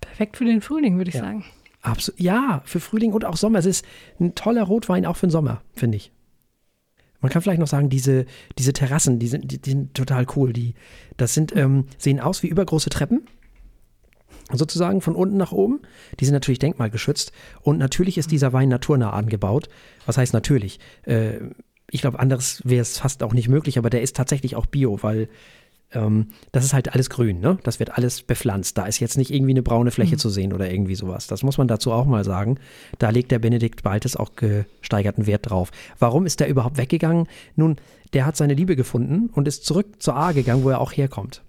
Perfekt 0.00 0.36
für 0.36 0.44
den 0.44 0.60
Frühling, 0.60 0.96
würde 0.96 1.10
ich 1.10 1.14
Ja. 1.16 1.20
sagen. 1.22 1.44
Absolut. 1.82 2.18
Ja, 2.20 2.62
für 2.64 2.80
Frühling 2.80 3.12
und 3.12 3.24
auch 3.24 3.36
Sommer. 3.36 3.58
Es 3.58 3.66
ist 3.66 3.84
ein 4.18 4.34
toller 4.34 4.62
Rotwein 4.64 5.06
auch 5.06 5.16
für 5.16 5.26
den 5.26 5.30
Sommer, 5.30 5.62
finde 5.74 5.96
ich. 5.98 6.12
Man 7.24 7.30
kann 7.30 7.40
vielleicht 7.40 7.58
noch 7.58 7.66
sagen, 7.66 7.88
diese, 7.88 8.26
diese 8.58 8.74
Terrassen, 8.74 9.18
die 9.18 9.28
sind, 9.28 9.50
die, 9.50 9.58
die 9.58 9.70
sind 9.70 9.94
total 9.94 10.26
cool. 10.36 10.52
Die, 10.52 10.74
das 11.16 11.32
sind, 11.32 11.56
ähm, 11.56 11.86
sehen 11.96 12.20
aus 12.20 12.42
wie 12.42 12.48
übergroße 12.48 12.90
Treppen. 12.90 13.22
Sozusagen 14.52 15.00
von 15.00 15.16
unten 15.16 15.38
nach 15.38 15.50
oben. 15.50 15.80
Die 16.20 16.26
sind 16.26 16.34
natürlich 16.34 16.58
denkmalgeschützt. 16.58 17.32
Und 17.62 17.78
natürlich 17.78 18.18
ist 18.18 18.30
dieser 18.30 18.52
Wein 18.52 18.68
naturnah 18.68 19.14
angebaut. 19.14 19.70
Was 20.04 20.18
heißt 20.18 20.34
natürlich? 20.34 20.80
Äh, 21.04 21.38
ich 21.90 22.02
glaube, 22.02 22.20
anderes 22.20 22.60
wäre 22.62 22.82
es 22.82 22.98
fast 22.98 23.22
auch 23.22 23.32
nicht 23.32 23.48
möglich, 23.48 23.78
aber 23.78 23.88
der 23.88 24.02
ist 24.02 24.16
tatsächlich 24.16 24.54
auch 24.54 24.66
bio, 24.66 25.02
weil 25.02 25.30
ähm, 25.94 26.28
das 26.52 26.64
ist 26.64 26.74
halt 26.74 26.92
alles 26.92 27.10
grün, 27.10 27.40
ne? 27.40 27.58
Das 27.62 27.78
wird 27.78 27.96
alles 27.96 28.22
bepflanzt. 28.22 28.76
Da 28.78 28.86
ist 28.86 29.00
jetzt 29.00 29.16
nicht 29.16 29.30
irgendwie 29.32 29.52
eine 29.52 29.62
braune 29.62 29.90
Fläche 29.90 30.16
zu 30.16 30.28
sehen 30.28 30.52
oder 30.52 30.70
irgendwie 30.70 30.94
sowas. 30.94 31.26
Das 31.26 31.42
muss 31.42 31.58
man 31.58 31.68
dazu 31.68 31.92
auch 31.92 32.06
mal 32.06 32.24
sagen. 32.24 32.58
Da 32.98 33.10
legt 33.10 33.30
der 33.30 33.38
Benedikt 33.38 33.82
Baltes 33.82 34.16
auch 34.16 34.32
gesteigerten 34.36 35.26
Wert 35.26 35.50
drauf. 35.50 35.70
Warum 35.98 36.26
ist 36.26 36.40
der 36.40 36.48
überhaupt 36.48 36.76
weggegangen? 36.76 37.26
Nun, 37.56 37.76
der 38.12 38.26
hat 38.26 38.36
seine 38.36 38.54
Liebe 38.54 38.76
gefunden 38.76 39.30
und 39.32 39.48
ist 39.48 39.64
zurück 39.64 40.02
zur 40.02 40.16
A 40.16 40.32
gegangen, 40.32 40.64
wo 40.64 40.70
er 40.70 40.80
auch 40.80 40.92
herkommt. 40.92 41.42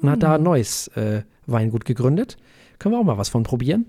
Und 0.00 0.10
hat 0.10 0.22
da 0.22 0.36
ein 0.36 0.42
neues 0.42 0.88
äh, 0.88 1.22
Weingut 1.46 1.84
gegründet. 1.84 2.38
Können 2.78 2.94
wir 2.94 2.98
auch 2.98 3.04
mal 3.04 3.18
was 3.18 3.28
von 3.28 3.42
probieren. 3.42 3.86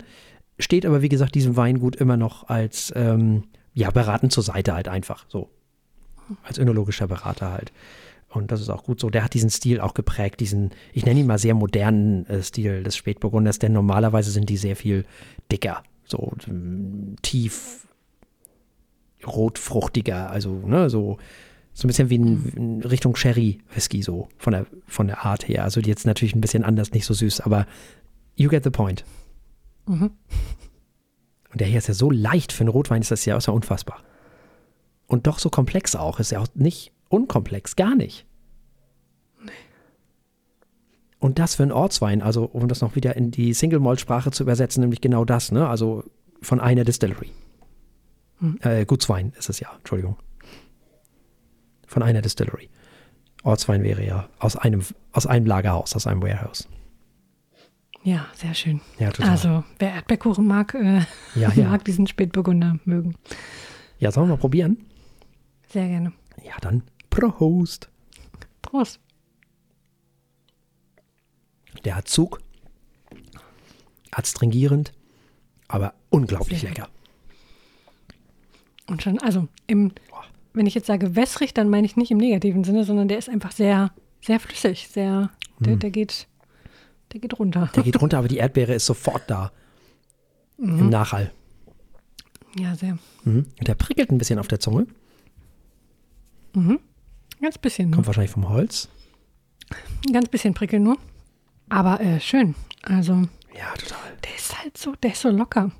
Steht 0.58 0.84
aber, 0.84 1.02
wie 1.02 1.08
gesagt, 1.08 1.34
diesem 1.34 1.56
Weingut 1.56 1.96
immer 1.96 2.16
noch 2.16 2.48
als, 2.48 2.92
ähm, 2.94 3.44
ja, 3.74 3.90
beratend 3.90 4.32
zur 4.32 4.42
Seite 4.42 4.74
halt 4.74 4.88
einfach. 4.88 5.24
So. 5.28 5.48
Als 6.44 6.58
önologischer 6.58 7.08
Berater 7.08 7.50
halt. 7.50 7.72
Und 8.32 8.50
das 8.50 8.60
ist 8.60 8.70
auch 8.70 8.84
gut 8.84 8.98
so. 8.98 9.10
Der 9.10 9.24
hat 9.24 9.34
diesen 9.34 9.50
Stil 9.50 9.80
auch 9.80 9.92
geprägt, 9.92 10.40
diesen, 10.40 10.70
ich 10.92 11.04
nenne 11.04 11.20
ihn 11.20 11.26
mal 11.26 11.38
sehr 11.38 11.54
modernen 11.54 12.26
äh, 12.26 12.42
Stil 12.42 12.82
des 12.82 12.96
Spätburgunders, 12.96 13.58
denn 13.58 13.72
normalerweise 13.72 14.30
sind 14.30 14.48
die 14.48 14.56
sehr 14.56 14.74
viel 14.74 15.04
dicker, 15.50 15.82
so 16.04 16.32
mm, 16.46 17.16
tief 17.20 17.86
rotfruchtiger, 19.26 20.30
also 20.30 20.66
ne, 20.66 20.88
so, 20.88 21.18
so 21.74 21.86
ein 21.86 21.88
bisschen 21.88 22.08
wie 22.08 22.16
in, 22.16 22.48
in 22.56 22.82
Richtung 22.82 23.14
Sherry-Whisky, 23.16 24.02
so 24.02 24.28
von 24.38 24.52
der, 24.52 24.66
von 24.86 25.06
der 25.08 25.24
Art 25.24 25.46
her. 25.46 25.62
Also 25.64 25.80
jetzt 25.80 26.06
natürlich 26.06 26.34
ein 26.34 26.40
bisschen 26.40 26.64
anders, 26.64 26.92
nicht 26.92 27.04
so 27.04 27.12
süß, 27.12 27.42
aber 27.42 27.66
you 28.34 28.48
get 28.48 28.64
the 28.64 28.70
point. 28.70 29.04
Mhm. 29.86 30.10
Und 31.50 31.60
der 31.60 31.68
hier 31.68 31.78
ist 31.78 31.88
ja 31.88 31.94
so 31.94 32.10
leicht 32.10 32.50
für 32.50 32.62
einen 32.62 32.70
Rotwein, 32.70 33.02
ist 33.02 33.10
das 33.10 33.26
ja, 33.26 33.36
ist 33.36 33.46
ja 33.46 33.52
unfassbar. 33.52 34.02
Und 35.06 35.26
doch 35.26 35.38
so 35.38 35.50
komplex 35.50 35.94
auch, 35.94 36.18
ist 36.18 36.32
ja 36.32 36.40
auch 36.40 36.48
nicht 36.54 36.92
unkomplex, 37.12 37.76
gar 37.76 37.94
nicht. 37.94 38.26
Und 41.18 41.38
das 41.38 41.54
für 41.54 41.62
einen 41.62 41.72
Ortswein, 41.72 42.20
also 42.20 42.44
um 42.44 42.66
das 42.66 42.80
noch 42.80 42.96
wieder 42.96 43.16
in 43.16 43.30
die 43.30 43.54
Single-Malt-Sprache 43.54 44.32
zu 44.32 44.42
übersetzen, 44.42 44.80
nämlich 44.80 45.00
genau 45.00 45.24
das, 45.24 45.52
ne? 45.52 45.68
Also 45.68 46.04
von 46.40 46.58
einer 46.58 46.82
Distillery. 46.82 47.30
Äh, 48.60 48.84
Gutswein 48.86 49.32
ist 49.38 49.48
es 49.48 49.60
ja, 49.60 49.68
Entschuldigung. 49.78 50.16
Von 51.86 52.02
einer 52.02 52.22
Distillery. 52.22 52.68
Ortswein 53.44 53.84
wäre 53.84 54.04
ja 54.04 54.28
aus 54.40 54.56
einem, 54.56 54.82
aus 55.12 55.26
einem 55.28 55.46
Lagerhaus, 55.46 55.94
aus 55.94 56.08
einem 56.08 56.22
Warehouse. 56.22 56.68
Ja, 58.02 58.26
sehr 58.34 58.54
schön. 58.54 58.80
Ja, 58.98 59.10
total. 59.12 59.30
Also, 59.30 59.64
wer 59.78 59.92
Erdbeerkuchen 59.92 60.44
mag, 60.44 60.74
äh, 60.74 61.02
Ja, 61.36 61.52
ja. 61.52 61.68
mag 61.68 61.84
diesen 61.84 62.08
Spätburgunder 62.08 62.78
mögen. 62.84 63.14
Ja, 64.00 64.10
sollen 64.10 64.26
wir 64.26 64.34
mal 64.34 64.40
probieren? 64.40 64.78
Sehr 65.68 65.86
gerne. 65.86 66.12
Ja, 66.44 66.54
dann 66.60 66.82
Prost. 67.12 67.90
Prost. 68.62 68.98
Der 71.84 71.96
hat 71.96 72.08
Zug, 72.08 72.40
adstringierend, 74.10 74.92
aber 75.68 75.94
unglaublich 76.10 76.60
Sehr 76.60 76.70
lecker. 76.70 76.88
Und 78.86 79.02
schon, 79.02 79.18
also, 79.20 79.48
im, 79.66 79.92
wenn 80.52 80.66
ich 80.66 80.74
jetzt 80.74 80.86
sage 80.86 81.14
wässrig, 81.14 81.54
dann 81.54 81.68
meine 81.68 81.86
ich 81.86 81.96
nicht 81.96 82.10
im 82.10 82.18
negativen 82.18 82.64
Sinne, 82.64 82.84
sondern 82.84 83.08
der 83.08 83.18
ist 83.18 83.28
einfach 83.28 83.52
sehr, 83.52 83.92
sehr 84.20 84.40
flüssig, 84.40 84.88
sehr, 84.88 85.30
der, 85.60 85.76
der 85.76 85.90
geht, 85.90 86.28
der 87.12 87.20
geht 87.20 87.38
runter. 87.38 87.70
Der 87.74 87.82
geht 87.82 88.00
runter, 88.00 88.18
aber 88.18 88.28
die 88.28 88.38
Erdbeere 88.38 88.74
ist 88.74 88.86
sofort 88.86 89.22
da. 89.28 89.52
Im 90.58 90.88
Nachhall. 90.88 91.32
Ja, 92.58 92.74
sehr. 92.74 92.98
Mhm. 93.24 93.46
Und 93.58 93.68
der 93.68 93.74
prickelt 93.74 94.10
ein 94.10 94.18
bisschen 94.18 94.38
auf 94.38 94.48
der 94.48 94.60
Zunge. 94.60 94.86
Ganz 97.42 97.58
bisschen 97.58 97.90
nur. 97.90 97.96
Kommt 97.96 98.06
wahrscheinlich 98.06 98.30
vom 98.30 98.48
Holz. 98.48 98.88
Ein 100.06 100.12
ganz 100.14 100.28
bisschen 100.28 100.54
prickeln 100.54 100.82
nur. 100.84 100.96
Aber 101.68 102.00
äh, 102.00 102.18
schön. 102.20 102.54
Also, 102.82 103.14
Ja, 103.56 103.72
total. 103.78 103.98
der 104.24 104.34
ist 104.36 104.58
halt 104.62 104.76
so, 104.78 104.94
der 105.02 105.12
ist 105.12 105.20
so 105.20 105.28
locker. 105.30 105.70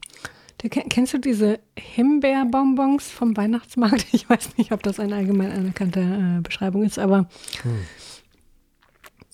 Der, 0.62 0.70
ken- 0.70 0.88
kennst 0.88 1.12
du 1.14 1.18
diese 1.18 1.58
Himbeerbonbons 1.78 3.10
vom 3.10 3.36
Weihnachtsmarkt? 3.36 4.06
Ich 4.12 4.28
weiß 4.30 4.56
nicht, 4.58 4.72
ob 4.72 4.82
das 4.82 4.98
eine 5.00 5.14
allgemein 5.16 5.50
anerkannte 5.52 6.00
äh, 6.00 6.40
Beschreibung 6.42 6.82
ist, 6.84 6.98
aber 6.98 7.28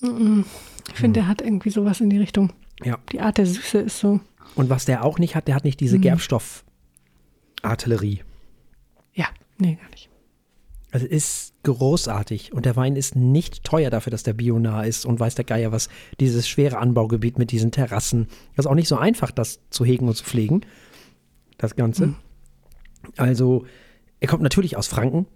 Mm, 0.01 0.43
ich 0.91 0.95
finde, 0.95 1.19
der 1.19 1.27
hat 1.27 1.41
irgendwie 1.41 1.71
sowas 1.71 1.99
in 1.99 2.09
die 2.09 2.17
Richtung. 2.17 2.53
Ja. 2.83 2.97
Die 3.11 3.19
Art 3.19 3.37
der 3.37 3.45
Süße 3.45 3.79
ist 3.79 3.99
so, 3.99 4.21
Und 4.55 4.69
was 4.69 4.85
der 4.85 5.03
auch 5.03 5.19
nicht 5.19 5.35
hat, 5.35 5.49
der 5.49 5.55
hat 5.55 5.65
nicht 5.65 5.81
diese 5.81 5.99
Gerbstoff-Artillerie. 5.99 8.23
ja, 9.13 9.25
nee, 9.57 9.75
gar 9.75 9.89
nicht. 9.89 10.09
Also 10.91 11.05
ist 11.05 11.53
großartig 11.63 12.51
und 12.51 12.65
der 12.65 12.75
Wein 12.75 12.95
ist 12.95 13.15
nicht 13.15 13.63
teuer 13.63 13.91
dafür, 13.91 14.11
dass 14.11 14.23
der 14.23 14.33
bionah 14.33 14.83
ist 14.83 15.05
und 15.05 15.19
weiß 15.19 15.35
der 15.35 15.45
Geier 15.45 15.71
was. 15.71 15.87
Dieses 16.19 16.47
schwere 16.47 16.79
Anbaugebiet 16.79 17.37
mit 17.37 17.51
diesen 17.51 17.71
Terrassen. 17.71 18.27
Das 18.55 18.65
ist 18.65 18.69
auch 18.69 18.75
nicht 18.75 18.87
so 18.87 18.97
einfach, 18.97 19.29
das 19.29 19.59
zu 19.69 19.85
hegen 19.85 20.07
und 20.07 20.15
zu 20.15 20.23
pflegen. 20.23 20.61
Das 21.57 21.75
Ganze. 21.75 22.15
Also, 23.17 23.65
er 24.19 24.27
kommt 24.27 24.41
natürlich 24.41 24.77
aus 24.77 24.87
Franken. 24.87 25.27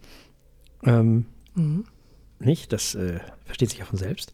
Ähm, 0.83 1.25
Nicht? 2.39 2.73
Das 2.73 2.95
äh, 2.95 3.19
versteht 3.45 3.69
sich 3.69 3.79
ja 3.79 3.85
von 3.85 3.99
selbst. 3.99 4.33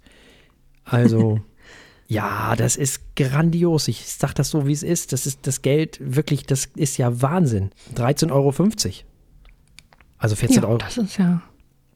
Also, 0.85 1.41
ja, 2.07 2.55
das 2.55 2.77
ist 2.77 3.15
grandios. 3.15 3.87
Ich 3.87 4.07
sag 4.07 4.33
das 4.33 4.49
so, 4.49 4.67
wie 4.67 4.71
es 4.71 4.83
ist. 4.83 5.11
Das 5.11 5.25
ist 5.25 5.45
das 5.45 5.61
Geld, 5.61 5.99
wirklich, 6.01 6.45
das 6.45 6.65
ist 6.75 6.97
ja 6.97 7.21
Wahnsinn. 7.21 7.71
13,50 7.95 8.31
Euro. 8.31 8.53
Also 10.19 10.35
14 10.35 10.61
Ja, 10.61 10.67
Euro. 10.67 10.77
das 10.77 10.97
ist 10.97 11.17
ja 11.17 11.41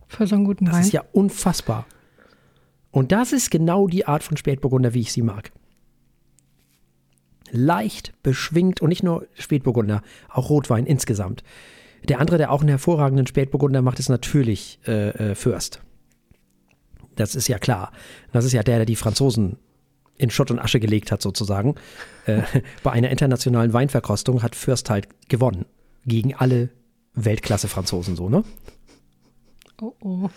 für 0.07 0.25
so 0.25 0.35
einen 0.35 0.45
guten 0.45 0.65
Das 0.65 0.75
Wein. 0.75 0.81
ist 0.81 0.91
ja 0.93 1.03
unfassbar. 1.11 1.85
Und 2.91 3.11
das 3.11 3.31
ist 3.33 3.51
genau 3.51 3.87
die 3.87 4.05
Art 4.07 4.23
von 4.23 4.37
Spätburgunder, 4.37 4.93
wie 4.93 5.01
ich 5.01 5.11
sie 5.11 5.21
mag. 5.21 5.51
Leicht, 7.51 8.13
beschwingt 8.23 8.81
und 8.81 8.89
nicht 8.89 9.03
nur 9.03 9.27
Spätburgunder, 9.35 10.01
auch 10.29 10.49
Rotwein 10.49 10.85
insgesamt. 10.85 11.43
Der 12.07 12.19
andere, 12.19 12.37
der 12.37 12.51
auch 12.51 12.61
einen 12.61 12.69
hervorragenden 12.69 13.27
Spätburgunder 13.27 13.81
macht, 13.81 13.99
ist 13.99 14.09
natürlich 14.09 14.79
äh, 14.87 15.09
äh, 15.31 15.35
Fürst. 15.35 15.81
Das 17.15 17.35
ist 17.35 17.47
ja 17.47 17.59
klar. 17.59 17.91
Das 18.31 18.43
ist 18.45 18.53
ja 18.53 18.63
der, 18.63 18.77
der 18.77 18.85
die 18.85 18.95
Franzosen 18.95 19.57
in 20.17 20.29
Schutt 20.29 20.51
und 20.51 20.59
Asche 20.59 20.79
gelegt 20.79 21.11
hat, 21.11 21.21
sozusagen. 21.21 21.75
Äh, 22.25 22.41
bei 22.83 22.91
einer 22.91 23.09
internationalen 23.09 23.71
Weinverkostung 23.73 24.41
hat 24.43 24.55
Fürst 24.55 24.89
halt 24.89 25.07
gewonnen. 25.29 25.65
Gegen 26.05 26.33
alle 26.35 26.69
Weltklasse-Franzosen, 27.15 28.15
so, 28.15 28.29
ne? 28.29 28.43
Oh 29.81 29.93
oh. 30.01 30.29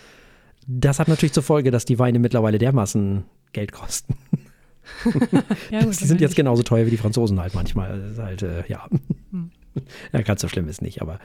Das 0.67 0.99
hat 0.99 1.07
natürlich 1.07 1.33
zur 1.33 1.43
Folge, 1.43 1.71
dass 1.71 1.85
die 1.85 1.99
Weine 1.99 2.19
mittlerweile 2.19 2.57
dermaßen 2.57 3.23
Geld 3.53 3.71
kosten. 3.71 4.15
ja, 5.71 5.83
gut, 5.83 5.99
die 5.99 6.05
sind 6.05 6.21
jetzt 6.21 6.35
genauso 6.35 6.63
teuer 6.63 6.85
wie 6.85 6.91
die 6.91 6.97
Franzosen 6.97 7.39
halt 7.39 7.53
manchmal. 7.53 8.13
Halt, 8.17 8.41
äh, 8.41 8.63
ja. 8.67 8.87
Hm. 9.31 9.51
ja, 10.13 10.21
ganz 10.21 10.41
so 10.41 10.47
schlimm 10.47 10.67
ist 10.67 10.81
nicht, 10.81 11.01
aber 11.01 11.19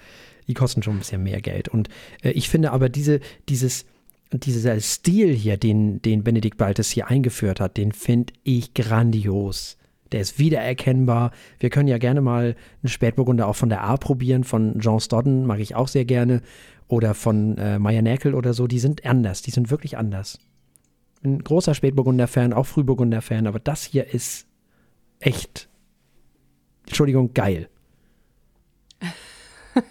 die 0.48 0.54
kosten 0.54 0.82
schon 0.82 0.96
ein 0.96 0.98
bisschen 1.00 1.22
mehr 1.22 1.40
Geld. 1.40 1.68
Und 1.68 1.88
äh, 2.22 2.30
ich 2.30 2.48
finde 2.48 2.72
aber 2.72 2.88
diese, 2.88 3.20
dieses, 3.48 3.84
dieser 4.32 4.80
Stil 4.80 5.34
hier, 5.34 5.56
den, 5.56 6.00
den 6.02 6.22
Benedikt 6.22 6.58
Baltes 6.58 6.90
hier 6.90 7.08
eingeführt 7.08 7.60
hat, 7.60 7.76
den 7.76 7.92
finde 7.92 8.32
ich 8.44 8.74
grandios. 8.74 9.76
Der 10.12 10.20
ist 10.20 10.38
wiedererkennbar. 10.38 11.32
Wir 11.58 11.70
können 11.70 11.88
ja 11.88 11.98
gerne 11.98 12.20
mal 12.20 12.54
einen 12.82 12.88
Spätburgunder 12.88 13.48
auch 13.48 13.56
von 13.56 13.68
der 13.68 13.82
A 13.82 13.96
probieren, 13.96 14.44
von 14.44 14.78
Jean 14.78 15.00
Stodden, 15.00 15.46
mag 15.46 15.58
ich 15.58 15.74
auch 15.74 15.88
sehr 15.88 16.04
gerne. 16.04 16.42
Oder 16.88 17.14
von 17.14 17.56
äh, 17.56 17.78
Meier 17.78 18.02
Nerkel 18.02 18.34
oder 18.34 18.52
so. 18.52 18.66
Die 18.66 18.78
sind 18.78 19.06
anders, 19.06 19.40
die 19.40 19.50
sind 19.50 19.70
wirklich 19.70 19.96
anders. 19.96 20.38
Ein 21.24 21.42
großer 21.42 21.74
Spätburgunder-Fan, 21.74 22.52
auch 22.52 22.66
Frühburgunder-Fan, 22.66 23.46
aber 23.46 23.60
das 23.60 23.84
hier 23.84 24.12
ist 24.12 24.46
echt, 25.20 25.68
Entschuldigung, 26.86 27.32
geil. 27.32 27.68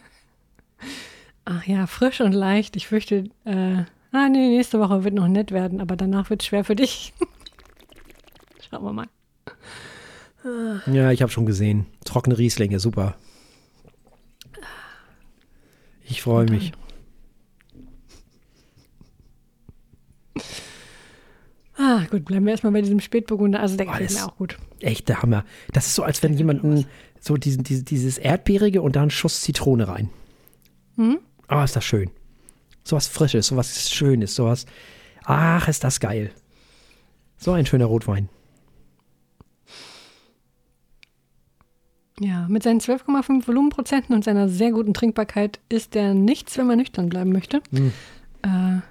Ach 1.46 1.66
ja, 1.66 1.88
frisch 1.88 2.22
und 2.22 2.34
leicht. 2.34 2.76
Ich 2.76 2.88
fürchte, 2.88 3.30
äh, 3.46 3.84
ah 4.12 4.30
nee, 4.30 4.50
nächste 4.50 4.80
Woche 4.80 5.04
wird 5.04 5.16
noch 5.16 5.28
nett 5.28 5.52
werden, 5.52 5.82
aber 5.82 5.96
danach 5.96 6.30
wird 6.30 6.42
es 6.42 6.48
schwer 6.48 6.66
für 6.66 6.76
dich. 6.76 7.14
Schauen 8.70 8.84
wir 8.84 8.94
mal. 8.94 9.08
Ja, 10.88 11.12
ich 11.12 11.22
habe 11.22 11.32
schon 11.32 11.46
gesehen. 11.46 11.86
Trockene 12.06 12.38
Rieslinge, 12.38 12.80
super. 12.80 13.16
Ich 16.04 16.22
freue 16.24 16.50
mich. 16.50 16.72
Ah, 21.78 22.06
gut, 22.12 22.26
bleiben 22.26 22.46
wir 22.46 22.52
erstmal 22.52 22.74
bei 22.74 22.82
diesem 22.82 23.00
Spätburgunder. 23.00 23.60
Also 23.60 23.76
der 23.78 23.88
Oh, 23.88 23.92
gefällt 23.92 24.12
mir 24.14 24.26
auch 24.26 24.36
gut. 24.36 24.58
Echt 24.80 25.10
der 25.10 25.22
Hammer. 25.22 25.46
Das 25.74 25.88
ist 25.88 25.96
so, 25.96 26.04
als 26.04 26.22
wenn 26.22 26.34
jemanden 26.34 26.86
so 27.20 27.38
diesen, 27.38 27.64
diese, 27.64 27.84
dieses 27.84 28.18
Erdbeerige 28.18 28.82
und 28.82 28.96
da 28.96 29.02
einen 29.02 29.12
Schuss 29.12 29.42
Zitrone 29.42 29.88
rein. 29.88 30.10
Mhm. 30.96 31.20
Ah, 31.48 31.64
ist 31.64 31.76
das 31.76 31.86
schön. 31.86 32.12
Sowas 32.84 33.08
Frisches, 33.08 33.48
sowas 33.48 33.90
Schönes, 33.92 34.36
sowas. 34.36 34.66
Ach, 35.24 35.68
ist 35.68 35.84
das 35.84 36.00
geil. 36.00 36.32
So 37.38 37.52
ein 37.52 37.66
schöner 37.66 37.86
Rotwein. 37.86 38.30
Ja, 42.24 42.46
mit 42.48 42.62
seinen 42.62 42.80
12,5 42.80 43.48
Volumenprozenten 43.48 44.14
und 44.14 44.24
seiner 44.24 44.48
sehr 44.48 44.72
guten 44.72 44.94
Trinkbarkeit 44.94 45.60
ist 45.70 45.96
der 45.96 46.14
nichts, 46.14 46.56
wenn 46.58 46.68
man 46.68 46.78
nüchtern 46.78 47.10
bleiben 47.10 47.32
möchte. 47.32 47.62
Hm. 47.72 47.92
Äh, 48.44 48.82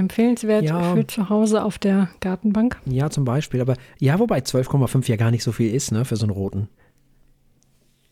empfehlenswert 0.00 0.64
Ja. 0.64 0.94
für 0.94 1.06
zu 1.06 1.28
Hause 1.28 1.62
auf 1.62 1.78
der 1.78 2.08
Gartenbank. 2.20 2.80
Ja, 2.86 3.10
zum 3.10 3.26
Beispiel. 3.26 3.60
Aber 3.60 3.76
ja, 3.98 4.18
wobei 4.18 4.38
12,5 4.38 5.08
ja 5.10 5.16
gar 5.16 5.30
nicht 5.30 5.42
so 5.42 5.52
viel 5.52 5.74
ist, 5.74 5.92
ne, 5.92 6.06
für 6.06 6.16
so 6.16 6.24
einen 6.24 6.32
roten. 6.32 6.68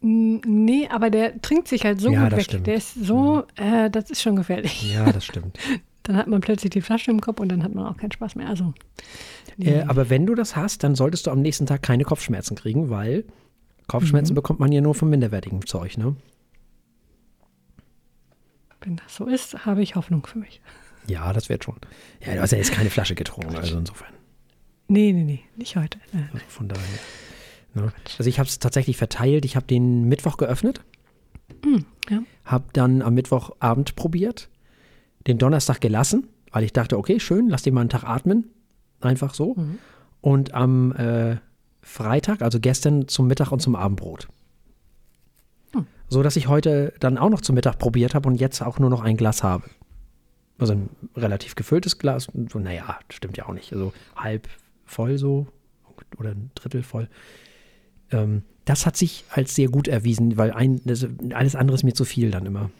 Nee, 0.02 0.88
aber 0.90 1.08
der 1.10 1.40
trinkt 1.40 1.68
sich 1.68 1.84
halt 1.84 2.00
so 2.00 2.10
Ja, 2.10 2.24
gut 2.24 2.32
das 2.32 2.38
weg. 2.40 2.44
stimmt. 2.44 2.66
Der 2.66 2.74
ist 2.74 2.94
so, 2.94 3.44
äh, 3.56 3.90
das 3.90 4.10
ist 4.10 4.22
schon 4.22 4.36
gefährlich. 4.36 4.92
Ja, 4.94 5.10
das 5.12 5.24
stimmt. 5.24 5.58
Dann 6.10 6.18
hat 6.18 6.26
man 6.26 6.40
plötzlich 6.40 6.70
die 6.70 6.80
Flasche 6.80 7.12
im 7.12 7.20
Kopf 7.20 7.38
und 7.38 7.50
dann 7.50 7.62
hat 7.62 7.72
man 7.72 7.86
auch 7.86 7.96
keinen 7.96 8.10
Spaß 8.10 8.34
mehr. 8.34 8.48
Also, 8.48 8.74
äh, 9.60 9.82
aber 9.82 10.10
wenn 10.10 10.26
du 10.26 10.34
das 10.34 10.56
hast, 10.56 10.82
dann 10.82 10.96
solltest 10.96 11.28
du 11.28 11.30
am 11.30 11.40
nächsten 11.40 11.66
Tag 11.66 11.84
keine 11.84 12.02
Kopfschmerzen 12.02 12.56
kriegen, 12.56 12.90
weil 12.90 13.22
Kopfschmerzen 13.86 14.34
bekommt 14.34 14.58
man 14.58 14.72
ja 14.72 14.80
nur 14.80 14.96
von 14.96 15.08
minderwertigem 15.08 15.64
Zeug, 15.66 15.98
ne? 15.98 16.16
wenn 18.80 18.96
das 18.96 19.14
so 19.14 19.26
ist, 19.26 19.64
habe 19.64 19.82
ich 19.82 19.94
Hoffnung 19.94 20.26
für 20.26 20.38
mich. 20.38 20.60
Ja, 21.06 21.32
das 21.32 21.48
wird 21.48 21.62
schon. 21.62 21.76
Ja, 22.26 22.34
du 22.34 22.40
hast 22.40 22.50
ja 22.50 22.58
jetzt 22.58 22.72
keine 22.72 22.90
Flasche 22.90 23.14
getrunken, 23.14 23.54
also 23.54 23.78
insofern. 23.78 24.12
Nee, 24.88 25.12
nee, 25.12 25.22
nee, 25.22 25.44
nicht 25.54 25.76
heute. 25.76 25.98
Äh, 26.12 26.24
Also 26.32 26.44
von 26.48 26.66
daher. 26.66 26.82
Ne? 27.74 27.92
Also 28.18 28.28
ich 28.28 28.40
habe 28.40 28.48
es 28.48 28.58
tatsächlich 28.58 28.96
verteilt. 28.96 29.44
Ich 29.44 29.54
habe 29.54 29.66
den 29.66 30.08
Mittwoch 30.08 30.38
geöffnet, 30.38 30.80
ja. 32.08 32.22
habe 32.44 32.64
dann 32.72 33.00
am 33.00 33.14
Mittwochabend 33.14 33.94
probiert, 33.94 34.48
den 35.26 35.38
Donnerstag 35.38 35.80
gelassen, 35.80 36.28
weil 36.50 36.64
ich 36.64 36.72
dachte, 36.72 36.98
okay, 36.98 37.20
schön, 37.20 37.48
lass 37.48 37.62
den 37.62 37.74
mal 37.74 37.82
einen 37.82 37.90
Tag 37.90 38.04
atmen. 38.04 38.50
Einfach 39.00 39.34
so. 39.34 39.54
Und 40.20 40.54
am 40.54 40.92
äh, 40.92 41.36
Freitag, 41.82 42.42
also 42.42 42.60
gestern, 42.60 43.08
zum 43.08 43.26
Mittag 43.26 43.52
und 43.52 43.60
zum 43.60 43.76
Abendbrot. 43.76 44.28
So 46.10 46.24
dass 46.24 46.34
ich 46.34 46.48
heute 46.48 46.92
dann 46.98 47.18
auch 47.18 47.30
noch 47.30 47.40
zum 47.40 47.54
Mittag 47.54 47.78
probiert 47.78 48.16
habe 48.16 48.28
und 48.28 48.34
jetzt 48.34 48.60
auch 48.62 48.80
nur 48.80 48.90
noch 48.90 49.02
ein 49.02 49.16
Glas 49.16 49.44
habe. 49.44 49.64
Also 50.58 50.72
ein 50.74 50.90
relativ 51.16 51.54
gefülltes 51.54 51.98
Glas. 51.98 52.26
So, 52.50 52.58
naja, 52.58 52.98
stimmt 53.10 53.36
ja 53.36 53.46
auch 53.46 53.52
nicht. 53.52 53.72
Also 53.72 53.92
halb 54.16 54.48
voll 54.84 55.16
so 55.18 55.46
oder 56.18 56.30
ein 56.30 56.50
Drittel 56.56 56.82
voll. 56.82 57.08
Ähm, 58.10 58.42
das 58.64 58.86
hat 58.86 58.96
sich 58.96 59.24
als 59.30 59.54
sehr 59.54 59.68
gut 59.68 59.86
erwiesen, 59.86 60.36
weil 60.36 60.50
ein, 60.50 60.80
das, 60.84 61.06
alles 61.32 61.54
andere 61.54 61.76
ist 61.76 61.84
mir 61.84 61.94
zu 61.94 62.04
viel 62.04 62.32
dann 62.32 62.44
immer. 62.44 62.70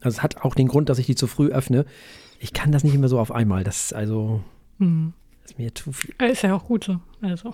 Also 0.00 0.18
es 0.18 0.22
hat 0.22 0.42
auch 0.42 0.54
den 0.54 0.68
Grund, 0.68 0.88
dass 0.88 0.98
ich 0.98 1.06
die 1.06 1.14
zu 1.14 1.26
früh 1.26 1.48
öffne. 1.48 1.84
Ich 2.38 2.52
kann 2.52 2.72
das 2.72 2.84
nicht 2.84 2.94
immer 2.94 3.08
so 3.08 3.18
auf 3.18 3.32
einmal. 3.32 3.64
Das 3.64 3.86
ist 3.86 3.94
also 3.94 4.42
Hm. 4.78 5.12
ist 5.44 5.58
mir 5.58 5.74
zu 5.74 5.92
viel. 5.92 6.14
Ist 6.22 6.42
ja 6.42 6.54
auch 6.54 6.64
gut 6.64 6.84
so. 6.84 7.00
Also, 7.20 7.52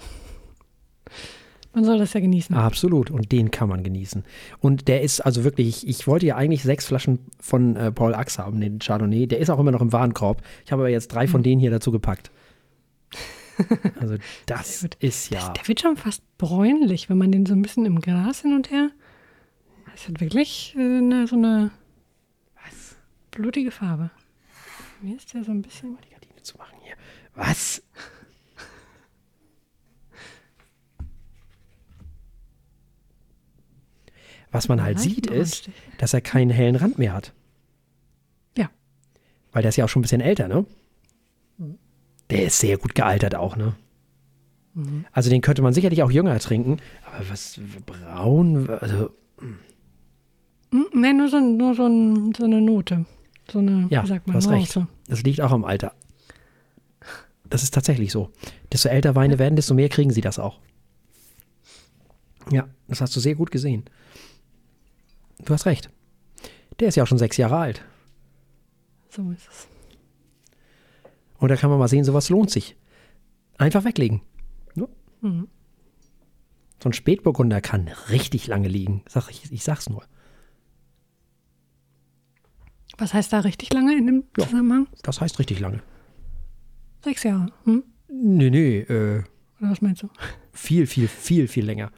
man 1.73 1.85
soll 1.85 1.99
das 1.99 2.13
ja 2.13 2.21
genießen. 2.21 2.55
Absolut. 2.55 3.11
Und 3.11 3.33
den 3.33 3.51
kann 3.51 3.69
man 3.69 3.83
genießen. 3.83 4.25
Und 4.61 4.87
der 4.89 5.01
ist 5.03 5.21
also 5.21 5.43
wirklich, 5.43 5.69
ich, 5.69 5.89
ich 5.89 6.07
wollte 6.07 6.27
ja 6.27 6.37
eigentlich 6.37 6.63
sechs 6.63 6.87
Flaschen 6.87 7.19
von 7.41 7.77
äh, 7.77 7.91
Paul 7.91 8.15
Axe 8.15 8.45
haben, 8.45 8.61
den 8.61 8.79
Chardonnay. 8.79 9.27
Der 9.27 9.39
ist 9.39 9.51
auch 9.51 9.59
immer 9.59 9.73
noch 9.73 9.81
im 9.81 9.93
Warenkorb. 9.93 10.43
Ich 10.65 10.71
habe 10.73 10.83
aber 10.83 10.91
jetzt 10.91 11.09
drei 11.09 11.27
von 11.27 11.43
denen 11.43 11.61
hier 11.61 11.71
dazu 11.71 11.91
gepackt. 11.91 12.31
Also 14.01 14.17
das 14.47 14.85
ist 14.99 15.31
ja. 15.31 15.51
Der 15.51 15.69
wird 15.69 15.81
schon 15.81 15.97
fast 15.97 16.25
bräunlich, 16.39 17.09
wenn 17.09 17.19
man 17.19 17.31
den 17.31 17.47
so 17.47 17.55
ein 17.55 17.63
bisschen 17.63 17.87
im 17.87 18.01
Glas 18.01 18.41
hin 18.41 18.53
und 18.53 18.69
her. 18.73 18.91
Das 19.93 20.09
hat 20.09 20.21
wirklich 20.21 20.75
äh, 20.77 20.81
eine, 20.81 21.29
so 21.29 21.37
eine 21.37 21.71
blutige 23.35 23.71
Farbe. 23.71 24.11
Mir 25.03 25.17
ist 25.17 25.33
der 25.35 25.45
so 25.45 25.51
ein 25.51 25.63
bisschen. 25.63 25.99
die 26.05 26.11
Gardine 26.11 26.43
zu 26.43 26.57
machen 26.57 26.77
hier. 26.83 26.95
Was? 27.35 27.83
Was 34.51 34.69
man 34.69 34.83
halt 34.83 35.01
sieht, 35.01 35.27
ist, 35.27 35.69
dass 35.99 36.15
er 36.15 36.21
keinen 36.21 36.51
hellen 36.51 36.77
Rand 36.77 36.97
mehr 36.99 37.13
hat. 37.13 37.33
Ja. 38.57 38.71
Weil 39.53 39.63
der 39.63 39.71
ist 39.71 39.77
ja 39.77 39.85
auch 39.85 39.89
schon 39.89 40.01
ein 40.01 40.03
bisschen 40.03 40.21
älter, 40.21 40.47
ne? 40.47 40.65
Der 42.31 42.45
ist 42.45 42.59
sehr 42.61 42.79
gut 42.79 42.95
gealtert 42.95 43.35
auch, 43.35 43.57
ne? 43.57 43.75
Also 45.13 45.31
den 45.31 45.41
könnte 45.41 45.63
man 45.63 45.73
sicherlich 45.73 46.03
auch 46.03 46.11
jünger 46.11 46.37
trinken, 46.41 46.79
aber 47.07 47.29
was 47.31 47.61
braun, 47.87 48.69
also 48.69 49.11
Hm, 49.39 50.87
Nein, 50.93 51.17
nur 51.17 51.29
so, 51.29 51.39
nur 51.39 51.75
so, 51.75 51.85
so 52.37 52.45
eine 52.45 52.61
Note. 52.61 53.07
So 53.51 53.59
eine, 53.59 53.87
Ja, 53.91 54.03
wie 54.03 54.09
sagt 54.09 54.27
du 54.27 54.33
man, 54.33 54.37
hast 54.37 54.49
recht. 54.49 54.79
Das 55.09 55.23
liegt 55.23 55.41
auch 55.41 55.51
am 55.53 55.65
Alter. 55.65 55.95
Das 57.49 57.63
ist 57.63 57.75
tatsächlich 57.75 58.11
so. 58.11 58.31
Desto 58.73 58.89
älter 58.89 59.15
Weine 59.15 59.39
werden, 59.39 59.57
desto 59.57 59.75
mehr 59.75 59.89
kriegen 59.89 60.11
sie 60.11 60.23
das 60.23 60.39
auch. 60.39 60.61
Ja, 62.51 62.69
das 62.89 63.01
hast 63.01 63.15
du 63.17 63.21
sehr 63.21 63.35
gut 63.35 63.51
gesehen. 63.51 63.85
Du 65.45 65.53
hast 65.53 65.67
recht. 65.67 65.91
Der 66.81 66.89
ist 66.89 66.97
ja 66.97 67.03
auch 67.03 67.07
schon 67.07 67.19
sechs 67.19 67.37
Jahre 67.37 67.57
alt. 67.57 67.85
So 69.11 69.31
ist 69.31 69.49
es. 69.49 69.69
Und 71.39 71.51
da 71.51 71.57
kann 71.57 71.71
man 71.71 71.79
mal 71.79 71.89
sehen, 71.89 72.05
sowas 72.05 72.31
lohnt 72.31 72.51
sich. 72.51 72.77
Einfach 73.59 73.85
weglegen. 73.85 74.23
Ja. 74.75 74.89
Mhm. 75.21 75.49
So 76.83 76.89
ein 76.89 76.93
Spätburgunder 76.93 77.61
kann 77.61 77.89
richtig 78.09 78.47
lange 78.47 78.69
liegen. 78.69 79.03
Sag 79.09 79.31
ich, 79.31 79.53
ich 79.53 79.63
sag's 79.65 79.89
nur. 79.89 80.05
Was 82.99 83.13
heißt 83.15 83.33
da 83.33 83.41
richtig 83.41 83.73
lange 83.73 83.97
in 83.97 84.07
dem 84.07 84.25
Ja. 84.39 84.47
Zusammenhang? 84.47 84.87
Das 85.03 85.21
heißt 85.21 85.39
richtig 85.39 85.61
lange. 85.61 85.83
Sechs 87.03 87.23
Jahre. 87.25 87.47
Hm? 87.65 87.83
Nee, 88.09 88.51
nee, 88.51 88.79
äh, 88.81 89.23
Oder 89.61 89.71
was 89.71 89.83
meinst 89.83 90.03
du? 90.03 90.09
viel, 90.53 90.87
viel, 90.87 91.09
viel, 91.09 91.49
viel 91.49 91.65
länger. 91.65 91.91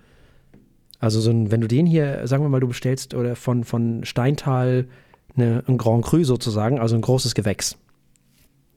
Also 0.99 1.21
so 1.21 1.31
ein, 1.31 1.51
wenn 1.51 1.61
du 1.61 1.69
den 1.69 1.85
hier, 1.87 2.27
sagen 2.27 2.43
wir 2.43 2.49
mal, 2.49 2.61
du 2.61 2.69
bestellst 2.69 3.13
oder 3.15 3.37
von, 3.37 3.65
von 3.65 4.05
Steintal 4.05 4.89
eine, 5.37 5.63
ein 5.69 5.77
Grand 5.77 6.05
Cru 6.05 6.25
sozusagen, 6.25 6.79
also 6.81 6.95
ein 6.97 7.03
großes 7.03 7.35
Gewächs. 7.35 7.77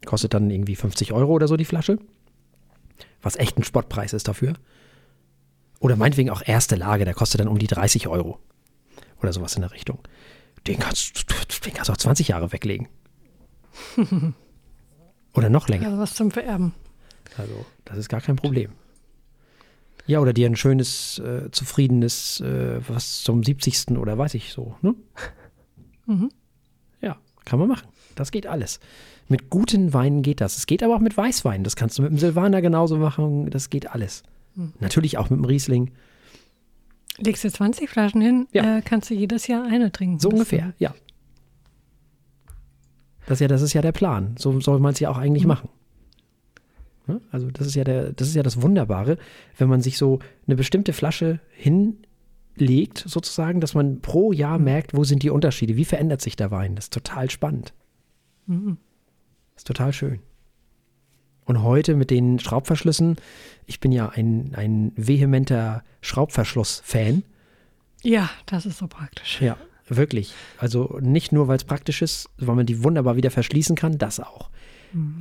Kostet 0.06 0.34
dann 0.34 0.50
irgendwie 0.50 0.76
50 0.76 1.14
Euro 1.14 1.32
oder 1.34 1.48
so 1.48 1.56
die 1.56 1.66
Flasche. 1.66 1.98
Was 3.22 3.38
echt 3.38 3.58
ein 3.58 3.64
Spottpreis 3.64 4.12
ist 4.14 4.28
dafür. 4.28 4.54
Oder 5.80 5.96
meinetwegen 5.96 6.30
auch 6.30 6.42
erste 6.46 6.76
Lage, 6.76 7.06
der 7.06 7.14
kostet 7.14 7.40
dann 7.40 7.48
um 7.48 7.58
die 7.58 7.68
30 7.68 8.08
Euro. 8.10 8.40
Oder 9.22 9.32
sowas 9.32 9.56
in 9.56 9.62
der 9.62 9.72
Richtung. 9.72 10.00
Den 10.68 10.80
kannst, 10.80 11.26
den 11.66 11.74
kannst 11.74 11.90
du 11.90 11.94
auch 11.94 11.98
20 11.98 12.28
Jahre 12.30 12.52
weglegen. 12.52 12.88
oder 15.34 15.50
noch 15.50 15.68
länger. 15.68 15.88
Also 15.88 16.00
was 16.00 16.14
zum 16.16 16.32
Vererben. 16.32 16.74
Also, 17.38 17.66
das 17.86 17.98
ist 17.98 18.10
gar 18.10 18.22
kein 18.22 18.36
Problem. 18.36 18.72
Ja, 20.08 20.20
oder 20.20 20.34
dir 20.34 20.48
ein 20.48 20.56
schönes, 20.56 21.20
äh, 21.20 21.52
zufriedenes, 21.52 22.42
äh, 22.42 22.82
was 22.88 23.22
zum 23.22 23.44
70. 23.44 23.98
oder 23.98 24.18
weiß 24.18 24.34
ich 24.34 24.52
so, 24.52 24.76
ne? 24.82 24.96
Mhm. 26.08 26.32
Ja, 27.02 27.18
kann 27.46 27.60
man 27.60 27.68
machen. 27.68 27.88
Das 28.16 28.32
geht 28.32 28.48
alles. 28.48 28.80
Mit 29.28 29.52
guten 29.52 29.94
Weinen 29.94 30.24
geht 30.24 30.42
das. 30.42 30.58
Es 30.58 30.66
geht 30.66 30.82
aber 30.82 30.96
auch 30.96 31.00
mit 31.00 31.16
Weißwein. 31.16 31.64
Das 31.64 31.76
kannst 31.76 32.00
du 32.00 32.02
mit 32.02 32.12
dem 32.12 32.18
Silvaner 32.18 32.62
genauso 32.62 32.98
machen. 32.98 33.52
Das 33.52 33.70
geht 33.70 33.92
alles. 33.92 34.24
Mhm. 34.56 34.74
Natürlich 34.80 35.20
auch 35.20 35.30
mit 35.30 35.40
dem 35.40 35.46
Riesling. 35.46 35.92
Legst 37.22 37.44
du 37.44 37.52
20 37.52 37.90
Flaschen 37.90 38.22
hin, 38.22 38.48
Ja. 38.52 38.78
äh, 38.78 38.82
kannst 38.82 39.10
du 39.10 39.14
jedes 39.14 39.48
Jahr 39.48 39.66
eine 39.66 39.92
trinken. 39.92 40.20
So 40.20 40.30
ungefähr, 40.30 40.74
ja. 40.80 40.94
Das 43.26 43.36
ist 43.38 43.42
ja, 43.42 43.48
das 43.48 43.62
ist 43.62 43.74
ja 43.74 43.82
der 43.82 43.92
Plan. 43.92 44.36
So 44.40 44.60
soll 44.60 44.80
man 44.80 44.94
es 44.94 45.00
ja 45.00 45.10
auch 45.10 45.18
eigentlich 45.18 45.46
machen. 45.46 45.70
Ne? 47.06 47.22
Also 47.32 47.52
das 47.52 47.68
ist 47.68 47.76
ja 47.76 47.84
der, 47.84 48.12
das 48.14 48.28
ist 48.28 48.36
ja 48.36 48.44
das 48.44 48.62
Wunderbare, 48.62 49.18
wenn 49.58 49.70
man 49.70 49.82
sich 49.82 49.98
so 49.98 50.20
eine 50.48 50.56
bestimmte 50.56 50.94
Flasche 50.94 51.40
hinlegt, 51.52 53.04
sozusagen, 53.06 53.62
dass 53.62 53.76
man 53.76 54.00
pro 54.02 54.32
Jahr 54.32 54.58
merkt, 54.58 54.96
wo 54.96 55.04
sind 55.04 55.22
die 55.24 55.30
Unterschiede, 55.30 55.76
wie 55.76 55.86
verändert 55.86 56.22
sich 56.22 56.36
der 56.36 56.50
Wein. 56.52 56.76
Das 56.76 56.86
ist 56.86 56.94
total 56.94 57.30
spannend. 57.30 57.74
Mhm. 58.48 58.78
Das 59.54 59.62
ist 59.62 59.68
total 59.68 59.94
schön. 59.94 60.20
Und 61.50 61.64
heute 61.64 61.96
mit 61.96 62.12
den 62.12 62.38
Schraubverschlüssen, 62.38 63.16
ich 63.66 63.80
bin 63.80 63.92
ja 63.92 64.10
ein, 64.10 64.52
ein 64.56 64.92
vehementer 64.96 65.84
Schraubverschluss-Fan. 66.00 67.24
Ja, 68.04 68.30
das 68.46 68.68
ist 68.68 68.78
so 68.78 68.86
praktisch. 68.86 69.42
Ja, 69.42 69.58
wirklich. 69.88 70.36
Also 70.60 71.00
nicht 71.02 71.32
nur, 71.32 71.48
weil 71.48 71.58
es 71.58 71.64
praktisch 71.64 72.04
ist, 72.04 72.30
weil 72.38 72.56
man 72.56 72.68
die 72.68 72.84
wunderbar 72.84 73.16
wieder 73.16 73.32
verschließen 73.32 73.76
kann, 73.76 73.98
das 73.98 74.20
auch. 74.20 74.52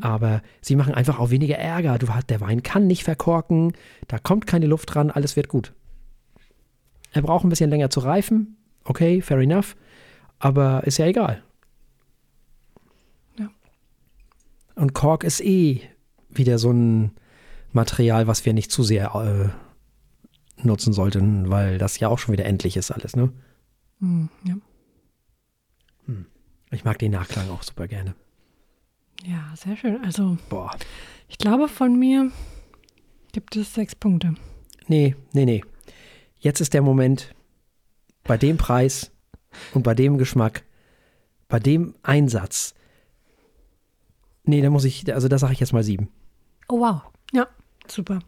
Aber 0.02 0.42
sie 0.60 0.76
machen 0.76 0.92
einfach 0.92 1.18
auch 1.18 1.30
weniger 1.30 1.56
Ärger. 1.56 1.96
Du 1.96 2.08
der 2.28 2.42
Wein 2.42 2.62
kann 2.62 2.86
nicht 2.86 3.04
verkorken, 3.04 3.72
da 4.06 4.18
kommt 4.18 4.46
keine 4.46 4.66
Luft 4.66 4.94
dran, 4.94 5.10
alles 5.10 5.34
wird 5.34 5.48
gut. 5.48 5.72
Er 7.12 7.22
braucht 7.22 7.46
ein 7.46 7.48
bisschen 7.48 7.70
länger 7.70 7.88
zu 7.88 8.00
reifen, 8.00 8.58
okay, 8.84 9.22
fair 9.22 9.38
enough, 9.38 9.76
aber 10.38 10.86
ist 10.86 10.98
ja 10.98 11.06
egal. 11.06 11.42
Ja. 13.38 13.48
Und 14.74 14.92
Kork 14.92 15.24
ist 15.24 15.40
eh 15.40 15.80
wieder 16.30 16.58
so 16.58 16.70
ein 16.70 17.12
Material, 17.72 18.26
was 18.26 18.44
wir 18.44 18.52
nicht 18.52 18.70
zu 18.70 18.82
sehr 18.82 19.14
äh, 19.14 20.64
nutzen 20.66 20.92
sollten, 20.92 21.50
weil 21.50 21.78
das 21.78 21.98
ja 22.00 22.08
auch 22.08 22.18
schon 22.18 22.32
wieder 22.32 22.44
endlich 22.44 22.76
ist 22.76 22.90
alles, 22.90 23.14
ne? 23.16 23.32
Mhm, 24.00 24.28
ja. 24.44 24.54
Ich 26.70 26.84
mag 26.84 26.98
den 26.98 27.12
Nachklang 27.12 27.48
auch 27.50 27.62
super 27.62 27.88
gerne. 27.88 28.14
ja, 29.24 29.52
sehr 29.56 29.76
schön. 29.76 30.04
Also 30.04 30.36
Boah. 30.50 30.70
ich 31.28 31.38
glaube, 31.38 31.66
von 31.68 31.98
mir 31.98 32.30
gibt 33.32 33.56
es 33.56 33.72
sechs 33.74 33.94
Punkte. 33.94 34.34
Nee, 34.86 35.16
nee, 35.32 35.44
nee. 35.46 35.64
Jetzt 36.38 36.60
ist 36.60 36.74
der 36.74 36.82
Moment, 36.82 37.34
bei 38.24 38.36
dem 38.36 38.58
Preis 38.58 39.10
und 39.72 39.82
bei 39.82 39.94
dem 39.94 40.18
Geschmack, 40.18 40.64
bei 41.48 41.58
dem 41.58 41.94
Einsatz. 42.02 42.74
Nee, 44.44 44.60
da 44.60 44.70
muss 44.70 44.84
ich, 44.84 45.12
also 45.12 45.28
da 45.28 45.38
sage 45.38 45.54
ich 45.54 45.60
jetzt 45.60 45.72
mal 45.72 45.82
sieben. 45.82 46.08
Oh, 46.68 46.80
wow. 46.80 47.00
Ja, 47.32 47.46
super. 47.86 48.20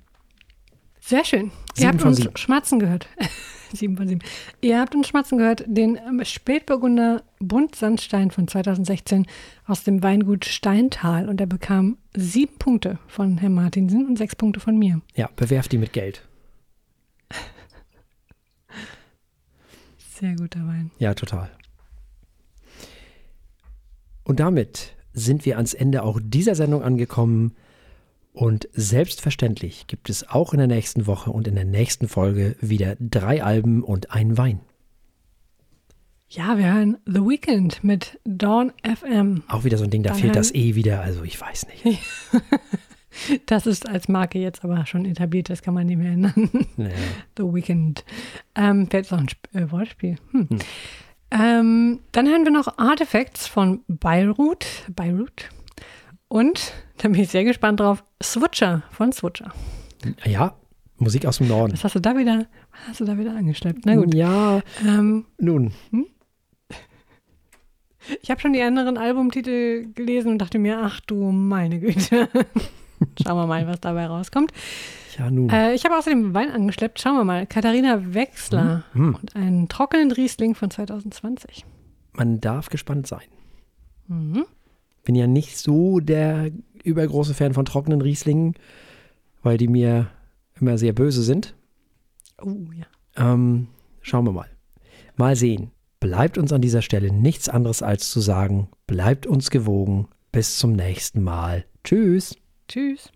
Sehr 1.00 1.24
schön. 1.24 1.50
Sieben 1.74 1.82
Ihr 1.82 1.88
habt 1.88 2.04
uns 2.04 2.16
sieben. 2.18 2.36
schmatzen 2.36 2.78
gehört. 2.78 3.08
sieben 3.72 3.96
von 3.96 4.08
sieben. 4.08 4.20
Ihr 4.60 4.80
habt 4.80 4.94
uns 4.94 5.08
schmatzen 5.08 5.38
gehört, 5.38 5.64
den 5.66 5.96
ähm, 5.96 6.24
Spätburgunder 6.24 7.22
Buntsandstein 7.38 8.30
von 8.30 8.48
2016 8.48 9.26
aus 9.66 9.84
dem 9.84 10.02
Weingut 10.02 10.44
Steintal. 10.44 11.28
Und 11.28 11.40
er 11.40 11.46
bekam 11.46 11.98
sieben 12.14 12.56
Punkte 12.58 12.98
von 13.08 13.38
Herrn 13.38 13.54
Martinsen 13.54 14.06
und 14.06 14.16
sechs 14.16 14.36
Punkte 14.36 14.60
von 14.60 14.78
mir. 14.78 15.00
Ja, 15.14 15.28
bewerft 15.36 15.72
die 15.72 15.78
mit 15.78 15.92
Geld. 15.92 16.26
Sehr 20.18 20.34
guter 20.36 20.66
Wein. 20.66 20.90
Ja, 20.98 21.14
total. 21.14 21.50
Und 24.24 24.40
damit 24.40 24.94
sind 25.12 25.44
wir 25.44 25.56
ans 25.56 25.74
Ende 25.74 26.02
auch 26.02 26.20
dieser 26.22 26.54
Sendung 26.54 26.82
angekommen. 26.82 27.56
Und 28.40 28.70
selbstverständlich 28.72 29.86
gibt 29.86 30.08
es 30.08 30.26
auch 30.26 30.54
in 30.54 30.58
der 30.60 30.66
nächsten 30.66 31.06
Woche 31.06 31.30
und 31.30 31.46
in 31.46 31.56
der 31.56 31.66
nächsten 31.66 32.08
Folge 32.08 32.56
wieder 32.62 32.96
drei 32.98 33.44
Alben 33.44 33.84
und 33.84 34.12
ein 34.12 34.38
Wein. 34.38 34.60
Ja, 36.30 36.56
wir 36.56 36.72
hören 36.72 36.96
The 37.04 37.20
Weekend 37.20 37.84
mit 37.84 38.18
Dawn 38.24 38.72
FM. 38.82 39.42
Auch 39.46 39.64
wieder 39.64 39.76
so 39.76 39.84
ein 39.84 39.90
Ding, 39.90 40.02
da 40.02 40.12
Dann 40.12 40.20
fehlt 40.20 40.36
das 40.36 40.54
E 40.54 40.74
wieder, 40.74 41.02
also 41.02 41.22
ich 41.22 41.38
weiß 41.38 41.66
nicht. 41.84 41.98
Das 43.46 43.66
ist 43.66 43.88
als 43.88 44.08
Marke 44.08 44.38
jetzt 44.38 44.64
aber 44.64 44.86
schon 44.86 45.04
etabliert, 45.04 45.50
das 45.50 45.62
kann 45.62 45.74
man 45.74 45.88
nicht 45.88 45.98
mehr 45.98 46.12
ändern. 46.12 46.48
Nee. 46.76 46.92
The 47.36 47.42
Weekend. 47.42 48.04
Ähm, 48.54 48.86
Wäre 48.86 49.02
jetzt 49.02 49.12
auch 49.12 49.18
ein 49.18 49.26
Sp 49.26 49.50
äh, 49.52 49.70
Wortspiel. 49.72 50.16
Hm. 50.30 50.48
Ähm, 51.32 51.98
dann 52.12 52.28
hören 52.28 52.44
wir 52.44 52.52
noch 52.52 52.78
Artifacts 52.78 53.48
von 53.48 53.80
Beirut. 53.88 54.64
Beirut. 54.94 55.50
Und, 56.30 56.72
da 56.98 57.08
bin 57.08 57.20
ich 57.20 57.28
sehr 57.28 57.42
gespannt 57.42 57.80
drauf, 57.80 58.04
Switcher 58.22 58.84
von 58.92 59.12
Switcher. 59.12 59.52
Ja, 60.24 60.54
Musik 60.96 61.26
aus 61.26 61.38
dem 61.38 61.48
Norden. 61.48 61.72
Was 61.72 61.82
hast 61.82 61.96
du 61.96 62.00
da 62.00 62.16
wieder, 62.16 62.46
was 62.70 62.88
hast 62.88 63.00
du 63.00 63.04
da 63.04 63.18
wieder 63.18 63.34
angeschleppt? 63.34 63.84
Na 63.84 63.96
gut. 63.96 64.14
Ja, 64.14 64.60
Ähm, 64.86 65.24
nun. 65.38 65.72
ich 68.22 68.30
habe 68.30 68.40
schon 68.40 68.52
die 68.52 68.62
anderen 68.62 68.96
Albumtitel 68.96 69.92
gelesen 69.94 70.30
und 70.32 70.38
dachte 70.38 70.58
mir, 70.60 70.78
ach 70.82 71.00
du 71.00 71.32
meine 71.32 71.80
Güte. 71.80 72.28
Schauen 73.22 73.36
wir 73.36 73.46
mal, 73.46 73.66
was 73.66 73.80
dabei 73.80 74.06
rauskommt. 74.06 74.52
Ja, 75.18 75.30
nun. 75.30 75.48
Äh, 75.50 75.74
ich 75.74 75.84
habe 75.84 75.96
außerdem 75.98 76.32
Wein 76.34 76.50
angeschleppt. 76.50 77.00
Schauen 77.00 77.16
wir 77.16 77.24
mal. 77.24 77.46
Katharina 77.46 78.14
Wechsler 78.14 78.84
Hm. 78.92 79.16
und 79.16 79.34
einen 79.34 79.68
trockenen 79.68 80.12
Riesling 80.12 80.54
von 80.54 80.70
2020. 80.70 81.64
Man 82.12 82.40
darf 82.40 82.68
gespannt 82.68 83.06
sein. 83.08 83.22
Mhm. 84.06 84.44
Bin 85.10 85.16
ja 85.16 85.26
nicht 85.26 85.58
so 85.58 85.98
der 85.98 86.52
übergroße 86.84 87.34
Fan 87.34 87.52
von 87.52 87.64
trockenen 87.64 88.00
Rieslingen, 88.00 88.54
weil 89.42 89.58
die 89.58 89.66
mir 89.66 90.08
immer 90.60 90.78
sehr 90.78 90.92
böse 90.92 91.24
sind. 91.24 91.56
Oh 92.40 92.54
ja. 92.72 92.86
Ähm, 93.16 93.66
schauen 94.02 94.24
wir 94.24 94.30
mal. 94.30 94.46
Mal 95.16 95.34
sehen. 95.34 95.72
Bleibt 95.98 96.38
uns 96.38 96.52
an 96.52 96.60
dieser 96.60 96.80
Stelle 96.80 97.12
nichts 97.12 97.48
anderes 97.48 97.82
als 97.82 98.08
zu 98.08 98.20
sagen, 98.20 98.68
bleibt 98.86 99.26
uns 99.26 99.50
gewogen. 99.50 100.06
Bis 100.30 100.58
zum 100.60 100.74
nächsten 100.74 101.24
Mal. 101.24 101.64
Tschüss. 101.82 102.36
Tschüss. 102.68 103.10